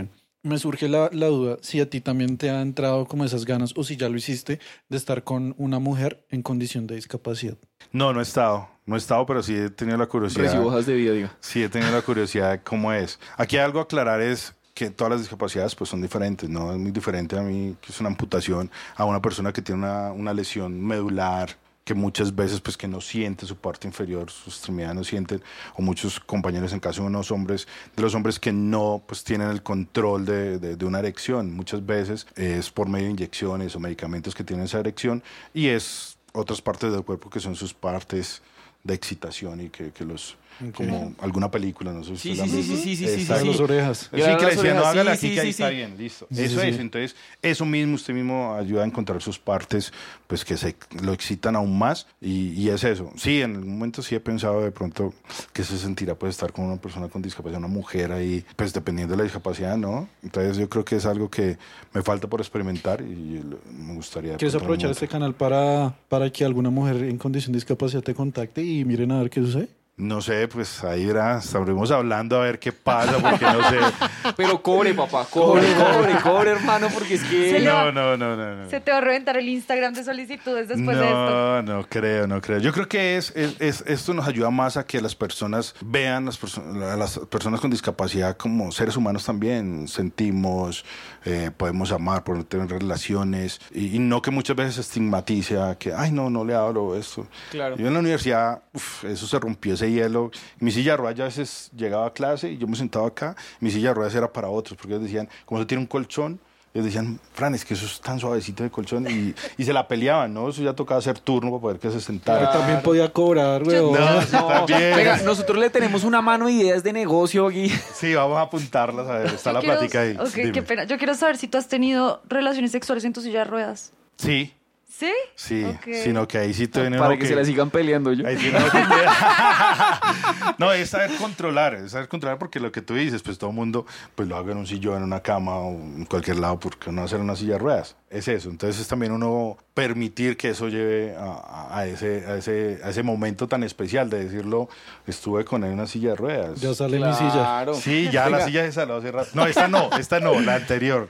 Me 0.44 0.58
surge 0.58 0.90
la, 0.90 1.10
la 1.14 1.28
duda 1.28 1.58
si 1.62 1.80
a 1.80 1.90
ti 1.90 2.02
también 2.02 2.38
te 2.38 2.50
ha 2.50 2.62
entrado 2.62 3.06
como 3.06 3.24
esas 3.24 3.46
ganas 3.46 3.74
o 3.78 3.84
si 3.86 3.96
ya 3.96 4.10
lo 4.10 4.18
hiciste 4.18 4.60
de 4.90 4.98
estar 4.98 5.24
con 5.24 5.56
una 5.58 5.80
mujer 5.80 6.26
en 6.30 6.42
condición 6.42 6.86
de 6.86 6.96
discapacidad. 6.96 7.58
No, 7.94 8.12
no 8.12 8.20
he 8.20 8.24
estado. 8.24 8.68
No 8.86 8.96
he 8.96 8.98
estado, 8.98 9.26
pero 9.26 9.42
sí 9.42 9.56
he 9.56 9.70
tenido 9.70 9.98
la 9.98 10.08
curiosidad. 10.08 10.44
Recibo 10.44 10.68
hojas 10.68 10.86
de 10.86 10.96
vida, 10.96 11.14
diga. 11.14 11.38
Sí, 11.40 11.64
he 11.64 11.70
tenido 11.70 11.92
la 11.92 12.02
curiosidad 12.02 12.52
de 12.52 12.62
cómo 12.62 12.92
es. 12.92 13.20
Aquí 13.38 13.56
hay 13.56 13.64
algo 13.64 13.80
a 13.80 13.84
aclarar 13.84 14.20
es 14.20 14.54
que 14.74 14.90
todas 14.90 15.12
las 15.12 15.22
discapacidades 15.22 15.76
pues 15.76 15.90
son 15.90 16.02
diferentes, 16.02 16.50
¿no? 16.50 16.74
Es 16.74 16.78
muy 16.78 16.92
diferente 16.92 17.38
a 17.38 17.42
mí, 17.42 17.78
que 17.80 17.92
es 17.92 18.00
una 18.02 18.10
amputación, 18.10 18.70
a 18.96 19.06
una 19.06 19.22
persona 19.22 19.54
que 19.54 19.62
tiene 19.62 19.84
una, 19.84 20.12
una 20.12 20.34
lesión 20.34 20.82
medular, 20.82 21.56
que 21.84 21.94
muchas 21.94 22.34
veces 22.36 22.62
pues 22.62 22.78
que 22.78 22.88
no 22.88 23.02
siente 23.02 23.46
su 23.46 23.58
parte 23.58 23.88
inferior, 23.88 24.30
su 24.32 24.50
extremidad 24.50 24.94
no 24.94 25.04
sienten, 25.04 25.44
o 25.76 25.82
muchos 25.82 26.20
compañeros 26.20 26.72
en 26.74 26.80
caso 26.80 27.02
de 27.02 27.08
unos 27.08 27.30
hombres, 27.32 27.68
de 27.96 28.02
los 28.02 28.16
hombres 28.16 28.40
que 28.40 28.54
no 28.54 29.04
pues 29.06 29.24
tienen 29.24 29.50
el 29.50 29.64
control 29.64 30.26
de, 30.26 30.60
de- 30.60 30.76
de 30.78 30.86
una 30.86 31.00
erección, 31.00 31.54
muchas 31.54 31.86
veces 31.86 32.26
es 32.36 32.70
por 32.72 32.88
medio 32.88 33.08
de 33.08 33.12
inyecciones 33.12 33.76
o 33.76 33.80
medicamentos 33.80 34.34
que 34.34 34.44
tienen 34.44 34.66
esa 34.66 34.80
erección 34.80 35.24
y 35.54 35.68
es 35.68 36.18
otras 36.34 36.62
partes 36.62 36.92
del 36.92 37.04
cuerpo 37.04 37.30
que 37.30 37.40
son 37.40 37.56
sus 37.56 37.74
partes 37.74 38.42
de 38.84 38.94
excitación 38.94 39.62
y 39.62 39.70
que, 39.70 39.92
que 39.92 40.06
los 40.06 40.38
como 40.76 41.14
alguna 41.20 41.50
película 41.52 41.92
no 41.92 42.04
sé 42.04 42.16
si 42.18 42.36
Sí, 42.36 42.42
sí, 42.42 42.50
sí, 42.50 42.64
sí, 42.64 42.76
sí, 42.78 42.96
sí, 42.96 43.08
sí, 43.08 43.14
Exacto. 43.22 43.44
sí. 43.46 43.52
Las 43.52 43.60
orejas. 43.60 43.98
Sí, 44.00 44.08
Claro, 44.12 44.38
que 44.38 44.44
le 44.46 44.48
las 44.48 44.56
decían, 44.58 44.76
no 44.76 44.82
orejas, 44.82 44.96
hágale 44.96 45.18
sí, 45.18 45.26
aquí 45.26 45.28
sí, 45.30 45.34
que 45.36 45.40
ahí 45.42 45.46
sí, 45.48 45.50
está 45.52 45.70
sí. 45.70 45.76
bien, 45.76 45.98
listo. 45.98 46.28
Sí, 46.32 46.42
eso 46.44 46.62
sí, 46.62 46.68
es, 46.68 46.76
sí. 46.76 46.82
entonces 46.82 47.16
eso 47.42 47.66
mismo 47.66 47.96
usted 47.96 48.14
mismo 48.14 48.56
ayuda 48.56 48.84
a 48.84 48.86
encontrar 48.86 49.22
sus 49.22 49.40
partes, 49.40 49.92
pues 50.28 50.46
que 50.46 50.58
se 50.58 50.76
lo 51.02 51.14
excitan 51.14 51.56
aún 51.56 51.78
más 51.78 52.08
y, 52.22 52.50
y 52.50 52.70
es 52.70 52.84
eso. 52.84 53.12
Sí, 53.16 53.42
en 53.42 53.56
algún 53.56 53.74
momento 53.74 54.02
sí 54.02 54.16
he 54.16 54.20
pensado 54.20 54.62
de 54.62 54.72
pronto 54.72 55.14
que 55.54 55.64
se 55.64 55.78
sentirá 55.78 56.16
pues 56.16 56.32
estar 56.32 56.52
con 56.52 56.66
una 56.66 56.78
persona 56.78 57.08
con 57.10 57.22
discapacidad, 57.22 57.60
una 57.60 57.68
mujer 57.68 58.12
ahí, 58.12 58.46
pues 58.56 58.74
dependiendo 58.74 59.14
de 59.14 59.18
la 59.18 59.24
discapacidad, 59.24 59.78
¿no? 59.78 60.08
Entonces 60.24 60.58
yo 60.58 60.70
creo 60.70 60.86
que 60.86 60.96
es 60.98 61.06
algo 61.06 61.30
que 61.30 61.58
me 61.94 62.02
falta 62.02 62.28
por 62.28 62.40
experimentar 62.42 63.02
y 63.02 63.42
me 63.72 63.94
gustaría. 63.96 64.38
¿Quieres 64.38 64.56
aprovechar 64.56 64.92
este 64.92 65.08
canal 65.08 65.34
para, 65.36 65.96
para 66.10 66.30
que 66.32 66.46
alguna 66.46 66.70
mujer 66.70 66.98
en 67.04 67.18
condición 67.18 67.54
de 67.54 67.58
discapacidad 67.58 68.02
te 68.04 68.14
contacte 68.14 68.64
y 68.64 68.86
miren 68.86 69.12
a 69.12 69.20
ver 69.20 69.30
qué 69.30 69.42
sucede? 69.42 69.70
No 69.96 70.22
sé, 70.22 70.48
pues 70.48 70.84
ahí 70.84 71.06
verá, 71.06 71.38
estaremos 71.38 71.92
hablando 71.92 72.36
a 72.36 72.44
ver 72.44 72.58
qué 72.58 72.72
pasa, 72.72 73.14
porque 73.20 73.46
no 73.46 73.70
sé. 73.70 73.78
Pero 74.36 74.60
cobre, 74.64 74.92
papá. 74.96 75.28
Cobre, 75.30 75.68
cobre, 75.76 76.16
cobre, 76.24 76.50
hermano, 76.52 76.88
porque 76.92 77.14
es 77.14 77.22
Se 77.22 77.28
que. 77.30 77.60
No, 77.64 77.92
no, 77.92 78.18
no, 78.18 78.36
no. 78.36 78.56
no. 78.64 78.70
Se 78.72 78.80
te 78.80 78.90
va 78.92 78.98
a 78.98 79.02
reventar 79.02 79.38
el 79.38 79.48
Instagram 79.48 79.94
de 79.94 80.04
solicitudes 80.04 80.68
después 80.68 80.98
de 80.98 81.04
esto. 81.06 81.30
No, 81.30 81.62
no 81.62 81.86
creo, 81.88 82.26
no 82.26 82.42
creo. 82.42 82.58
Yo 82.58 82.74
creo 82.74 82.88
que 82.88 83.18
es, 83.18 83.34
es- 83.36 83.56
es- 83.62 83.84
esto 83.86 84.16
nos 84.16 84.28
ayuda 84.28 84.50
más 84.50 84.78
a 84.78 84.86
que 84.88 85.00
las 85.00 85.14
personas 85.14 85.76
vean 85.82 86.26
las 86.26 86.42
perso- 86.42 86.64
a 86.92 86.98
las 86.98 87.20
personas 87.30 87.60
con 87.62 87.70
discapacidad 87.70 88.36
como 88.36 88.72
seres 88.72 88.98
humanos 88.98 89.24
también. 89.26 89.88
Sentimos, 89.88 90.86
eh, 91.24 91.52
podemos 91.56 91.92
amar, 91.92 92.24
podemos 92.24 92.50
tener 92.50 92.68
relaciones 92.68 93.62
y, 93.72 93.96
y 93.96 94.00
no 94.00 94.24
que 94.24 94.32
muchas 94.32 94.56
veces 94.56 94.74
se 94.76 94.82
estigmatice 94.82 95.60
a 95.60 95.76
que, 95.76 95.94
ay, 95.94 96.12
no, 96.12 96.32
no 96.32 96.44
le 96.44 96.56
hablo 96.56 96.96
esto. 96.96 97.28
Claro. 97.52 97.78
Yo 97.78 97.88
en 97.88 97.94
la 97.94 98.00
universidad, 98.00 98.64
uf, 98.74 99.04
eso 99.06 99.28
se 99.28 99.38
rompió 99.40 99.78
ese 99.86 99.92
hielo. 99.94 100.32
Mi 100.60 100.72
silla 100.72 100.92
de 100.92 100.98
ruedas 100.98 101.18
ya 101.18 101.24
a 101.26 101.28
veces 101.28 101.70
llegaba 101.76 102.08
a 102.08 102.14
clase 102.14 102.52
y 102.52 102.58
yo 102.58 102.68
me 102.68 102.76
sentaba 102.76 103.08
acá. 103.08 103.36
Mi 103.60 103.72
silla 103.72 103.90
de 103.90 103.94
ruedas 103.96 104.16
era 104.16 104.32
para 104.32 104.50
otros 104.50 104.78
porque 104.78 104.94
ellos 104.94 105.04
decían, 105.04 105.30
como 105.46 105.60
eso 105.60 105.68
tiene 105.68 105.82
un 105.82 105.88
colchón, 105.88 106.40
ellos 106.74 106.86
decían, 106.86 107.20
Fran, 107.34 107.54
es 107.54 107.64
que 107.66 107.76
eso 107.76 107.86
es 107.86 108.02
tan 108.02 108.20
suavecito 108.20 108.64
de 108.64 108.72
colchón 108.72 109.06
y, 109.08 109.36
y 109.62 109.64
se 109.64 109.74
la 109.74 109.88
peleaban, 109.88 110.34
¿no? 110.34 110.50
Eso 110.50 110.64
ya 110.64 110.74
tocaba 110.74 110.98
hacer 110.98 111.20
turno 111.20 111.52
para 111.52 111.62
poder 111.62 111.80
que 111.80 111.92
se 111.92 112.02
sentara. 112.02 112.52
también 112.52 112.82
podía 112.82 113.12
cobrar, 113.14 113.62
weón. 113.62 113.94
No, 113.94 114.22
No, 114.22 114.48
también. 114.66 114.96
venga, 114.96 115.18
nosotros 115.18 115.58
le 115.60 115.70
tenemos 115.70 116.04
una 116.04 116.22
mano 116.22 116.48
de 116.48 116.54
ideas 116.54 116.82
de 116.84 116.92
negocio 116.94 117.48
aquí. 117.48 117.70
Sí, 117.94 118.16
vamos 118.16 118.38
a 118.40 118.42
apuntarlas, 118.42 119.08
a 119.08 119.18
ver, 119.20 119.28
está 119.28 119.52
Yo 119.52 119.54
la 119.54 119.60
quiero- 119.60 119.76
plática 119.80 120.02
ahí. 120.02 120.18
ok, 120.20 120.34
Dime. 120.36 120.52
qué 120.52 120.62
pena. 120.64 120.84
Yo 120.86 120.98
quiero 120.98 121.14
saber 121.14 121.38
si 121.38 121.48
tú 121.48 121.60
has 121.60 121.68
tenido 121.68 122.22
relaciones 122.28 122.72
sexuales 122.72 123.04
en 123.06 123.14
tu 123.14 123.22
silla 123.22 123.40
de 123.40 123.46
ruedas. 123.46 123.94
Sí, 124.18 124.52
¿Sí? 124.96 125.12
sí, 125.34 125.64
Ok. 125.64 125.88
sino 126.04 126.28
que 126.28 126.38
ahí 126.38 126.54
sí 126.54 126.68
tiene 126.68 126.98
Para 127.00 127.10
uno 127.12 127.20
que 127.20 127.26
se 127.26 127.36
la 127.36 127.44
sigan 127.44 127.72
peleando 127.72 128.14
yo. 128.14 128.28
Ahí 128.28 128.36
tiene 128.38 128.60
uno 128.60 128.70
que- 128.72 128.80
no, 130.60 130.72
es 130.72 130.92
saber 130.92 131.12
controlar, 131.18 131.74
es 131.74 131.92
saber 131.94 132.08
controlar 132.08 132.38
porque 132.38 132.60
lo 132.60 132.72
que 132.72 132.82
tú 132.84 132.94
dices, 132.94 133.24
pues 133.24 133.40
todo 133.40 133.50
el 133.50 133.56
mundo 133.56 133.88
pues 134.14 134.28
lo 134.30 134.38
haga 134.38 134.52
en 134.52 134.60
un 134.60 134.68
sillón, 134.68 134.98
en 134.98 135.04
una 135.04 135.22
cama 135.22 135.58
o 135.58 135.72
en 135.72 136.06
cualquier 136.06 136.38
lado, 136.38 136.60
porque 136.60 136.92
no 136.92 137.04
hacer 137.04 137.20
una 137.20 137.36
silla 137.36 137.54
de 137.54 137.60
ruedas. 137.60 137.96
Es 138.14 138.28
eso. 138.28 138.50
Entonces 138.50 138.80
es 138.80 138.88
también 138.88 139.12
uno 139.12 139.58
permitir 139.74 140.38
que 140.38 140.50
eso 140.50 140.68
lleve 140.70 141.16
a, 141.18 141.86
ese, 141.88 142.24
a, 142.28 142.36
ese, 142.38 142.80
a 142.84 142.90
ese 142.90 143.02
momento 143.02 143.48
tan 143.48 143.64
especial 143.64 144.08
de 144.10 144.24
decirlo, 144.26 144.70
estuve 145.08 145.44
con 145.46 145.64
él 145.64 145.70
en 145.70 145.74
una 145.80 145.88
silla 145.88 146.10
de 146.12 146.16
ruedas. 146.16 146.62
Ya 146.62 146.76
sale 146.76 147.00
mi 147.00 147.12
silla. 147.14 147.32
Claro. 147.32 147.74
Sí, 147.74 148.10
ya 148.12 148.30
la 148.30 148.46
silla 148.46 148.66
esa 148.66 148.86
la 148.86 148.98
hace 148.98 149.12
rato. 149.12 149.30
No, 149.34 149.48
esta 149.48 149.68
no, 149.68 149.90
esta 149.98 150.20
no, 150.20 150.40
la 150.40 150.56
anterior. 150.56 151.10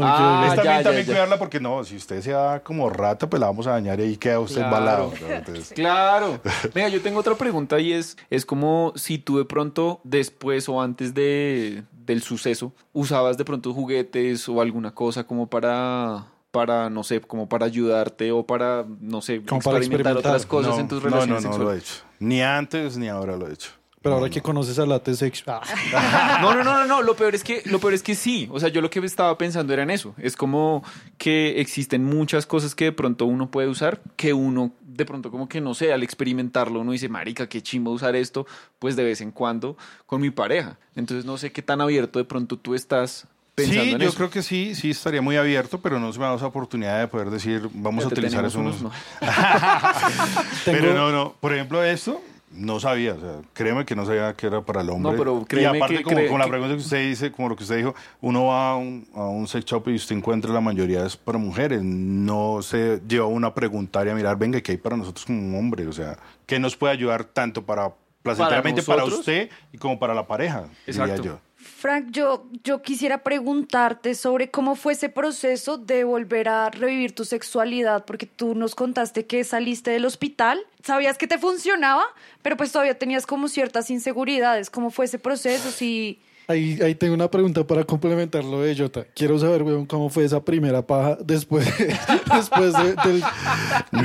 Ah, 0.00 0.46
esta 0.50 0.62
ya, 0.64 0.70
bien 0.70 0.78
ya, 0.78 0.82
también 0.84 1.06
ya. 1.06 1.12
cuidarla 1.12 1.38
porque 1.38 1.60
no, 1.60 1.84
si 1.84 1.96
usted 1.96 2.22
se 2.22 2.32
va 2.32 2.60
como 2.60 2.88
rata, 2.88 3.28
pues 3.28 3.38
la 3.38 3.46
vamos 3.46 3.66
a 3.66 3.72
dañar 3.72 4.00
y 4.00 4.04
ahí 4.04 4.16
queda 4.16 4.40
usted 4.40 4.62
Claro. 4.62 4.76
embalado. 4.76 5.12
¿no? 5.20 5.34
Entonces, 5.34 5.72
Claro. 5.74 6.40
Venga, 6.74 6.88
yo 6.88 7.02
tengo 7.02 7.20
otra 7.20 7.34
pregunta 7.34 7.78
y 7.78 7.92
es, 7.92 8.16
es 8.30 8.46
como 8.46 8.94
si 8.96 9.18
tú 9.18 9.36
de 9.38 9.44
pronto, 9.44 10.00
después 10.04 10.66
o 10.70 10.80
antes 10.80 11.12
de, 11.12 11.82
del 12.04 12.22
suceso, 12.22 12.72
usabas 12.92 13.36
de 13.38 13.44
pronto 13.44 13.72
juguetes 13.72 14.48
o 14.48 14.60
alguna 14.60 14.92
cosa 14.94 15.24
como 15.24 15.48
para, 15.48 16.26
para, 16.50 16.90
no 16.90 17.02
sé, 17.04 17.20
como 17.20 17.48
para 17.48 17.66
ayudarte 17.66 18.32
o 18.32 18.46
para, 18.46 18.84
no 19.00 19.20
sé, 19.22 19.42
Como 19.42 19.60
para 19.60 19.78
experimentar 19.78 20.12
experimentar. 20.12 20.16
otras 20.32 20.46
cosas 20.46 20.74
no, 20.74 20.80
en 20.80 20.88
tus 20.88 21.02
no, 21.02 21.08
relaciones 21.10 21.44
no, 21.44 21.50
no, 21.50 21.58
lo 21.58 21.72
he 21.72 21.80
sexuales. 21.80 22.04
hecho. 22.04 22.16
Ni 22.20 22.42
antes 22.42 22.96
ni 22.98 23.08
ahora 23.08 23.36
lo 23.36 23.48
he 23.48 23.52
hecho. 23.52 23.70
Pero 24.02 24.14
No, 24.14 24.16
ahora 24.18 24.28
no. 24.30 24.34
que 24.34 24.42
conoces 24.42 24.78
a 24.80 24.84
Latte 24.86 25.14
Sex 25.14 25.44
Ah, 25.46 26.38
No, 26.42 26.54
no, 26.54 26.64
no, 26.64 26.74
no, 26.80 26.86
no, 26.86 27.02
lo 27.02 27.14
peor 27.14 27.36
es 27.36 27.44
que 27.44 27.62
lo 27.66 27.78
peor 27.78 27.94
es 27.94 28.02
que 28.02 28.16
sí, 28.16 28.48
o 28.50 28.58
sea, 28.58 28.68
yo 28.68 28.80
lo 28.80 28.90
que 28.90 28.98
estaba 28.98 29.38
pensando 29.38 29.72
era 29.72 29.84
en 29.84 29.90
eso, 29.90 30.14
es 30.18 30.34
como 30.36 30.82
que 31.18 31.60
existen 31.60 32.04
muchas 32.04 32.44
cosas 32.44 32.74
que 32.74 32.86
de 32.86 32.92
pronto 32.92 33.26
uno 33.26 33.50
puede 33.52 33.68
usar, 33.68 34.00
que 34.16 34.32
uno 34.32 34.72
de 34.94 35.04
pronto 35.04 35.30
como 35.30 35.48
que 35.48 35.60
no 35.60 35.74
sé, 35.74 35.92
al 35.92 36.02
experimentarlo 36.02 36.80
uno 36.80 36.92
dice, 36.92 37.08
"Marica, 37.08 37.48
qué 37.48 37.62
chimbo 37.62 37.90
usar 37.90 38.14
esto", 38.16 38.46
pues 38.78 38.96
de 38.96 39.04
vez 39.04 39.20
en 39.20 39.30
cuando 39.30 39.76
con 40.06 40.20
mi 40.20 40.30
pareja. 40.30 40.78
Entonces 40.96 41.24
no 41.24 41.36
sé 41.38 41.52
qué 41.52 41.62
tan 41.62 41.80
abierto 41.80 42.18
de 42.18 42.24
pronto 42.24 42.56
tú 42.58 42.74
estás 42.74 43.26
pensando 43.54 43.82
Sí, 43.84 43.90
en 43.92 43.98
yo 43.98 44.08
eso. 44.08 44.16
creo 44.16 44.30
que 44.30 44.42
sí, 44.42 44.74
sí 44.74 44.90
estaría 44.90 45.20
muy 45.22 45.36
abierto, 45.36 45.80
pero 45.80 46.00
no 46.00 46.12
se 46.12 46.18
me 46.18 46.24
da 46.24 46.34
esa 46.36 46.46
oportunidad 46.46 46.98
de 47.00 47.08
poder 47.08 47.28
decir, 47.30 47.68
vamos 47.74 48.04
a 48.04 48.08
utilizar 48.08 48.44
eso. 48.44 48.60
unos, 48.60 48.80
no. 48.82 48.90
Pero 50.64 50.94
no, 50.94 51.10
no. 51.10 51.34
Por 51.40 51.52
ejemplo, 51.54 51.82
esto 51.84 52.20
no 52.54 52.80
sabía. 52.80 53.14
O 53.14 53.20
sea, 53.20 53.34
créeme 53.52 53.84
que 53.84 53.94
no 53.96 54.04
sabía 54.06 54.34
que 54.34 54.46
era 54.46 54.60
para 54.62 54.80
el 54.82 54.90
hombre. 54.90 55.12
No, 55.12 55.18
pero 55.18 55.40
y 55.42 55.44
créeme 55.44 55.78
aparte, 55.78 55.96
que- 55.96 56.02
como, 56.02 56.16
cree- 56.16 56.26
como 56.26 56.38
la 56.38 56.46
pregunta 56.48 56.74
que 56.74 56.80
usted 56.80 57.08
dice, 57.08 57.32
como 57.32 57.48
lo 57.48 57.56
que 57.56 57.62
usted 57.64 57.76
dijo, 57.78 57.94
uno 58.20 58.46
va 58.46 58.70
a 58.72 58.76
un, 58.76 59.06
a 59.14 59.22
un 59.24 59.46
sex 59.48 59.64
shop 59.64 59.88
y 59.88 59.94
usted 59.94 60.16
encuentra 60.16 60.52
la 60.52 60.60
mayoría 60.60 61.04
es 61.06 61.16
para 61.16 61.38
mujeres. 61.38 61.82
No 61.82 62.60
se 62.62 63.00
lleva 63.08 63.26
uno 63.26 63.46
a 63.46 63.54
preguntar 63.54 64.06
y 64.06 64.10
a 64.10 64.14
mirar, 64.14 64.36
venga, 64.36 64.60
¿qué 64.60 64.72
hay 64.72 64.78
para 64.78 64.96
nosotros 64.96 65.24
como 65.26 65.38
un 65.40 65.54
hombre? 65.54 65.86
O 65.86 65.92
sea, 65.92 66.16
¿qué 66.46 66.58
nos 66.58 66.76
puede 66.76 66.92
ayudar 66.92 67.24
tanto 67.24 67.62
para 67.64 67.92
placenteramente 68.22 68.82
para, 68.82 69.04
usted 69.04 69.50
y 69.72 69.78
como 69.78 69.98
para 69.98 70.14
la 70.14 70.26
pareja? 70.26 70.64
diría 70.86 71.04
Exacto. 71.04 71.22
yo. 71.24 71.38
Frank, 71.82 72.12
yo, 72.12 72.46
yo 72.62 72.80
quisiera 72.80 73.24
preguntarte 73.24 74.14
sobre 74.14 74.52
cómo 74.52 74.76
fue 74.76 74.92
ese 74.92 75.08
proceso 75.08 75.78
de 75.78 76.04
volver 76.04 76.48
a 76.48 76.70
revivir 76.70 77.12
tu 77.12 77.24
sexualidad, 77.24 78.04
porque 78.04 78.24
tú 78.24 78.54
nos 78.54 78.76
contaste 78.76 79.26
que 79.26 79.42
saliste 79.42 79.90
del 79.90 80.04
hospital, 80.04 80.60
sabías 80.84 81.18
que 81.18 81.26
te 81.26 81.38
funcionaba, 81.38 82.04
pero 82.40 82.56
pues 82.56 82.70
todavía 82.70 82.96
tenías 82.96 83.26
como 83.26 83.48
ciertas 83.48 83.90
inseguridades. 83.90 84.70
¿Cómo 84.70 84.92
fue 84.92 85.06
ese 85.06 85.18
proceso? 85.18 85.72
Si... 85.72 86.20
Ahí, 86.46 86.78
ahí 86.82 86.94
tengo 86.94 87.14
una 87.14 87.28
pregunta 87.28 87.66
para 87.66 87.82
complementar 87.82 88.44
lo 88.44 88.60
de 88.62 88.76
Jota. 88.76 89.04
Quiero 89.16 89.36
saber, 89.40 89.64
weón, 89.64 89.84
cómo 89.86 90.08
fue 90.08 90.24
esa 90.24 90.44
primera 90.44 90.86
paja 90.86 91.18
después, 91.24 91.66
después 92.32 92.74
de- 92.74 92.94
del... 92.94 93.24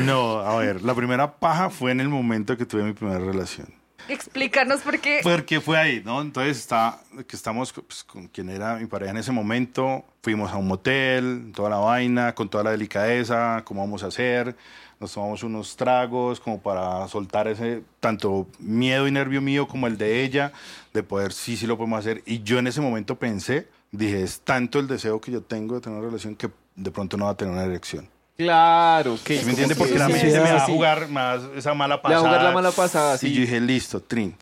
No, 0.04 0.40
a 0.40 0.58
ver, 0.58 0.82
la 0.82 0.96
primera 0.96 1.36
paja 1.40 1.70
fue 1.70 1.92
en 1.92 2.00
el 2.00 2.10
momento 2.10 2.58
que 2.58 2.66
tuve 2.66 2.82
mi 2.82 2.94
primera 2.94 3.20
relación. 3.20 3.68
Explícanos 4.10 4.82
por 4.82 5.00
qué... 5.00 5.20
Porque 5.24 5.60
fue 5.62 5.78
ahí, 5.78 6.02
¿no? 6.04 6.22
Entonces 6.22 6.58
está, 6.58 7.00
que 7.28 7.36
estamos 7.36 7.74
pues, 7.74 8.04
con 8.04 8.28
quien 8.28 8.50
era 8.50 8.76
mi 8.76 8.86
pareja 8.86 9.12
en 9.12 9.18
ese 9.18 9.32
momento, 9.32 10.06
fuimos 10.22 10.52
a 10.52 10.58
un 10.58 10.68
motel, 10.68 11.52
toda 11.56 11.70
la 11.70 11.78
vaina, 11.78 12.34
con 12.36 12.50
toda 12.50 12.64
la 12.64 12.72
delicadeza, 12.72 13.64
cómo 13.66 13.82
vamos 13.82 14.04
a 14.04 14.08
hacer, 14.08 14.56
nos 15.00 15.14
tomamos 15.14 15.44
unos 15.44 15.76
tragos 15.76 16.40
como 16.40 16.62
para 16.62 17.08
soltar 17.08 17.48
ese 17.48 17.84
tanto 18.00 18.48
miedo 18.60 19.08
y 19.08 19.12
nervio 19.12 19.42
mío 19.42 19.68
como 19.68 19.88
el 19.88 19.98
de 19.98 20.24
ella, 20.24 20.52
de 20.94 21.04
poder 21.04 21.34
sí, 21.34 21.58
sí 21.58 21.68
lo 21.68 21.78
podemos 21.78 22.00
hacer. 22.00 22.24
Y 22.26 22.44
yo 22.44 22.60
en 22.60 22.68
ese 22.68 22.82
momento 22.82 23.18
pensé 23.18 23.68
Dije, 23.92 24.22
es 24.22 24.42
tanto 24.42 24.80
el 24.80 24.88
deseo 24.88 25.22
que 25.22 25.32
yo 25.32 25.42
tengo 25.42 25.76
de 25.76 25.82
tener 25.82 25.98
una 25.98 26.08
relación 26.08 26.36
que 26.36 26.50
de 26.76 26.92
pronto 26.92 27.18
no 27.18 27.26
va 27.26 27.32
a 27.32 27.38
tener 27.38 27.54
una 27.54 27.64
erección. 27.64 28.10
Claro, 28.38 29.18
que 29.24 29.40
¿Sí 29.40 29.46
me 29.46 29.52
entiende? 29.52 29.76
Porque 29.76 29.94
que- 29.94 30.00
la 30.00 30.08
mente 30.10 30.32
me 30.32 30.40
va 30.52 30.58
a 30.58 30.60
jugar 30.68 31.08
a- 31.16 31.40
esa 31.58 31.74
mala 31.74 31.96
Le 31.96 31.98
va 31.98 32.02
pasada. 32.04 32.20
a 32.20 32.22
jugar 32.28 32.44
la 32.44 32.52
mala 32.52 32.72
pasada, 32.72 33.16
Y 33.16 33.18
sí. 33.18 33.34
yo 33.34 33.42
dije, 33.42 33.60
listo, 33.60 34.00
Trin. 34.02 34.36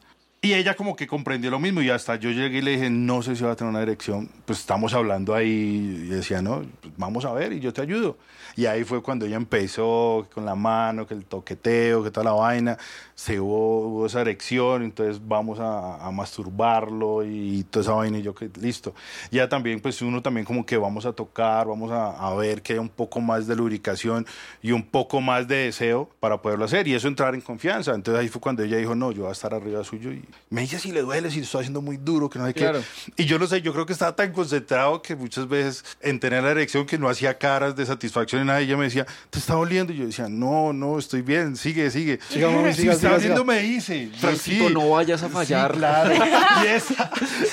Y 0.45 0.53
ella 0.53 0.75
como 0.75 0.95
que 0.95 1.08
comprendió 1.08 1.49
lo 1.49 1.58
mismo 1.58 1.81
y 1.81 1.89
hasta 1.89 2.17
yo 2.17 2.29
llegué 2.29 2.60
y 2.60 2.62
le 2.62 2.71
dije, 2.73 2.88
no 2.91 3.23
sé 3.23 3.36
si 3.36 3.43
va 3.43 3.53
a 3.53 3.55
tener 3.55 3.71
una 3.71 3.81
erección. 3.81 4.29
Pues 4.45 4.60
estamos 4.60 4.93
hablando 4.93 5.34
ahí 5.34 6.03
y 6.05 6.08
decía, 6.08 6.39
no, 6.43 6.63
pues 6.81 6.93
vamos 6.97 7.25
a 7.25 7.34
ver 7.34 7.51
y 7.51 7.60
yo 7.60 7.73
te 7.73 7.81
ayudo. 7.81 8.15
Y 8.55 8.67
ahí 8.67 8.84
fue 8.84 9.01
cuando 9.01 9.25
ella 9.25 9.38
empezó 9.38 10.27
con 10.31 10.45
la 10.45 10.53
mano, 10.53 11.08
que 11.08 11.15
el 11.15 11.25
toqueteo, 11.25 12.03
que 12.03 12.12
toda 12.12 12.25
la 12.25 12.34
vaina. 12.34 12.77
Se 13.15 13.39
hubo, 13.39 13.88
hubo 13.88 14.05
esa 14.05 14.21
erección, 14.21 14.84
entonces 14.84 15.19
vamos 15.27 15.60
a, 15.60 16.05
a 16.05 16.12
masturbarlo 16.12 17.25
y 17.25 17.63
toda 17.63 17.81
esa 17.81 17.93
vaina 17.93 18.19
y 18.19 18.21
yo 18.21 18.36
que 18.36 18.49
listo. 18.62 18.93
Ya 19.31 19.49
también, 19.49 19.79
pues 19.79 19.99
uno 20.03 20.21
también 20.21 20.45
como 20.45 20.63
que 20.63 20.77
vamos 20.77 21.08
a 21.08 21.13
tocar, 21.13 21.65
vamos 21.67 21.91
a, 21.91 22.12
a 22.12 22.36
ver 22.36 22.62
que 22.62 22.73
hay 22.73 22.79
un 22.79 22.89
poco 22.89 23.19
más 23.19 23.47
de 23.47 23.55
lubricación 23.55 24.27
y 24.62 24.73
un 24.73 24.84
poco 24.84 25.21
más 25.21 25.47
de 25.47 25.55
deseo 25.65 26.08
para 26.19 26.39
poderlo 26.39 26.65
hacer 26.65 26.88
y 26.88 26.93
eso 26.93 27.08
entrar 27.08 27.34
en 27.34 27.41
confianza. 27.41 27.95
Entonces 27.95 28.21
ahí 28.21 28.27
fue 28.29 28.39
cuando 28.39 28.62
ella 28.62 28.77
dijo, 28.77 28.93
no, 28.93 29.12
yo 29.12 29.23
voy 29.23 29.29
a 29.29 29.34
estar 29.34 29.53
arriba 29.53 29.84
suyo 29.84 30.12
y 30.12 30.23
me 30.50 30.62
dice 30.62 30.80
si 30.80 30.91
le 30.91 31.02
duele, 31.02 31.30
si 31.32 31.38
lo 31.38 31.43
estoy 31.43 31.62
haciendo 31.62 31.82
muy 31.82 31.98
duro, 31.98 32.30
que 32.30 32.39
no 32.39 32.45
hay 32.45 32.54
Claro. 32.54 32.82
que... 33.15 33.24
Y 33.24 33.26
yo 33.26 33.39
no 33.39 33.48
sé, 33.48 33.62
yo 33.62 33.74
creo 33.74 33.86
que 33.86 33.93
estaba 33.93 34.15
tan 34.15 34.32
concentrado 34.32 35.02
que 35.02 35.15
muchas 35.15 35.48
veces 35.48 35.84
en 36.02 36.19
tener 36.19 36.43
la 36.43 36.52
erección 36.52 36.86
que 36.86 36.98
no 36.98 37.10
hacía 37.10 37.38
caras 37.38 37.76
de 37.76 37.86
satisfacción 37.86 38.43
y 38.43 38.45
nada, 38.45 38.62
y 38.62 38.65
ella 38.65 38.78
me 38.78 38.86
decía, 38.86 39.06
¿te 39.30 39.39
está 39.39 39.56
doliendo? 39.56 39.91
Y 39.91 39.98
yo 39.98 40.06
decía, 40.06 40.28
no, 40.30 40.71
no, 40.74 41.00
estoy 41.00 41.21
bien, 41.21 41.56
sigue, 41.58 41.89
sigue. 41.91 42.19
Siga, 42.30 42.50
mami, 42.50 42.74
si 42.74 42.82
siga, 42.82 42.93
está 42.93 43.10
doliendo, 43.10 43.43
me 43.43 43.60
dice. 43.62 44.10
Yo, 44.12 44.17
Francito, 44.17 44.69
no 44.69 44.89
vayas 44.91 45.24
a 45.24 45.30
fallar. 45.30 45.71
Sí, 45.74 45.78
claro. 45.80 46.12
Y 46.63 46.67
esa, 46.67 47.12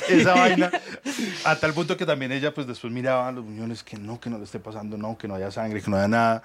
esa 0.09 0.35
vaina, 0.35 0.71
a 1.45 1.57
tal 1.57 1.73
punto 1.75 1.97
que 1.97 2.07
también 2.07 2.31
ella, 2.33 2.53
pues 2.55 2.67
después 2.67 2.93
miraba 2.93 3.29
a 3.29 3.33
los 3.33 3.45
muñones 3.45 3.83
que 3.83 3.97
no, 3.97 4.21
que 4.21 4.31
no 4.31 4.39
le 4.39 4.45
esté 4.45 4.59
pasando, 4.61 4.97
no, 4.97 5.17
que 5.19 5.27
no 5.27 5.35
haya 5.35 5.51
sangre, 5.51 5.83
que 5.83 5.91
no 5.91 5.97
haya 5.97 6.09
nada. 6.09 6.43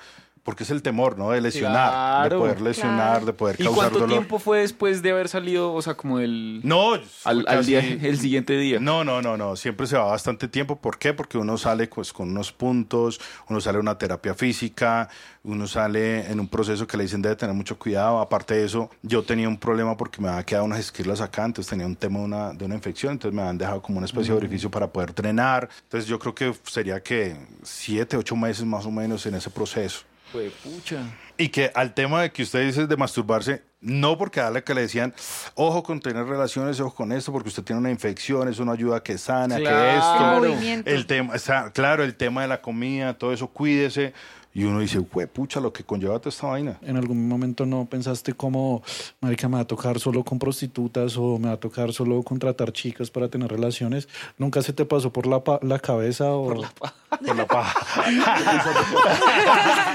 Porque 0.47 0.63
es 0.63 0.71
el 0.71 0.81
temor, 0.81 1.17
¿no? 1.17 1.31
De 1.31 1.41
lesionar, 1.41 1.89
Claro. 2.29 2.35
de 2.35 2.41
poder 2.41 2.61
lesionar, 2.61 3.09
Claro. 3.09 3.25
de 3.25 3.33
poder 3.33 3.55
¿Y 3.59 3.65
causar 3.65 3.75
cuánto 3.81 3.99
dolor. 3.99 4.11
tiempo 4.17 4.39
fue 4.39 4.59
después 4.59 5.01
de 5.01 5.11
haber 5.11 5.27
salido, 5.27 5.73
o 5.73 5.81
sea, 5.81 5.95
como 5.95 6.19
el... 6.19 6.61
No, 6.63 6.93
al, 7.25 7.65
día, 7.65 7.79
el 8.01 8.17
siguiente 8.17 8.57
día? 8.57 8.79
No, 8.79 9.03
no, 9.03 9.21
no, 9.21 9.35
no. 9.35 9.57
Siempre 9.57 9.87
se 9.87 9.97
va 9.97 10.05
bastante 10.05 10.47
tiempo. 10.47 10.77
¿Por 10.77 10.99
qué? 10.99 11.13
Porque 11.13 11.37
uno 11.37 11.57
sale 11.57 11.85
pues, 11.87 12.13
con 12.13 12.29
unos 12.29 12.53
puntos, 12.53 13.19
uno 13.49 13.59
sale 13.59 13.77
a 13.77 13.81
una 13.81 13.97
terapia 13.97 14.35
física, 14.35 15.09
uno 15.43 15.67
sale 15.67 16.31
en 16.31 16.39
un 16.39 16.47
proceso 16.47 16.87
que 16.87 16.95
le 16.95 17.03
dicen 17.03 17.21
debe 17.21 17.35
tener 17.35 17.53
mucho 17.53 17.77
cuidado. 17.77 18.19
Aparte 18.19 18.53
de 18.53 18.63
eso, 18.63 18.89
yo 19.01 19.23
tenía 19.23 19.49
un 19.49 19.57
problema 19.57 19.97
porque 19.97 20.21
me 20.21 20.29
había 20.29 20.45
quedado 20.45 20.63
unas 20.63 20.79
esquirlas 20.79 21.19
acá, 21.19 21.43
entonces 21.43 21.69
tenía 21.69 21.85
un 21.85 21.97
tema 21.97 22.19
de 22.19 22.25
una, 22.25 22.53
de 22.53 22.63
una 22.63 22.75
infección, 22.75 23.11
entonces 23.11 23.35
me 23.35 23.41
habían 23.41 23.57
dejado 23.57 23.81
como 23.81 23.97
una 23.97 24.05
especie 24.05 24.31
de 24.31 24.37
orificio 24.37 24.71
para 24.71 24.87
poder 24.87 25.13
drenar. 25.13 25.67
Entonces 25.83 26.09
yo 26.09 26.17
creo 26.19 26.33
que 26.33 26.53
sería 26.63 27.03
que 27.03 27.35
siete, 27.63 28.15
ocho 28.15 28.37
meses 28.37 28.63
más 28.65 28.85
o 28.85 28.91
menos 28.91 29.25
en 29.25 29.35
ese 29.35 29.49
proceso. 29.49 30.06
Fue 30.31 30.49
pucha. 30.63 31.03
Y 31.37 31.49
que 31.49 31.71
al 31.73 31.93
tema 31.93 32.21
de 32.21 32.31
que 32.31 32.43
usted 32.43 32.65
dice 32.65 32.87
de 32.87 32.97
masturbarse, 32.97 33.63
no 33.79 34.17
porque 34.17 34.39
a 34.39 34.49
la 34.49 34.61
que 34.61 34.73
le 34.73 34.81
decían, 34.81 35.13
ojo 35.55 35.83
con 35.83 35.99
tener 35.99 36.25
relaciones, 36.25 36.79
ojo 36.79 36.95
con 36.95 37.11
esto, 37.11 37.31
porque 37.31 37.49
usted 37.49 37.63
tiene 37.63 37.79
una 37.79 37.91
infección, 37.91 38.47
eso 38.47 38.65
no 38.65 38.71
ayuda 38.71 38.97
a 38.97 39.03
que 39.03 39.17
sana, 39.17 39.57
que 39.57 39.63
esto. 39.63 40.43
El 40.43 40.49
movimiento. 40.49 40.89
El 40.89 41.05
tema, 41.05 41.35
o 41.35 41.39
sea, 41.39 41.71
claro, 41.71 42.03
el 42.03 42.15
tema 42.15 42.41
de 42.41 42.47
la 42.47 42.61
comida, 42.61 43.17
todo 43.17 43.31
eso, 43.33 43.47
cuídese. 43.47 44.13
Y 44.57 44.63
uno 44.63 44.79
dice, 44.79 44.97
güey, 44.97 45.27
pucha, 45.27 45.59
lo 45.59 45.71
que 45.71 45.83
conlleva 45.83 46.17
toda 46.17 46.29
esta 46.31 46.47
vaina. 46.47 46.79
¿En 46.81 46.97
algún 46.97 47.27
momento 47.27 47.67
no 47.67 47.85
pensaste 47.85 48.33
como, 48.33 48.81
marica, 49.21 49.47
me 49.47 49.53
va 49.57 49.61
a 49.61 49.67
tocar 49.67 49.99
solo 49.99 50.23
con 50.23 50.39
prostitutas 50.39 51.15
o 51.15 51.37
me 51.37 51.49
va 51.49 51.53
a 51.53 51.59
tocar 51.59 51.93
solo 51.93 52.23
contratar 52.23 52.71
chicas 52.71 53.11
para 53.11 53.27
tener 53.27 53.51
relaciones? 53.51 54.09
¿Nunca 54.39 54.63
se 54.63 54.73
te 54.73 54.83
pasó 54.83 55.13
por 55.13 55.27
la, 55.27 55.43
pa- 55.43 55.59
la 55.61 55.77
cabeza 55.77 56.31
o...? 56.31 56.45
Por 56.47 57.35
la 57.35 57.45
paja. 57.45 57.79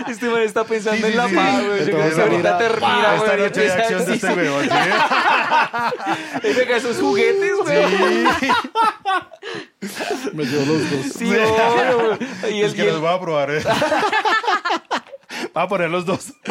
Este 0.08 0.28
man 0.28 0.42
está 0.42 0.62
pensando 0.64 0.98
Sí, 0.98 1.04
en 1.06 1.10
sí, 1.12 1.16
la 1.16 1.28
sí. 1.28 1.34
paz, 1.34 1.64
güey. 1.66 1.80
Ahorita 1.80 2.22
ahorita, 2.22 2.58
termina, 2.58 3.14
esta 3.16 3.26
güey. 3.26 3.38
y 3.40 3.42
noche 3.42 3.60
de 3.62 3.72
acción 3.72 4.04
de 4.04 4.14
este 4.14 4.26
¿sí? 4.34 4.40
"Ey, 6.42 6.54
venga, 6.54 6.76
esos 6.76 6.96
juguetes, 7.00 7.52
güey. 7.64 7.82
Me 10.32 10.44
llevo 10.44 10.64
los 10.74 10.90
dos. 10.90 11.06
Sí, 11.16 11.24
obvio, 11.26 12.16
güey. 12.42 12.54
Y 12.54 12.62
Es 12.62 12.70
el, 12.70 12.76
que 12.76 12.84
y 12.84 12.86
el- 12.86 12.92
los 12.92 13.00
voy 13.00 13.10
a 13.14 13.20
probar, 13.20 13.50
¿eh? 13.50 13.62
Va 15.56 15.62
a 15.62 15.68
poner 15.68 15.90
los 15.90 16.06
dos. 16.06 16.32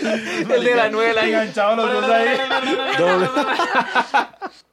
el 0.00 0.64
de 0.64 0.74
la 0.74 0.88
nuela. 0.90 1.22
ahí. 1.22 1.28
Enganchados 1.32 1.76
los 1.76 1.92
dos 1.92 2.10
ahí. 2.10 2.36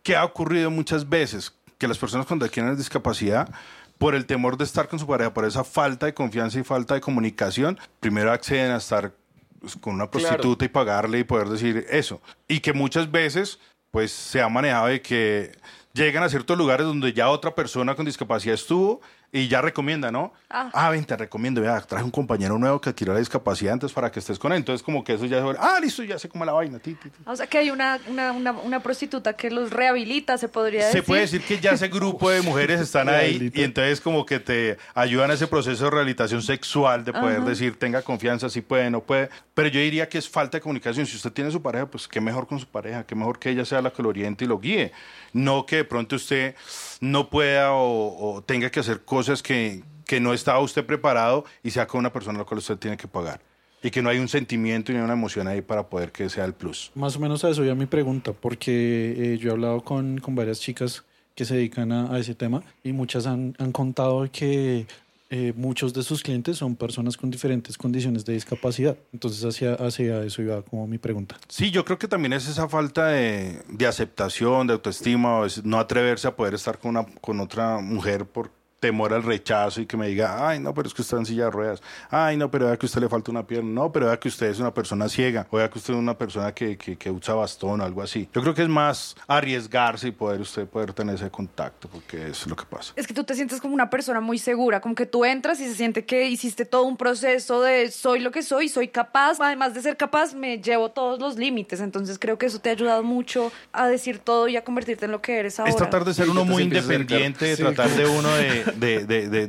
¿Qué 0.04 0.16
ha 0.16 0.24
ocurrido 0.26 0.70
muchas 0.70 1.08
veces? 1.08 1.54
Que 1.78 1.88
las 1.88 1.98
personas 1.98 2.26
cuando 2.26 2.46
adquieren 2.46 2.76
discapacidad, 2.76 3.50
por 3.98 4.16
el 4.16 4.26
temor 4.26 4.58
de 4.58 4.64
estar 4.66 4.88
con 4.88 5.00
su 5.00 5.08
pareja, 5.08 5.34
por 5.34 5.46
esa 5.46 5.64
falta 5.64 6.06
de 6.06 6.14
confianza 6.14 6.60
y 6.60 6.64
falta 6.64 6.94
de 6.96 7.02
comunicación, 7.02 7.80
primero 8.00 8.32
acceden 8.32 8.72
a 8.72 8.78
estar 8.78 9.14
pues, 9.60 9.76
con 9.78 9.94
una 9.96 10.10
prostituta 10.12 10.66
y 10.66 10.70
pagarle 10.70 11.20
y 11.20 11.24
poder 11.24 11.48
decir 11.50 11.86
eso. 11.90 12.22
Y 12.48 12.60
que 12.60 12.74
muchas 12.74 13.10
veces, 13.12 13.60
pues, 13.94 14.12
se 14.12 14.42
ha 14.42 14.50
manejado 14.50 14.88
de 14.88 15.04
que 15.04 15.52
llegan 15.94 16.24
a 16.24 16.30
ciertos 16.30 16.58
lugares 16.58 16.88
donde 16.88 17.14
ya 17.14 17.30
otra 17.30 17.54
persona 17.54 17.94
con 17.94 18.08
discapacidad 18.08 18.56
estuvo 18.56 19.02
y 19.36 19.48
ya 19.48 19.62
recomienda, 19.62 20.12
¿no? 20.12 20.32
Ah, 20.48 20.92
ven, 20.92 21.04
te 21.04 21.18
recomiendo, 21.18 21.60
vea, 21.60 21.82
traje 21.82 22.06
un 22.06 22.12
compañero 22.12 22.60
nuevo 22.60 22.80
que 22.80 22.92
adquirió 22.92 23.14
la 23.14 23.20
discapacidad 23.20 23.74
antes 23.74 23.92
para 23.92 24.12
que 24.12 24.20
estés 24.20 24.38
con 24.38 24.52
él. 24.52 24.60
Entonces, 24.60 24.84
como 24.84 25.04
que 25.04 25.14
eso 25.14 25.26
ya 25.26 25.42
se 25.42 25.58
ah, 25.60 25.80
listo, 25.82 26.04
ya 26.04 26.20
sé 26.20 26.30
cómo 26.30 26.44
es 26.44 26.46
la 26.46 26.54
vaina. 26.54 26.78
ti, 26.78 26.94
ti, 26.94 27.10
ti. 27.10 27.18
O 27.26 27.36
sea 27.36 27.48
que 27.48 27.58
hay 27.58 27.72
una, 27.72 28.00
una, 28.08 28.32
una, 28.32 28.52
una 28.52 28.80
prostituta 28.82 29.34
que 29.34 29.50
los 29.50 29.72
rehabilita, 29.72 30.38
se 30.38 30.50
podría 30.50 30.82
Se 30.82 30.88
decir. 30.88 31.04
puede 31.04 31.22
decir 31.22 31.42
que 31.42 31.60
ya 31.60 31.72
ese 31.72 31.88
grupo 31.88 32.30
de 32.30 32.42
mujeres 32.44 32.80
están 32.80 33.10
ahí 33.10 33.52
y 33.52 33.64
entonces 33.64 34.00
como 34.00 34.24
que 34.24 34.40
te 34.40 34.78
ayudan 34.94 35.32
a 35.32 35.34
ese 35.34 35.48
proceso 35.48 35.86
de 35.86 35.90
rehabilitación 35.90 36.44
sexual, 36.44 37.04
de 37.04 37.14
poder 37.14 37.42
decir, 37.42 37.80
tenga 37.80 38.04
confianza, 38.04 38.52
si 38.52 38.62
puede, 38.62 38.92
no 38.92 39.02
puede. 39.02 39.32
Pero 39.56 39.70
yo 39.70 39.80
diría 39.80 40.08
que 40.08 40.20
es 40.20 40.30
falta 40.30 40.58
de 40.58 40.62
comunicación. 40.62 41.08
Si 41.08 41.16
usted 41.16 41.32
tiene 41.32 41.50
su 41.50 41.60
pareja, 41.60 41.88
pues 41.88 42.08
qué 42.08 42.22
mejor 42.22 42.46
con 42.46 42.60
su 42.60 42.68
pareja, 42.68 43.04
qué 43.04 43.16
mejor 43.16 43.40
que 43.40 43.50
ella 43.50 43.66
sea 43.66 43.82
la 43.82 43.92
que 43.92 44.04
lo 44.04 44.10
oriente 44.10 44.46
y 44.46 44.48
lo 44.48 44.60
guíe. 44.60 44.92
No 45.32 45.66
que 45.66 45.78
de 45.78 45.84
pronto 45.86 46.16
usted 46.18 46.56
no 47.04 47.30
pueda 47.30 47.74
o, 47.74 48.42
tenga 48.46 48.70
que 48.70 48.80
hacer 48.80 49.04
cosas 49.04 49.44
que, 49.44 49.84
que 50.06 50.22
no 50.22 50.34
estaba 50.34 50.60
usted 50.60 50.86
preparado 50.86 51.44
y 51.62 51.72
sea 51.72 51.86
con 51.86 52.00
una 52.00 52.14
persona 52.14 52.38
a 52.38 52.42
la 52.44 52.46
cual 52.46 52.60
usted 52.60 52.78
tiene 52.78 52.96
que 52.96 53.08
pagar. 53.08 53.42
Y 53.82 53.92
que 53.92 54.02
no 54.02 54.10
hay 54.10 54.20
un 54.20 54.30
sentimiento 54.30 54.94
y 54.94 54.96
una 54.96 55.12
emoción 55.12 55.50
ahí 55.50 55.62
para 55.62 55.90
poder 55.90 56.14
que 56.14 56.30
sea 56.30 56.46
el 56.46 56.54
plus. 56.54 56.92
Más 56.96 57.18
o 57.18 57.20
menos 57.20 57.44
a 57.44 57.50
eso 57.50 57.66
ya 57.66 57.76
mi 57.76 57.88
pregunta, 57.88 58.32
porque 58.32 59.34
eh, 59.34 59.38
yo 59.38 59.50
he 59.50 59.52
hablado 59.52 59.82
con, 59.82 60.20
con 60.20 60.34
varias 60.36 60.62
chicas 60.62 61.04
que 61.36 61.44
se 61.44 61.56
dedican 61.56 61.92
a, 61.92 62.14
a 62.14 62.20
ese 62.20 62.36
tema 62.36 62.64
y 62.84 62.94
muchas 62.94 63.28
han, 63.28 63.54
han 63.60 63.74
contado 63.74 64.30
que 64.32 64.88
eh, 65.36 65.52
muchos 65.56 65.96
de 65.96 66.04
sus 66.04 66.22
clientes 66.22 66.58
son 66.58 66.76
personas 66.76 67.18
con 67.18 67.32
diferentes 67.32 67.76
condiciones 67.76 68.24
de 68.24 68.34
discapacidad. 68.34 68.96
Entonces 69.12 69.44
hacia, 69.44 69.74
hacia 69.74 70.24
eso 70.24 70.44
iba 70.44 70.62
como 70.62 70.86
mi 70.86 71.00
pregunta. 71.00 71.40
Sí, 71.48 71.72
yo 71.72 71.84
creo 71.84 71.98
que 71.98 72.08
también 72.08 72.34
es 72.34 72.48
esa 72.48 72.70
falta 72.70 73.08
de, 73.08 73.60
de 73.68 73.88
aceptación, 73.88 74.68
de 74.68 74.74
autoestima, 74.74 75.40
o 75.40 75.48
no 75.64 75.80
atreverse 75.80 76.28
a 76.28 76.36
poder 76.36 76.54
estar 76.54 76.78
con, 76.78 76.92
una, 76.92 77.08
con 77.20 77.40
otra 77.40 77.80
mujer 77.80 78.28
por 78.28 78.52
temor 78.84 79.14
al 79.14 79.24
rechazo 79.24 79.80
y 79.80 79.86
que 79.86 79.96
me 79.96 80.10
diga, 80.10 80.46
ay, 80.46 80.60
no, 80.60 80.74
pero 80.74 80.90
es 80.90 80.94
que 80.94 81.02
usted 81.02 81.16
está 81.16 81.22
en 81.22 81.26
silla 81.26 81.46
de 81.46 81.52
ruedas, 81.52 81.82
ay, 82.10 82.36
no, 82.36 82.52
pero 82.52 82.66
vea 82.66 82.76
que 82.76 82.86
a 82.86 82.88
usted 82.88 83.00
le 83.00 83.08
falta 83.08 83.32
una 83.32 83.48
pierna, 83.48 83.72
no, 83.72 83.94
pero 83.94 84.08
vea 84.08 84.20
que 84.20 84.28
usted 84.28 84.48
es 84.48 84.60
una 84.60 84.74
persona 84.74 85.08
ciega, 85.08 85.48
o 85.52 85.56
vea 85.56 85.70
que 85.70 85.80
usted 85.80 85.94
es 85.94 86.00
una 86.00 86.18
persona 86.18 86.54
que, 86.54 86.78
que, 86.78 86.98
que 86.98 87.10
usa 87.10 87.34
bastón 87.34 87.80
o 87.80 87.86
algo 87.86 88.02
así. 88.02 88.28
Yo 88.34 88.42
creo 88.42 88.54
que 88.54 88.64
es 88.64 88.68
más 88.68 89.16
arriesgarse 89.26 90.10
y 90.10 90.12
poder 90.12 90.42
usted 90.42 90.68
poder 90.68 90.92
tener 90.92 91.16
ese 91.16 91.30
contacto, 91.30 91.88
porque 91.88 92.28
eso 92.28 92.44
es 92.44 92.48
lo 92.48 92.58
que 92.58 92.66
pasa. 92.66 92.92
Es 92.98 93.08
que 93.08 93.14
tú 93.14 93.24
te 93.24 93.36
sientes 93.36 93.62
como 93.62 93.74
una 93.74 93.90
persona 93.90 94.20
muy 94.20 94.38
segura, 94.38 94.82
como 94.82 94.96
que 94.96 95.06
tú 95.06 95.24
entras 95.24 95.62
y 95.62 95.66
se 95.66 95.76
siente 95.76 96.04
que 96.04 96.28
hiciste 96.28 96.66
todo 96.66 96.84
un 96.84 96.98
proceso 96.98 97.62
de 97.62 97.90
soy 97.90 98.20
lo 98.20 98.32
que 98.32 98.44
soy, 98.44 98.68
soy 98.68 98.90
capaz, 98.90 99.40
además 99.40 99.74
de 99.74 99.82
ser 99.82 99.96
capaz, 99.96 100.34
me 100.34 100.58
llevo 100.58 100.92
todos 100.92 101.22
los 101.22 101.38
límites. 101.38 101.80
Entonces 101.80 102.20
creo 102.20 102.38
que 102.38 102.48
eso 102.48 102.60
te 102.60 102.68
ha 102.68 102.74
ayudado 102.74 103.02
mucho 103.02 103.50
a 103.72 103.88
decir 103.88 104.20
todo 104.20 104.50
y 104.50 104.58
a 104.58 104.66
convertirte 104.66 105.06
en 105.06 105.12
lo 105.12 105.22
que 105.22 105.40
eres 105.40 105.58
ahora. 105.58 105.72
Es 105.72 105.78
tratar 105.78 106.04
de 106.04 106.14
ser 106.14 106.30
uno 106.30 106.44
muy 106.44 106.64
independiente, 106.64 107.46
de 107.46 107.56
tratar 107.56 107.90
de 107.92 108.06
uno 108.06 108.34
de, 108.36 108.73
de, 108.76 109.06
de, 109.06 109.30
de, 109.30 109.48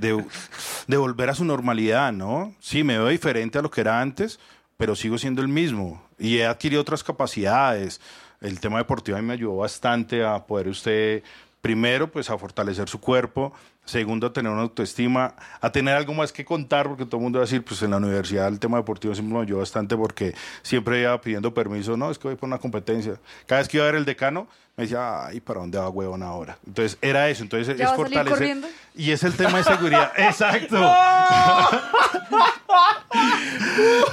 de- 0.87 0.97
volver 0.97 1.31
a 1.31 1.35
su 1.35 1.45
normalidad, 1.45 2.13
¿no? 2.13 2.55
Sí, 2.61 2.85
me 2.85 2.99
veo 2.99 3.09
diferente 3.09 3.59
a 3.59 3.63
lo 3.63 3.71
que 3.71 3.81
era 3.81 4.01
antes, 4.01 4.39
pero 4.77 4.95
sigo 4.97 5.19
siendo 5.19 5.43
el 5.43 5.49
mismo 5.49 6.03
y 6.19 6.39
he 6.39 6.47
adquirido 6.47 6.83
otras 6.83 7.03
capacidades. 7.05 8.01
El 8.41 8.61
tema 8.61 8.79
deportivo 8.79 9.17
a 9.17 9.21
mí 9.21 9.27
me 9.27 9.35
ayudó 9.35 9.57
bastante 9.57 10.25
a 10.25 10.45
poder 10.47 10.69
usted, 10.69 11.23
primero, 11.64 12.12
pues 12.12 12.29
a 12.29 12.37
fortalecer 12.37 12.90
su 12.90 13.00
cuerpo, 13.00 13.55
segundo, 13.87 14.27
a 14.27 14.33
tener 14.35 14.53
una 14.53 14.61
autoestima, 14.61 15.35
a 15.62 15.72
tener 15.72 15.96
algo 15.96 16.12
más 16.12 16.31
que 16.31 16.44
contar, 16.44 16.87
porque 16.87 17.07
todo 17.07 17.16
el 17.16 17.22
mundo 17.22 17.38
va 17.38 17.44
a 17.44 17.46
decir, 17.46 17.64
pues 17.64 17.81
en 17.81 17.92
la 17.92 17.96
universidad 17.96 18.48
el 18.48 18.59
tema 18.59 18.77
deportivo 18.77 19.14
siempre 19.14 19.35
me 19.35 19.44
ayudó 19.44 19.61
bastante 19.61 19.96
porque 19.96 20.35
siempre 20.61 21.00
iba 21.00 21.18
pidiendo 21.22 21.55
permiso, 21.55 21.96
no, 21.96 22.11
es 22.11 22.18
que 22.18 22.29
voy 22.29 22.37
por 22.37 22.48
una 22.48 22.59
competencia. 22.59 23.18
Cada 23.46 23.62
vez 23.62 23.68
que 23.70 23.79
iba 23.79 23.85
a 23.85 23.87
ver 23.87 23.94
el 23.94 24.05
decano, 24.05 24.46
me 24.77 24.85
decía, 24.85 25.24
ay, 25.24 25.40
¿para 25.40 25.61
dónde 25.61 25.79
va 25.79 25.88
huevón 25.88 26.22
ahora? 26.22 26.59
Entonces 26.66 26.98
era 27.00 27.31
eso, 27.31 27.42
entonces 27.42 27.79
¿Ya 27.79 27.87
es 27.87 27.92
fortalecer. 27.94 28.59
Y 28.94 29.12
es 29.12 29.22
el 29.22 29.35
tema 29.35 29.57
de 29.57 29.64
seguridad, 29.64 30.12
exacto. 30.18 30.77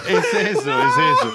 es 0.07 0.33
eso, 0.33 0.83
es 0.83 0.93
eso. 0.97 1.33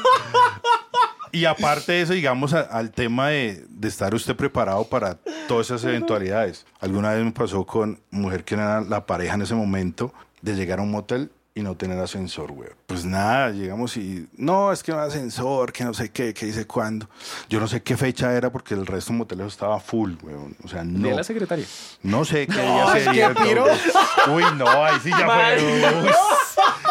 Y 1.33 1.45
aparte 1.45 1.93
de 1.93 2.03
eso, 2.03 2.12
digamos, 2.12 2.53
a- 2.55 2.61
al 2.61 2.91
tema 2.91 3.29
de, 3.29 3.65
de 3.69 3.89
estar 3.89 4.15
usted 4.15 4.37
preparado 4.37 4.85
para 4.85 5.19
todas 5.49 5.67
esas 5.67 5.85
eventualidades. 5.85 6.67
Alguna 6.81 7.12
vez 7.12 7.25
me 7.25 7.33
pasó 7.33 7.65
con 7.67 8.01
mujer 8.11 8.45
que 8.45 8.55
era 8.55 8.81
la 8.81 9.07
pareja 9.07 9.35
en 9.35 9.43
ese 9.43 9.55
momento 9.55 10.13
de 10.42 10.55
llegar 10.55 10.79
a 10.79 10.83
un 10.83 10.90
motel 10.90 11.31
y 11.55 11.63
no 11.63 11.75
tener 11.75 11.98
ascensor, 11.98 12.53
güey. 12.53 12.69
Pues 12.87 13.07
nada, 13.07 13.48
llegamos 13.50 13.96
y 13.96 14.29
no, 14.37 14.73
es 14.73 14.83
que 14.83 14.92
no 14.92 15.00
hay 15.00 15.09
ascensor, 15.09 15.73
que 15.73 15.85
no 15.85 15.94
sé 15.94 16.11
qué, 16.11 16.35
que 16.35 16.44
dice 16.44 16.67
cuándo. 16.67 17.09
Yo 17.48 17.59
no 17.61 17.67
sé 17.67 17.83
qué 17.83 17.96
fecha 17.96 18.31
era 18.35 18.50
porque 18.53 18.75
el 18.75 18.85
resto 18.87 19.13
de 19.13 19.19
moteles 19.21 19.46
estaba 19.46 19.81
full, 19.81 20.13
güey. 20.21 20.37
O 20.63 20.69
sea, 20.69 20.85
no. 20.85 21.09
De 21.09 21.15
la 21.15 21.25
secretaria. 21.25 21.65
No 22.03 22.27
sé 22.27 22.46
qué 22.46 22.61
día 22.61 22.92
sería. 22.92 23.27
entonces. 23.29 23.92
Uy, 24.29 24.44
no, 24.57 24.69
ahí 24.85 24.96
sí 25.03 25.09
ya 25.09 25.25
fue. 25.25 25.65
uy, 26.03 26.11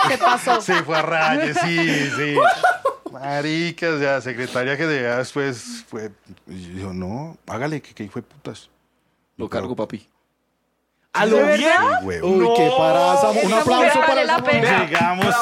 ¿Qué 0.08 0.18
pasó? 0.18 0.60
Sí, 0.62 0.74
fue 0.84 0.98
a 0.98 1.02
rayes, 1.04 1.58
sí, 1.64 2.10
sí. 2.18 2.36
Marica, 3.20 3.90
o 3.92 3.98
sea, 3.98 4.20
secretaria 4.20 4.76
que 4.76 4.86
llegaba 4.86 5.18
después 5.18 5.86
fue. 5.88 6.12
Y 6.48 6.72
dijo, 6.72 6.94
no, 6.94 7.38
hágale, 7.48 7.82
que, 7.82 7.94
que 7.94 8.10
fue 8.10 8.22
putas. 8.22 8.70
Lo 9.38 9.50
cargo, 9.50 9.74
papi. 9.74 10.06
¿A 11.14 11.26
lo 11.26 11.38
bien? 11.38 11.72
Uy, 12.24 12.48
qué 12.58 12.70
paraza. 12.78 13.32
Un 13.32 13.54
aplauso 13.54 14.00
para 14.02 14.08
vale 14.08 14.26
la 14.26 14.44
pena. 14.44 14.86
Llegamos, 14.86 15.36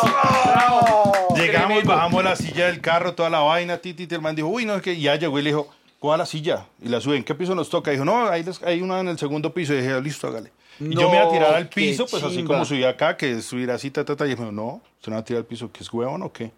llegamos, 1.36 1.84
bajamos 1.84 2.24
la 2.24 2.36
silla 2.36 2.68
del 2.68 2.80
carro, 2.80 3.16
toda 3.16 3.32
la 3.32 3.40
vaina, 3.40 3.78
titi, 3.80 4.08
el 4.14 4.22
man 4.22 4.36
dijo, 4.36 4.50
uy, 4.50 4.66
no, 4.66 4.76
es 4.76 4.84
que 4.84 5.00
ya 5.00 5.16
llegó 5.16 5.40
y 5.40 5.42
le 5.42 5.50
dijo, 5.50 5.68
coja 5.98 6.18
la 6.18 6.28
silla 6.28 6.68
y 6.80 6.90
la 6.90 7.02
sube. 7.02 7.18
¿En 7.18 7.24
qué 7.24 7.34
piso 7.34 7.56
nos 7.56 7.72
toca? 7.72 7.90
dijo, 7.90 8.06
no, 8.06 8.30
hay, 8.30 8.46
hay 8.66 8.84
una 8.84 9.00
en 9.00 9.08
el 9.08 9.18
segundo 9.18 9.52
piso. 9.52 9.74
Y 9.74 9.78
dije, 9.78 10.00
listo, 10.00 10.28
hágale. 10.28 10.52
Y 10.80 10.96
yo 10.96 11.10
me 11.10 11.16
iba 11.16 11.26
a 11.26 11.32
tirar 11.32 11.56
al 11.56 11.70
piso, 11.70 12.06
pues 12.06 12.22
así 12.24 12.44
como 12.44 12.66
subí 12.66 12.84
acá, 12.84 13.18
que 13.18 13.42
subir 13.42 13.72
así, 13.72 13.90
ta, 13.90 14.06
ta, 14.06 14.16
ta. 14.16 14.28
Y 14.28 14.32
dijo, 14.32 14.52
no, 14.52 14.80
usted 14.98 15.10
no 15.10 15.16
va 15.16 15.22
a 15.22 15.26
tirar 15.26 15.40
al 15.40 15.46
piso, 15.46 15.72
¿que 15.72 15.82
es 15.84 15.92
huevón 15.92 16.22
o 16.22 16.32
qué? 16.32 16.52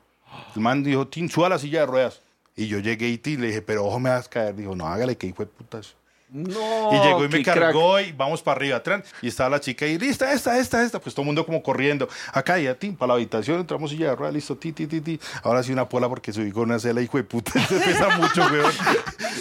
El 0.55 0.61
man 0.61 0.83
dijo, 0.83 1.07
Tin, 1.07 1.29
suba 1.29 1.49
la 1.49 1.59
silla 1.59 1.81
de 1.81 1.85
ruedas. 1.85 2.21
Y 2.55 2.67
yo 2.67 2.79
llegué 2.79 3.07
y 3.09 3.37
le 3.37 3.47
dije, 3.47 3.61
pero 3.61 3.85
ojo, 3.85 3.99
me 3.99 4.09
vas 4.09 4.27
a 4.27 4.29
caer. 4.29 4.55
Dijo, 4.55 4.75
no, 4.75 4.87
hágale, 4.87 5.17
que 5.17 5.27
hijo 5.27 5.43
de 5.43 5.47
putas. 5.47 5.93
No. 6.29 6.89
Y 6.91 6.97
llegó 7.05 7.23
y 7.23 7.27
me 7.29 7.43
crack. 7.43 7.59
cargó 7.59 7.99
y 7.99 8.11
vamos 8.11 8.41
para 8.41 8.57
arriba 8.57 8.77
atrás. 8.77 9.03
Y 9.21 9.27
estaba 9.27 9.49
la 9.49 9.59
chica 9.59 9.85
y 9.85 9.97
lista, 9.97 10.33
esta, 10.33 10.57
esta, 10.57 10.83
esta. 10.83 10.99
Pues 10.99 11.13
todo 11.13 11.21
el 11.23 11.27
mundo 11.27 11.45
como 11.45 11.61
corriendo. 11.61 12.09
Acá 12.33 12.57
ya, 12.57 12.73
ti, 12.73 12.91
para 12.91 13.09
la 13.09 13.13
habitación, 13.15 13.59
entramos 13.59 13.91
y 13.93 13.97
ya, 13.97 14.15
rueda, 14.15 14.31
listo, 14.31 14.55
ti, 14.57 14.71
ti, 14.71 14.87
ti, 14.87 15.01
ti. 15.01 15.19
Ahora 15.43 15.63
sí 15.63 15.71
una 15.71 15.87
pola 15.87 16.09
porque 16.09 16.33
subí 16.33 16.51
con 16.51 16.63
una 16.63 16.79
cela, 16.79 17.01
hijo 17.01 17.17
de 17.17 17.23
puta. 17.25 17.51
Se 17.67 17.79
pesa 17.79 18.17
mucho, 18.17 18.41
weón. 18.51 18.71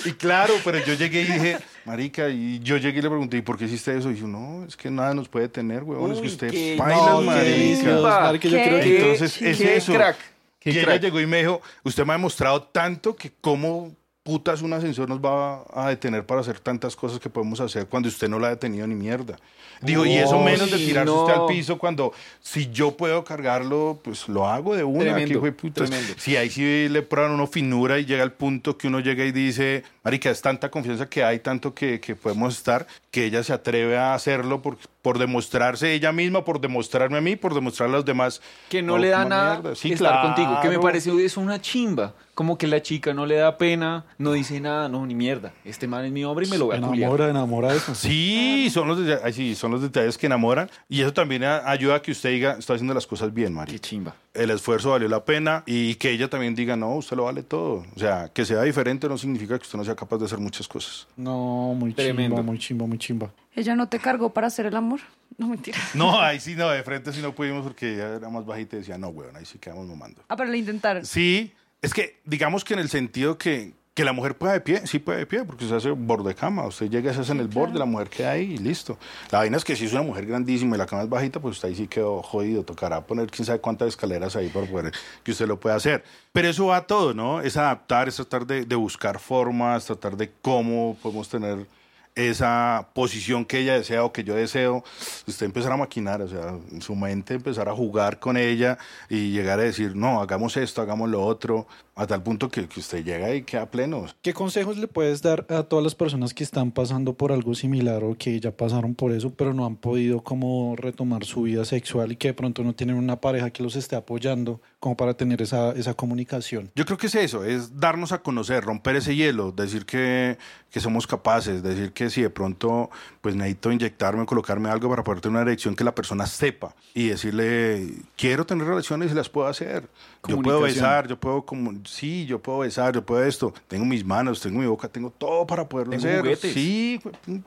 Y 0.05 0.13
claro, 0.13 0.55
pero 0.65 0.79
yo 0.85 0.95
llegué 0.95 1.23
y 1.23 1.25
dije, 1.25 1.59
marica, 1.85 2.29
y 2.29 2.59
yo 2.61 2.77
llegué 2.77 2.99
y 2.99 3.03
le 3.03 3.09
pregunté, 3.09 3.37
¿y 3.39 3.43
por 3.43 3.57
qué 3.57 3.65
hiciste 3.65 3.97
eso? 3.97 4.11
Y 4.11 4.15
dijo, 4.15 4.27
no, 4.29 4.65
es 4.67 4.77
que 4.77 4.91
nada 4.91 5.15
nos 5.15 5.29
puede 5.29 5.49
tener, 5.49 5.83
weón. 5.85 6.13
es 6.13 6.21
que 6.21 6.27
usted 6.27 6.51
qué- 6.51 6.77
baila, 6.79 6.97
No, 7.13 7.23
marica. 7.23 7.45
delicioso, 7.45 8.03
marica, 8.09 8.49
yo 8.49 8.57
¿Qué? 8.59 8.65
creo 8.65 8.81
que 8.81 8.97
Entonces, 9.13 9.41
es 9.43 9.61
eso. 9.61 9.93
crack, 9.95 10.17
y 10.65 10.71
ella 10.71 10.85
crack. 10.85 11.03
llegó 11.03 11.21
y 11.21 11.27
me 11.27 11.39
dijo, 11.39 11.61
usted 11.83 12.05
me 12.05 12.13
ha 12.13 12.17
demostrado 12.17 12.63
tanto 12.63 13.15
que 13.15 13.33
cómo 13.41 13.95
putas 14.25 14.63
un 14.63 14.73
ascensor 14.73 15.07
nos 15.07 15.21
va 15.21 15.65
a 15.71 15.91
detener 15.91 16.25
para 16.25 16.41
hacer 16.41 16.59
tantas 16.59 16.97
cosas 16.97 17.21
que 17.21 17.29
podemos 17.29 17.61
hacer 17.61 17.87
cuando 17.87 18.09
usted 18.09 18.27
no 18.27 18.39
la 18.39 18.47
ha 18.47 18.51
detenido 18.51 18.87
ni 18.87 18.95
mierda. 18.95 19.37
Dijo, 19.83 20.07
y 20.07 20.15
eso 20.15 20.41
menos 20.41 20.71
de 20.71 20.79
tirarse 20.79 21.13
no. 21.13 21.25
usted 21.25 21.41
al 21.41 21.47
piso 21.47 21.77
cuando 21.77 22.13
si 22.41 22.71
yo 22.71 22.97
puedo 22.97 23.23
cargarlo, 23.23 24.01
pues 24.03 24.27
lo 24.29 24.49
hago 24.49 24.75
de 24.75 24.83
una. 24.83 25.15
Tremendo, 25.15 25.43
putas. 25.55 25.91
tremendo. 25.91 26.15
Si 26.17 26.39
ahí 26.39 26.49
sí 26.49 26.89
le 26.89 27.03
prueban 27.03 27.33
uno 27.33 27.47
finura 27.47 27.99
y 27.99 28.07
llega 28.07 28.23
al 28.23 28.33
punto 28.33 28.79
que 28.79 28.89
uno 28.89 29.01
llega 29.01 29.27
y 29.27 29.33
dice, 29.33 29.83
marica, 30.03 30.31
es 30.31 30.41
tanta 30.41 30.71
confianza 30.71 31.07
que 31.07 31.23
hay, 31.23 31.41
tanto 31.41 31.75
que, 31.75 32.01
que 32.01 32.17
podemos 32.17 32.57
estar, 32.57 32.87
que 33.11 33.27
ella 33.27 33.43
se 33.43 33.53
atreve 33.53 33.99
a 33.99 34.15
hacerlo 34.15 34.63
por, 34.63 34.79
por 35.05 35.19
demostrarse 35.19 35.93
ella 35.93 36.13
misma, 36.13 36.47
por 36.47 36.63
demostrarme 36.63 37.19
a 37.19 37.21
mí, 37.21 37.37
por 37.37 37.53
demostrarle 37.53 37.97
a 37.97 37.99
los 37.99 38.07
demás. 38.07 38.41
Que 38.71 38.81
no 38.81 38.97
le 38.97 39.09
da 39.11 39.27
nada. 39.27 39.75
Sí, 39.75 39.93
estar 39.93 40.23
contigo. 40.23 40.59
Que 40.63 40.71
me 40.71 40.79
parece 40.79 41.13
eso 41.23 41.43
una 41.43 41.61
chimba. 41.61 42.15
Como 42.35 42.57
que 42.59 42.67
la 42.67 42.83
chica 42.83 43.13
no 43.15 43.27
le 43.27 43.37
da 43.37 43.59
pena, 43.59 44.07
no 44.19 44.33
dice 44.33 44.59
nada, 44.61 44.89
no, 44.89 45.05
ni 45.07 45.15
mierda. 45.15 45.53
Este 45.65 45.87
man 45.87 46.07
es 46.07 46.11
mi 46.11 46.25
hombre 46.25 46.47
y 46.47 46.51
me 46.51 46.57
lo 46.59 46.65
voy 46.67 46.77
a 46.77 46.81
culiar. 46.81 46.97
Enamora, 47.11 47.29
enamora 47.31 47.71
de 47.71 47.77
eso. 47.77 47.95
Sí, 47.95 48.71
son 48.73 48.89
los, 48.89 48.99
deta- 48.99 49.21
ay, 49.23 49.33
sí, 49.35 49.55
son 49.55 49.71
los 49.71 49.83
detalles 49.83 50.17
que 50.19 50.27
enamoran. 50.27 50.69
Y 50.89 51.03
eso 51.03 51.13
también 51.13 51.45
ayuda 51.45 51.97
a 51.97 52.03
que 52.03 52.11
usted 52.13 52.31
diga, 52.31 52.57
está 52.59 52.73
haciendo 52.73 52.95
las 52.95 53.07
cosas 53.07 53.33
bien, 53.33 53.49
Qué 53.51 53.55
Mari. 53.55 53.79
chimba. 53.79 54.17
El 54.33 54.51
esfuerzo 54.51 54.91
valió 54.91 55.07
la 55.09 55.25
pena 55.25 55.63
y 55.67 55.95
que 55.97 56.11
ella 56.11 56.29
también 56.29 56.55
diga, 56.57 56.75
no, 56.77 56.95
usted 56.97 57.17
lo 57.17 57.25
vale 57.25 57.43
todo. 57.45 57.85
O 57.95 57.99
sea, 58.01 58.31
que 58.35 58.45
sea 58.45 58.63
diferente 58.63 59.07
no 59.09 59.17
significa 59.19 59.57
que 59.59 59.63
usted 59.63 59.79
no 59.79 59.85
sea 59.85 59.95
capaz 59.95 60.17
de 60.19 60.25
hacer 60.25 60.39
muchas 60.39 60.67
cosas. 60.67 61.07
No, 61.17 61.75
muy 61.79 61.93
Tremendo. 61.93 62.35
chimba, 62.37 62.43
muy 62.43 62.59
chimba, 62.59 62.87
muy 62.87 62.99
chimba. 62.99 63.31
¿Ella 63.55 63.77
no 63.77 63.89
te 63.89 63.99
cargó 63.99 64.31
para 64.31 64.49
hacer 64.49 64.67
el 64.67 64.77
amor? 64.77 65.01
No, 65.39 65.49
mentira. 65.49 65.79
No, 65.95 66.21
ahí 66.21 66.41
sí, 66.41 66.55
no, 66.55 66.69
de 66.71 66.83
frente 66.83 67.13
sí 67.13 67.21
no 67.21 67.35
pudimos 67.35 67.65
porque 67.65 67.95
ella 67.95 68.17
era 68.17 68.29
más 68.29 68.45
bajita 68.45 68.77
y 68.77 68.79
decía, 68.81 68.99
no, 68.99 69.09
weón, 69.09 69.37
ahí 69.37 69.45
sí 69.45 69.59
quedamos 69.59 69.87
mamando. 69.87 70.23
Ah, 70.29 70.37
pero 70.37 70.51
le 70.51 70.59
intentaron. 70.59 71.05
Sí, 71.05 71.53
es 71.83 71.93
que 71.93 72.21
digamos 72.25 72.65
que 72.65 72.75
en 72.75 72.81
el 72.81 72.89
sentido 72.89 73.37
que, 73.37 73.73
que 73.95 74.05
la 74.05 74.13
mujer 74.13 74.37
pueda 74.37 74.53
de 74.55 74.61
pie, 74.61 74.87
sí 74.87 74.99
puede 74.99 75.19
de 75.19 75.27
pie, 75.27 75.45
porque 75.45 75.67
se 75.67 75.75
hace 75.75 75.91
borde 75.91 76.31
de 76.31 76.35
cama. 76.35 76.67
Usted 76.67 76.89
llega, 76.89 77.13
se 77.13 77.21
hace 77.21 77.33
en 77.33 77.41
el 77.41 77.49
borde, 77.49 77.79
la 77.79 77.85
mujer 77.85 78.09
queda 78.09 78.33
ahí 78.33 78.55
y 78.55 78.59
listo. 78.59 78.99
La 79.31 79.39
vaina 79.39 79.57
es 79.57 79.65
que 79.65 79.77
si 79.77 79.85
es 79.85 79.93
una 79.93 80.03
mujer 80.03 80.27
grandísima 80.27 80.77
y 80.77 80.79
la 80.79 80.87
cama 80.87 81.03
es 81.03 81.09
bajita, 81.09 81.41
pues 81.41 81.57
usted 81.57 81.69
ahí 81.69 81.77
sí 81.77 81.87
quedó 81.87 82.23
jodido. 82.23 82.65
Tocará 82.65 83.05
poner 83.07 83.31
quién 83.31 83.47
sabe 83.47 83.61
cuántas 83.61 83.89
escaleras 83.89 84.35
ahí 84.37 84.49
para 84.49 84.67
poder 84.67 84.93
que 85.23 85.31
usted 85.33 85.47
lo 85.47 85.61
pueda 85.61 85.77
hacer. 85.77 86.05
Pero 86.33 86.49
eso 86.49 86.67
va 86.67 86.79
a 86.79 86.87
todo, 86.87 87.13
¿no? 87.15 87.41
Es 87.41 87.57
adaptar, 87.57 88.09
es 88.09 88.17
tratar 88.17 88.47
de, 88.47 88.65
de 88.65 88.77
buscar 88.77 89.19
formas, 89.19 89.87
tratar 89.87 90.17
de 90.17 90.33
cómo 90.43 90.97
podemos 91.03 91.29
tener 91.29 91.67
esa 92.15 92.91
posición 92.95 93.45
que 93.45 93.59
ella 93.59 93.75
desea 93.75 94.05
o 94.05 94.13
que 94.13 94.25
yo 94.25 94.35
deseo, 94.35 94.85
usted 95.27 95.47
empezar 95.47 95.73
a 95.73 95.77
maquinar, 95.77 96.23
o 96.23 96.29
sea, 96.29 96.59
en 96.71 96.81
su 96.81 96.95
mente 96.95 97.35
empezar 97.35 97.69
a 97.69 97.75
jugar 97.75 98.21
con 98.21 98.37
ella 98.37 98.79
y 99.09 99.33
llegar 99.33 99.59
a 99.59 99.63
decir, 99.63 99.97
no, 99.97 100.21
hagamos 100.21 100.57
esto, 100.57 100.81
hagamos 100.81 101.11
lo 101.11 101.25
otro, 101.25 101.67
a 101.97 102.07
tal 102.07 102.23
punto 102.23 102.49
que, 102.49 102.69
que 102.69 102.81
usted 102.81 103.05
llega 103.05 103.35
y 103.35 103.43
queda 103.43 103.67
pleno. 103.67 104.07
¿Qué 104.23 104.33
consejos 104.33 104.79
le 104.79 104.89
puedes 104.89 105.23
dar 105.23 105.47
a 105.49 105.63
todas 105.65 105.83
las 105.83 105.95
personas 105.95 106.35
que 106.35 106.45
están 106.45 106.73
pasando 106.73 107.15
por 107.15 107.33
algo 107.33 107.55
similar 107.55 108.03
o 108.05 108.17
que 108.17 108.39
ya 108.41 108.51
pasaron 108.51 108.95
por 108.95 109.13
eso, 109.13 109.33
pero 109.35 109.55
no 109.55 109.67
han 109.67 109.77
podido 109.77 110.23
como 110.23 110.75
retomar 110.77 111.25
su 111.25 111.43
vida 111.43 111.65
sexual 111.65 112.13
y 112.13 112.17
que 112.17 112.29
de 112.29 112.35
pronto 112.35 112.63
no 112.63 112.75
tienen 112.75 112.97
una 112.97 113.21
pareja 113.21 113.51
que 113.51 113.63
los 113.63 113.77
esté 113.77 113.97
apoyando 113.97 114.61
como 114.81 114.97
para 114.97 115.15
tener 115.15 115.43
esa, 115.43 115.73
esa 115.73 115.95
comunicación? 115.95 116.71
Yo 116.75 116.85
creo 116.85 116.99
que 116.99 117.07
es 117.07 117.15
eso, 117.15 117.45
es 117.45 117.79
darnos 117.79 118.13
a 118.13 118.23
conocer, 118.23 118.65
romper 118.65 118.97
ese 118.97 119.15
hielo, 119.15 119.53
decir 119.53 119.87
que, 119.87 120.39
que 120.71 120.81
somos 120.81 121.07
capaces, 121.07 121.63
decir 121.63 121.93
que 121.93 122.04
si 122.11 122.23
de 122.23 122.31
pronto 122.31 122.91
pues 123.21 123.35
necesito 123.35 123.73
inyectarme, 123.73 124.27
colocarme 124.27 124.69
algo 124.69 124.89
para 124.91 125.03
poder 125.03 125.21
tener 125.21 125.33
una 125.33 125.43
erección 125.43 125.75
que 125.75 125.85
la 125.85 125.95
persona 125.95 126.27
sepa 126.27 126.75
y 126.95 127.09
decirle, 127.09 127.93
quiero 128.17 128.45
tener 128.47 128.67
relaciones 128.67 129.13
y 129.13 129.15
las 129.15 129.29
puedo 129.29 129.47
hacer. 129.47 129.89
Yo 130.27 130.41
puedo 130.41 130.61
besar, 130.61 131.07
yo 131.09 131.19
puedo 131.19 131.45
como, 131.45 131.73
sí, 131.85 132.25
yo 132.27 132.39
puedo 132.41 132.61
besar, 132.61 132.95
yo 132.95 133.05
puedo 133.05 133.25
esto, 133.25 133.53
tengo 133.69 133.85
mis 133.85 134.05
manos, 134.05 134.41
tengo 134.41 134.61
mi 134.61 134.67
boca, 134.67 134.89
tengo 134.89 135.11
todo 135.11 135.47
para 135.47 135.69
poderlo 135.69 135.93
Tengo 135.93 136.05
hacer. 136.05 136.21
juguetes. 136.21 136.53
Sí, 136.53 137.01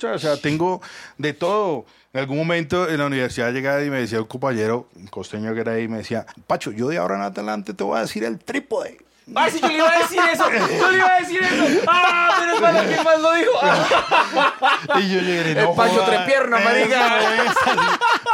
o 0.04 0.18
sea, 0.20 0.38
tengo 0.38 0.82
de 1.18 1.34
todo. 1.34 1.86
En 2.14 2.22
algún 2.22 2.38
momento 2.38 2.90
en 2.90 2.98
la 2.98 3.06
universidad 3.06 3.52
llegaba 3.52 3.84
y 3.84 3.90
me 3.90 4.00
decía 4.00 4.20
un 4.20 4.28
compañero, 4.28 4.88
un 4.96 5.08
costeño 5.08 5.54
que 5.54 5.60
era 5.62 5.74
ahí, 5.74 5.88
me 5.88 5.98
decía, 5.98 6.26
Pacho, 6.48 6.72
yo 6.72 6.88
de 6.88 6.98
ahora 6.98 7.16
en 7.16 7.22
adelante 7.22 7.74
te 7.74 7.84
voy 7.84 7.98
a 7.98 8.02
decir 8.02 8.24
el 8.24 8.40
trípode. 8.40 8.98
¡Ah, 9.36 9.50
sí, 9.52 9.60
yo 9.62 9.68
le 9.68 9.74
iba 9.76 9.92
a 9.92 10.00
decir 10.00 10.20
eso! 10.32 10.46
¡Yo 10.50 10.92
le 10.92 10.98
iba 10.98 11.08
a 11.16 11.20
decir 11.20 11.42
eso! 11.44 11.82
¡Ah, 11.88 12.38
menos 12.40 12.62
mal 12.62 12.88
que 12.90 13.04
más 13.04 13.20
lo 13.20 13.34
dijo! 13.34 13.52
Ah. 13.62 15.00
Y 15.00 15.14
yo 15.14 15.20
llegué, 15.20 15.52
El 15.52 15.70
Pancho 15.76 16.02
Trepierna, 16.06 16.60
marica. 16.60 17.20
es. 17.46 17.52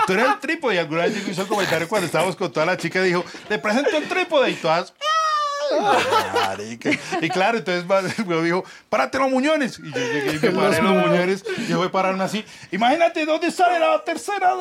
Tú 0.05 0.13
eres 0.13 0.25
el 0.27 0.39
trípode. 0.39 0.75
Y 0.75 0.77
alguna 0.77 1.03
vez 1.03 1.27
hizo 1.27 1.41
el 1.41 1.47
comentario 1.47 1.87
cuando 1.87 2.05
estábamos 2.05 2.35
con 2.35 2.51
toda 2.51 2.65
la 2.67 2.77
chica 2.77 2.99
y 2.99 3.07
dijo, 3.07 3.25
le 3.49 3.57
presento 3.59 3.97
el 3.97 4.07
trípode. 4.07 4.51
Y 4.51 4.55
todas... 4.55 4.93
Marica. 6.33 6.91
Y 7.21 7.29
claro, 7.29 7.57
entonces 7.57 7.85
güey 8.25 8.43
dijo, 8.43 8.63
párate 8.89 9.17
los 9.17 9.31
muñones. 9.31 9.79
Y 9.79 9.91
yo 9.91 9.97
llegué 9.99 10.33
y 10.35 10.39
me 10.39 10.51
paré 10.51 10.81
los 10.81 10.93
muñones. 10.93 11.43
Y 11.57 11.67
yo 11.67 11.77
voy 11.79 11.87
a 11.87 11.91
pararme 11.91 12.23
así. 12.23 12.45
Imagínate 12.71 13.25
dónde 13.25 13.49
sale 13.51 13.79
la 13.79 14.03
tercera. 14.03 14.53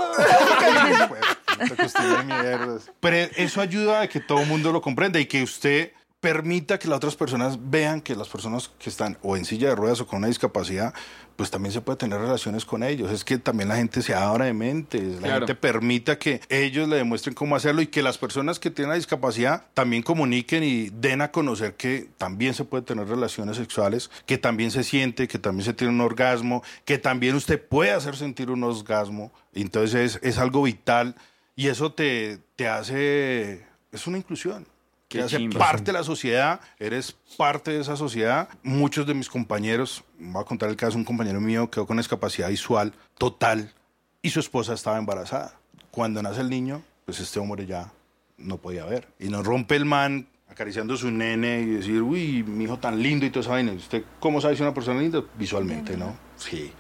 "Pues, 1.77 1.95
mierdas". 2.25 2.91
Pero 3.01 3.17
eso 3.37 3.61
ayuda 3.61 4.01
a 4.03 4.09
que 4.09 4.21
todo 4.21 4.41
el 4.41 4.47
mundo 4.47 4.73
lo 4.73 4.81
comprenda 4.81 5.19
y 5.21 5.27
que 5.27 5.43
usted 5.43 5.93
permita 6.23 6.79
que 6.79 6.87
las 6.87 6.99
otras 6.99 7.17
personas 7.17 7.59
vean 7.61 8.01
que 8.01 8.15
las 8.15 8.29
personas 8.29 8.71
que 8.79 8.89
están 8.89 9.19
o 9.23 9.37
en 9.37 9.45
silla 9.45 9.71
de 9.71 9.75
ruedas 9.75 10.01
o 10.01 10.07
con 10.07 10.19
una 10.19 10.29
discapacidad, 10.29 10.95
pues 11.35 11.51
también 11.51 11.73
se 11.73 11.81
puede 11.81 11.99
tener 11.99 12.21
relaciones 12.21 12.65
con 12.65 12.85
ellos. 12.85 13.11
Es 13.11 13.25
que 13.25 13.39
también 13.39 13.69
la 13.69 13.75
gente 13.75 14.03
se 14.03 14.15
abra 14.15 14.45
de 14.45 14.53
mente, 14.53 15.03
la 15.03 15.19
Claro. 15.19 15.35
gente 15.47 15.57
permita 15.57 16.21
que 16.21 16.41
ellos 16.49 16.89
le 16.89 16.95
demuestren 16.95 17.35
cómo 17.35 17.57
hacerlo 17.57 17.83
y 17.83 17.89
que 17.89 18.05
las 18.05 18.19
personas 18.19 18.61
que 18.61 18.71
tienen 18.71 18.91
la 18.91 18.95
discapacidad 18.95 19.67
también 19.75 20.05
comuniquen 20.05 20.63
y 20.63 20.91
den 20.91 21.23
a 21.23 21.33
conocer 21.33 21.75
que 21.75 22.09
también 22.19 22.55
se 22.55 22.65
puede 22.65 22.85
tener 22.85 23.09
relaciones 23.09 23.57
sexuales, 23.57 24.09
que 24.25 24.39
también 24.39 24.71
se 24.71 24.85
siente, 24.85 25.27
que 25.27 25.41
también 25.41 25.65
se 25.65 25.73
tiene 25.75 25.93
un 25.93 26.01
orgasmo, 26.03 26.63
que 26.85 26.99
también 26.99 27.35
usted 27.35 27.61
puede 27.61 27.91
hacer 27.91 28.15
sentir 28.15 28.49
un 28.49 28.63
orgasmo. 28.63 29.33
Entonces 29.55 30.15
es, 30.15 30.21
es 30.23 30.39
algo 30.39 30.63
vital 30.63 31.17
y 31.57 31.67
eso 31.67 31.93
te, 31.93 32.39
te 32.55 32.69
hace, 32.69 33.67
es 33.91 34.07
una 34.07 34.19
inclusión. 34.19 34.69
Qué 35.13 35.19
Que 35.19 35.25
hace 35.25 35.49
parte 35.51 35.85
de 35.85 35.93
la 35.93 36.05
sociedad, 36.05 36.61
eres 36.79 37.15
parte 37.37 37.71
de 37.71 37.81
esa 37.81 37.97
sociedad. 37.97 38.49
Muchos 38.63 39.07
de 39.07 39.13
mis 39.13 39.29
compañeros, 39.29 40.05
voy 40.19 40.41
a 40.41 40.47
contar 40.47 40.71
el 40.71 40.77
caso 40.77 40.97
un 40.97 41.05
compañero 41.05 41.39
mío, 41.39 41.71
quedó 41.71 41.87
con 41.87 41.99
discapacidad 41.99 42.49
visual 42.49 42.95
total 43.19 43.75
y 44.23 44.31
su 44.31 44.41
esposa 44.41 44.73
estaba 44.73 44.97
embarazada. 44.97 45.59
Cuando 45.91 46.23
nace 46.23 46.41
el 46.41 46.49
niño, 46.49 46.83
pues 47.05 47.21
este 47.21 47.39
hombre 47.39 47.67
ya 47.67 47.93
no 48.39 48.57
podía 48.57 48.87
ver. 48.87 49.09
Y 49.19 49.29
nos 49.29 49.45
rompe 49.45 49.77
el 49.77 49.85
man 49.85 50.29
acariciando 50.49 50.95
a 50.95 50.97
su 50.97 51.11
nene 51.11 51.61
y 51.61 51.67
decir, 51.67 52.01
uy, 52.01 52.43
mi 52.43 52.65
hijo 52.65 52.79
tan 52.79 53.03
lindo 53.03 53.27
y 53.27 53.31
toda 53.31 53.43
esa 53.43 53.51
vaina. 53.51 53.73
¿Usted 53.73 54.05
cómo 54.19 54.41
sabe 54.41 54.57
si 54.57 54.63
una 54.63 54.73
persona 54.73 54.99
linda? 54.99 55.23
Visualmente, 55.37 55.95
¿no? 55.95 56.17
Sí. 56.37 56.73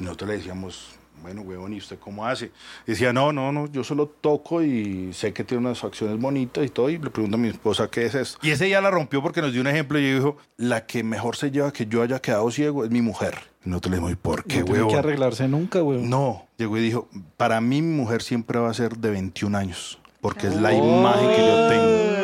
Y 0.00 0.04
nosotros 0.04 0.30
le 0.30 0.36
decíamos, 0.38 0.97
bueno, 1.22 1.42
huevón, 1.42 1.72
¿y 1.72 1.78
usted 1.78 1.98
cómo 1.98 2.26
hace? 2.26 2.46
Y 2.86 2.92
decía, 2.92 3.12
no, 3.12 3.32
no, 3.32 3.52
no, 3.52 3.70
yo 3.70 3.84
solo 3.84 4.06
toco 4.06 4.62
y 4.62 5.12
sé 5.12 5.32
que 5.32 5.44
tiene 5.44 5.66
unas 5.66 5.78
facciones 5.78 6.18
bonitas 6.20 6.64
y 6.64 6.68
todo. 6.68 6.90
Y 6.90 6.98
le 6.98 7.10
pregunto 7.10 7.36
a 7.36 7.40
mi 7.40 7.48
esposa, 7.48 7.88
¿qué 7.90 8.06
es 8.06 8.14
esto? 8.14 8.38
Y 8.42 8.50
ese 8.50 8.66
día 8.66 8.80
la 8.80 8.90
rompió 8.90 9.22
porque 9.22 9.40
nos 9.40 9.52
dio 9.52 9.60
un 9.60 9.66
ejemplo 9.66 9.98
y 9.98 10.06
ella 10.06 10.14
dijo, 10.16 10.36
la 10.56 10.86
que 10.86 11.02
mejor 11.02 11.36
se 11.36 11.50
lleva 11.50 11.72
que 11.72 11.86
yo 11.86 12.02
haya 12.02 12.20
quedado 12.20 12.50
ciego 12.50 12.84
es 12.84 12.90
mi 12.90 13.02
mujer. 13.02 13.38
Y 13.64 13.70
nosotros 13.70 13.90
le 13.90 13.96
dijimos, 13.96 14.12
¿y 14.12 14.16
por 14.16 14.44
qué, 14.44 14.60
no 14.60 14.64
tiene 14.64 14.78
que 14.78 14.84
huevón? 14.84 14.98
arreglarse 14.98 15.48
nunca, 15.48 15.82
weón. 15.82 16.08
No, 16.08 16.46
llegó 16.56 16.78
y 16.78 16.80
dijo, 16.80 17.08
para 17.36 17.60
mí 17.60 17.82
mi 17.82 17.96
mujer 17.96 18.22
siempre 18.22 18.58
va 18.58 18.70
a 18.70 18.74
ser 18.74 18.96
de 18.96 19.10
21 19.10 19.56
años, 19.56 19.98
porque 20.20 20.46
es 20.46 20.56
la 20.56 20.72
imagen 20.72 21.30
que 21.30 21.46
yo 21.46 21.68
tengo. 21.68 22.17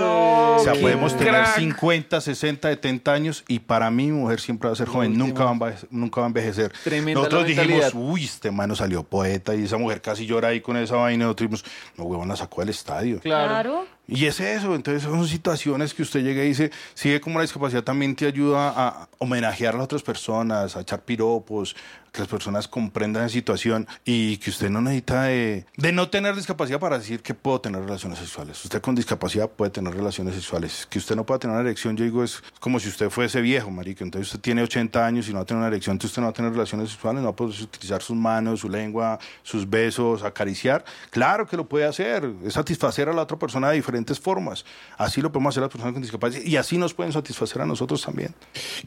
O 0.57 0.65
sea, 0.65 0.73
podemos 0.75 1.17
tener 1.17 1.33
crack. 1.35 1.57
50, 1.59 2.21
60, 2.21 2.69
70 2.69 3.13
años 3.13 3.45
y 3.49 3.59
para 3.61 3.91
mí 3.91 4.07
mi 4.07 4.13
mujer 4.13 4.41
siempre 4.41 4.69
va 4.69 4.73
a 4.73 4.77
ser 4.77 4.89
joven, 4.89 5.17
nunca 5.17 5.45
va 5.45 5.51
a, 5.51 5.55
enveje- 5.55 5.87
nunca 5.91 6.21
va 6.21 6.27
a 6.27 6.29
envejecer. 6.29 6.73
Tremenda 6.83 7.21
Nosotros 7.21 7.47
dijimos, 7.47 7.93
uy, 7.95 8.25
este 8.25 8.51
mano 8.51 8.75
salió 8.75 9.03
poeta 9.03 9.55
y 9.55 9.65
esa 9.65 9.77
mujer 9.79 10.01
casi 10.01 10.27
llora 10.27 10.49
ahí 10.49 10.61
con 10.61 10.77
esa 10.77 10.97
vaina. 10.97 11.25
Nosotros 11.25 11.51
dijimos, 11.51 11.65
no, 11.97 12.05
huevón, 12.05 12.29
la 12.29 12.37
sacó 12.37 12.61
del 12.61 12.71
estadio. 12.71 13.21
Claro. 13.21 13.87
Y 14.07 14.27
es 14.27 14.39
eso, 14.41 14.75
entonces 14.75 15.03
son 15.03 15.27
situaciones 15.27 15.95
que 15.95 16.03
usted 16.03 16.21
llega 16.23 16.45
y 16.45 16.49
dice, 16.49 16.71
ve 17.05 17.21
como 17.21 17.39
la 17.39 17.43
discapacidad 17.43 17.83
también 17.83 18.15
te 18.15 18.27
ayuda 18.27 18.73
a 18.77 19.09
homenajear 19.19 19.75
a 19.77 19.83
otras 19.83 20.03
personas, 20.03 20.77
a 20.77 20.81
echar 20.83 21.03
piropos, 21.03 21.75
que 22.15 22.21
las 22.21 22.29
personas 22.29 22.69
comprendan 22.69 23.25
la 23.25 23.29
situación 23.29 23.89
y 24.05 24.37
que 24.37 24.51
usted 24.51 24.71
no 24.71 24.81
necesita 24.81 25.25
de, 25.25 25.67
de 25.77 25.93
no 25.93 26.09
tener 26.11 26.37
discapacidad 26.37 26.79
para 26.79 26.99
decir 26.99 27.21
que 27.21 27.35
puedo 27.35 27.61
tener 27.61 27.83
relaciones 27.83 28.21
sexuales. 28.21 28.65
Usted 28.65 28.81
con 28.81 28.95
discapacidad 28.95 29.51
puede 29.51 29.73
tener 29.73 29.93
relaciones 29.93 30.37
sexuales. 30.37 30.87
Que 30.89 30.99
usted 30.99 31.17
no 31.17 31.27
pueda 31.27 31.41
tener 31.41 31.57
una 31.57 31.63
erección, 31.63 31.97
yo 31.97 32.05
digo, 32.05 32.23
es 32.23 32.41
como 32.61 32.79
si 32.79 32.89
usted 32.89 33.11
fuese 33.11 33.41
viejo, 33.41 33.69
marica. 33.73 34.05
Entonces 34.05 34.29
usted 34.29 34.41
tiene 34.41 34.63
80 34.63 35.05
años 35.05 35.29
y 35.29 35.33
no 35.33 35.39
va 35.39 35.43
a 35.43 35.45
tener 35.45 35.59
una 35.59 35.67
erección, 35.67 35.95
entonces 35.95 36.13
usted 36.13 36.23
no 36.23 36.27
va 36.27 36.31
a 36.31 36.35
tener 36.35 36.53
relaciones 36.53 36.91
sexuales, 36.91 37.21
no 37.21 37.27
va 37.27 37.33
a 37.33 37.37
poder 37.37 37.61
utilizar 37.61 38.01
sus 38.01 38.17
manos, 38.17 38.61
su 38.61 38.69
lengua, 38.69 39.19
sus 39.43 39.69
besos, 39.69 40.23
acariciar. 40.23 40.85
Claro 41.11 41.49
que 41.49 41.57
lo 41.57 41.69
puede 41.69 41.85
hacer, 41.85 42.31
es 42.45 42.55
satisfacer 42.55 43.09
a 43.09 43.13
la 43.13 43.23
otra 43.23 43.37
persona 43.41 43.71
de 43.71 43.77
diferentes 43.95 44.19
formas. 44.19 44.65
Así 44.99 45.21
lo 45.21 45.31
podemos 45.31 45.53
hacer 45.53 45.63
las 45.63 45.71
personas 45.71 45.93
con 45.93 46.03
discapacidad 46.03 46.43
y 46.45 46.57
así 46.57 46.77
nos 46.79 46.95
pueden 46.95 47.13
satisfacer 47.13 47.63
a 47.63 47.67
nosotros 47.67 48.03
también. 48.03 48.35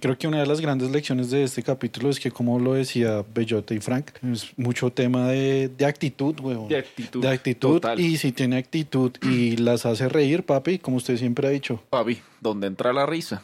Creo 0.01 0.17
que 0.17 0.27
una 0.27 0.39
de 0.39 0.45
las 0.45 0.59
grandes 0.59 0.91
lecciones 0.91 1.29
de 1.31 1.43
este 1.43 1.63
capítulo 1.63 2.09
es 2.09 2.19
que, 2.19 2.31
como 2.31 2.59
lo 2.59 2.73
decía 2.73 3.23
Bellote 3.33 3.75
y 3.75 3.79
Frank, 3.79 4.07
es 4.33 4.47
mucho 4.57 4.91
tema 4.91 5.27
de, 5.29 5.69
de 5.69 5.85
actitud, 5.85 6.37
weón. 6.41 6.67
De 6.67 6.79
actitud, 6.79 7.21
De 7.21 7.29
actitud. 7.29 7.73
total. 7.75 7.99
Y 7.99 8.17
si 8.17 8.31
tiene 8.33 8.57
actitud 8.57 9.11
y 9.21 9.55
las 9.57 9.85
hace 9.85 10.09
reír, 10.09 10.43
papi, 10.43 10.79
como 10.79 10.97
usted 10.97 11.17
siempre 11.17 11.47
ha 11.47 11.51
dicho. 11.51 11.81
Papi, 11.89 12.19
¿dónde 12.41 12.67
entra 12.67 12.91
la 12.91 13.05
risa? 13.05 13.41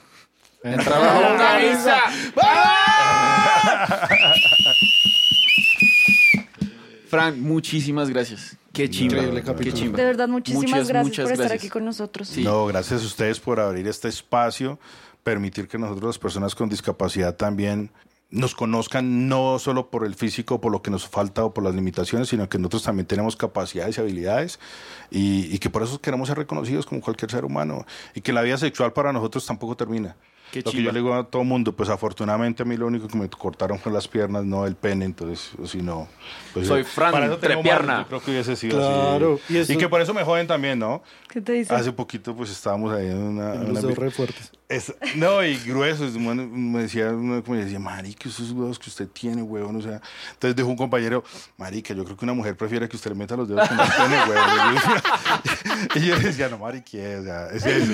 Entra 0.64 1.00
la 1.00 1.30
longaniza. 1.30 1.98
Frank, 7.14 7.36
muchísimas 7.36 8.10
gracias. 8.10 8.58
Qué 8.72 8.90
chimba. 8.90 9.18
Increíble 9.18 9.44
Qué 9.44 9.72
chimba. 9.72 9.98
De 9.98 10.04
verdad, 10.04 10.28
muchísimas 10.28 10.72
Muchas, 10.72 10.88
gracias 10.88 11.10
muchas 11.10 11.24
por 11.26 11.34
estar 11.34 11.52
aquí 11.52 11.70
con 11.70 11.86
nosotros. 11.86 12.28
Sí. 12.28 12.44
No, 12.44 12.66
gracias 12.66 13.04
a 13.04 13.06
ustedes 13.06 13.40
por 13.40 13.60
abrir 13.60 13.88
este 13.88 14.08
espacio, 14.08 14.80
permitir 15.24 15.68
que 15.68 15.78
nosotros 15.78 16.06
las 16.06 16.18
personas 16.18 16.56
con 16.56 16.70
discapacidad 16.70 17.36
también 17.36 17.92
nos 18.32 18.56
conozcan 18.56 19.28
no 19.28 19.60
solo 19.60 19.92
por 19.92 20.08
el 20.08 20.16
físico, 20.16 20.60
por 20.60 20.72
lo 20.72 20.82
que 20.82 20.90
nos 20.90 21.08
falta 21.08 21.46
o 21.46 21.54
por 21.54 21.64
las 21.64 21.76
limitaciones, 21.76 22.30
sino 22.30 22.50
que 22.50 22.58
nosotros 22.58 22.82
también 22.82 23.06
tenemos 23.06 23.36
capacidades 23.36 23.96
y 24.00 24.02
habilidades 24.02 24.60
y, 25.12 25.54
y 25.54 25.60
que 25.60 25.70
por 25.70 25.84
eso 25.84 26.02
queremos 26.02 26.30
ser 26.30 26.40
reconocidos 26.40 26.88
como 26.88 27.00
cualquier 27.00 27.30
ser 27.30 27.46
humano 27.46 27.86
y 28.16 28.22
que 28.22 28.34
la 28.34 28.42
vida 28.42 28.58
sexual 28.58 28.92
para 28.92 29.14
nosotros 29.14 29.46
tampoco 29.46 29.78
termina. 29.78 30.16
Qué 30.54 30.60
lo 30.60 30.66
que 30.66 30.78
chimba. 30.78 30.86
yo 30.86 30.92
le 30.92 31.00
digo 31.00 31.14
a 31.16 31.24
todo 31.26 31.44
mundo, 31.44 31.74
pues 31.74 31.90
afortunadamente 31.90 32.64
a 32.64 32.66
mí 32.66 32.78
lo 32.78 32.86
único 32.88 33.08
que 33.08 33.18
me 33.18 33.28
cortaron 33.30 33.80
fue 33.80 33.92
las 33.92 34.08
piernas, 34.08 34.46
no 34.46 34.66
el 34.68 34.76
pene, 34.76 35.06
entonces 35.06 35.52
si 35.66 35.82
no... 35.82 36.08
Pues, 36.54 36.68
Soy 36.68 36.82
eh, 36.82 36.84
Fran 36.84 37.12
para 37.12 37.26
eso 37.26 37.38
tengo 37.40 37.54
Trepierna. 37.62 37.88
manos, 37.88 38.04
Yo 38.04 38.08
creo 38.10 38.22
que 38.22 38.32
hubiese 38.32 38.56
sido 38.56 38.78
Claro, 38.78 39.40
así. 39.44 39.72
y 39.72 39.74
Y, 39.74 39.78
que 39.78 39.90
por 39.90 40.00
eso 40.02 40.14
me 40.14 40.24
joden 40.24 40.46
también, 40.46 40.78
¿no? 40.78 41.02
¿Qué 41.28 41.42
te 41.42 41.54
dice? 41.54 41.74
Hace 41.74 41.92
poquito 41.92 42.36
pues 42.36 42.52
estábamos 42.52 42.94
ahí 42.94 43.08
en 43.08 43.18
una... 43.18 43.56
Los 43.56 43.84
una 43.84 43.96
re 43.96 44.12
fuertes. 44.12 44.52
es- 44.70 44.94
no, 45.16 45.44
y 45.44 45.58
gruesos. 45.58 46.14
bueno, 46.22 46.46
me 46.48 46.84
decía, 46.84 47.08
como 47.10 47.56
decía, 47.56 47.80
marica, 47.80 48.30
esos 48.30 48.52
huevos 48.52 48.78
que 48.78 48.90
usted 48.92 49.08
tiene, 49.08 49.42
huevón. 49.42 49.76
O 49.78 49.82
sea, 49.82 50.00
entonces 50.34 50.56
dijo 50.56 50.68
un 50.70 50.76
compañero, 50.78 51.24
marica, 51.58 51.96
yo 51.96 52.04
creo 52.06 52.16
que 52.16 52.26
una 52.26 52.34
mujer 52.34 52.56
prefiere 52.56 52.88
que 52.88 52.96
usted 52.96 53.10
le 53.12 53.18
meta 53.18 53.36
los 53.36 53.48
dedos 53.50 53.68
con 53.68 53.80
el 53.80 53.88
pene, 53.88 54.16
huevón. 54.30 54.76
y 55.96 56.00
yo 56.06 56.20
decía, 56.20 56.50
no, 56.50 56.60
marica, 56.60 56.98
o 57.20 57.24
sea, 57.24 57.48
es 57.52 57.66
eso. 57.66 57.92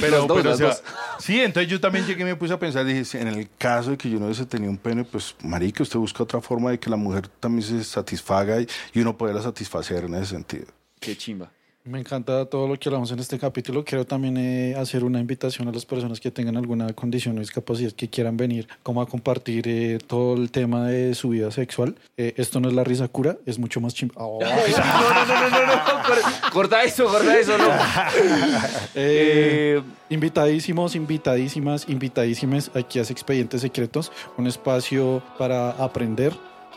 Pero, 0.00 0.26
dos, 0.26 0.36
pero, 0.36 0.52
o 0.52 0.56
sea, 0.56 0.66
dos. 0.68 0.82
sí, 1.18 1.40
entonces 1.40 1.70
yo 1.70 1.80
también 1.80 1.93
llegué 2.02 2.22
y 2.22 2.24
me 2.24 2.36
puse 2.36 2.52
a 2.52 2.58
pensar, 2.58 2.84
dije, 2.84 3.20
en 3.20 3.28
el 3.28 3.48
caso 3.58 3.90
de 3.90 3.96
que 3.96 4.10
yo 4.10 4.18
no 4.18 4.26
hubiese 4.26 4.46
tenido 4.46 4.70
un 4.70 4.78
pene, 4.78 5.04
pues, 5.04 5.34
marica, 5.42 5.82
usted 5.82 5.98
busca 5.98 6.22
otra 6.22 6.40
forma 6.40 6.70
de 6.70 6.78
que 6.78 6.90
la 6.90 6.96
mujer 6.96 7.28
también 7.28 7.62
se 7.62 7.84
satisfaga 7.84 8.60
y, 8.60 8.68
y 8.92 9.00
uno 9.00 9.16
poderla 9.16 9.42
satisfacer 9.42 10.04
en 10.04 10.14
ese 10.14 10.26
sentido. 10.26 10.66
Qué 11.00 11.16
chimba. 11.16 11.50
Me 11.86 11.98
encanta 12.00 12.46
todo 12.46 12.66
lo 12.66 12.78
que 12.78 12.88
hablamos 12.88 13.10
en 13.12 13.18
este 13.18 13.38
capítulo. 13.38 13.84
Quiero 13.84 14.06
también 14.06 14.38
eh, 14.38 14.74
hacer 14.74 15.04
una 15.04 15.20
invitación 15.20 15.68
a 15.68 15.70
las 15.70 15.84
personas 15.84 16.18
que 16.18 16.30
tengan 16.30 16.56
alguna 16.56 16.90
condición 16.94 17.36
o 17.36 17.40
discapacidad 17.40 17.92
que 17.92 18.08
quieran 18.08 18.38
venir, 18.38 18.66
como 18.82 19.02
a 19.02 19.06
compartir 19.06 19.68
eh, 19.68 19.98
todo 20.06 20.34
el 20.34 20.50
tema 20.50 20.86
de 20.86 21.14
su 21.14 21.28
vida 21.28 21.50
sexual. 21.50 21.94
Eh, 22.16 22.32
esto 22.38 22.58
no 22.58 22.68
es 22.70 22.74
la 22.74 22.84
risa 22.84 23.06
cura, 23.08 23.36
es 23.44 23.58
mucho 23.58 23.82
más 23.82 23.92
chimba. 23.92 24.14
Oh. 24.16 24.38
No, 24.44 24.48
no, 24.48 25.26
no, 25.26 25.50
no, 25.50 25.50
no, 25.50 25.66
no. 25.66 25.82
Cor- 26.06 26.50
Corta 26.52 26.82
eso, 26.84 27.04
corta 27.04 27.38
eso, 27.38 27.58
no. 27.58 27.66
Eh, 28.94 29.74
Eh, 29.76 29.82
invitadísimos, 30.08 30.94
invitadísimas, 30.96 31.84
invitadísimes 31.88 32.70
aquí 32.74 32.98
a 32.98 33.02
Expedientes 33.02 33.60
Secretos, 33.60 34.10
un 34.38 34.46
espacio 34.46 35.22
para 35.38 35.72
aprender, 35.72 36.32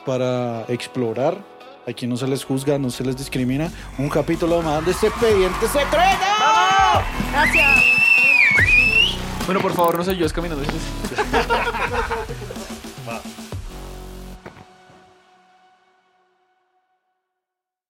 para 0.06 0.66
explorar. 0.68 1.38
Aquí 1.88 2.06
no 2.06 2.18
se 2.18 2.28
les 2.28 2.44
juzga, 2.44 2.78
no 2.78 2.90
se 2.90 3.02
les 3.02 3.16
discrimina. 3.16 3.72
Un 3.98 4.10
capítulo 4.10 4.62
más 4.62 4.86
de 4.86 4.92
este 4.92 5.08
Expediente 5.08 5.68
Secreto. 5.68 6.26
Gracias. 7.32 7.78
bueno, 9.46 9.62
por 9.62 9.74
favor, 9.74 9.98
nos 9.98 10.10
ayudas 10.10 10.34
caminando. 10.34 10.66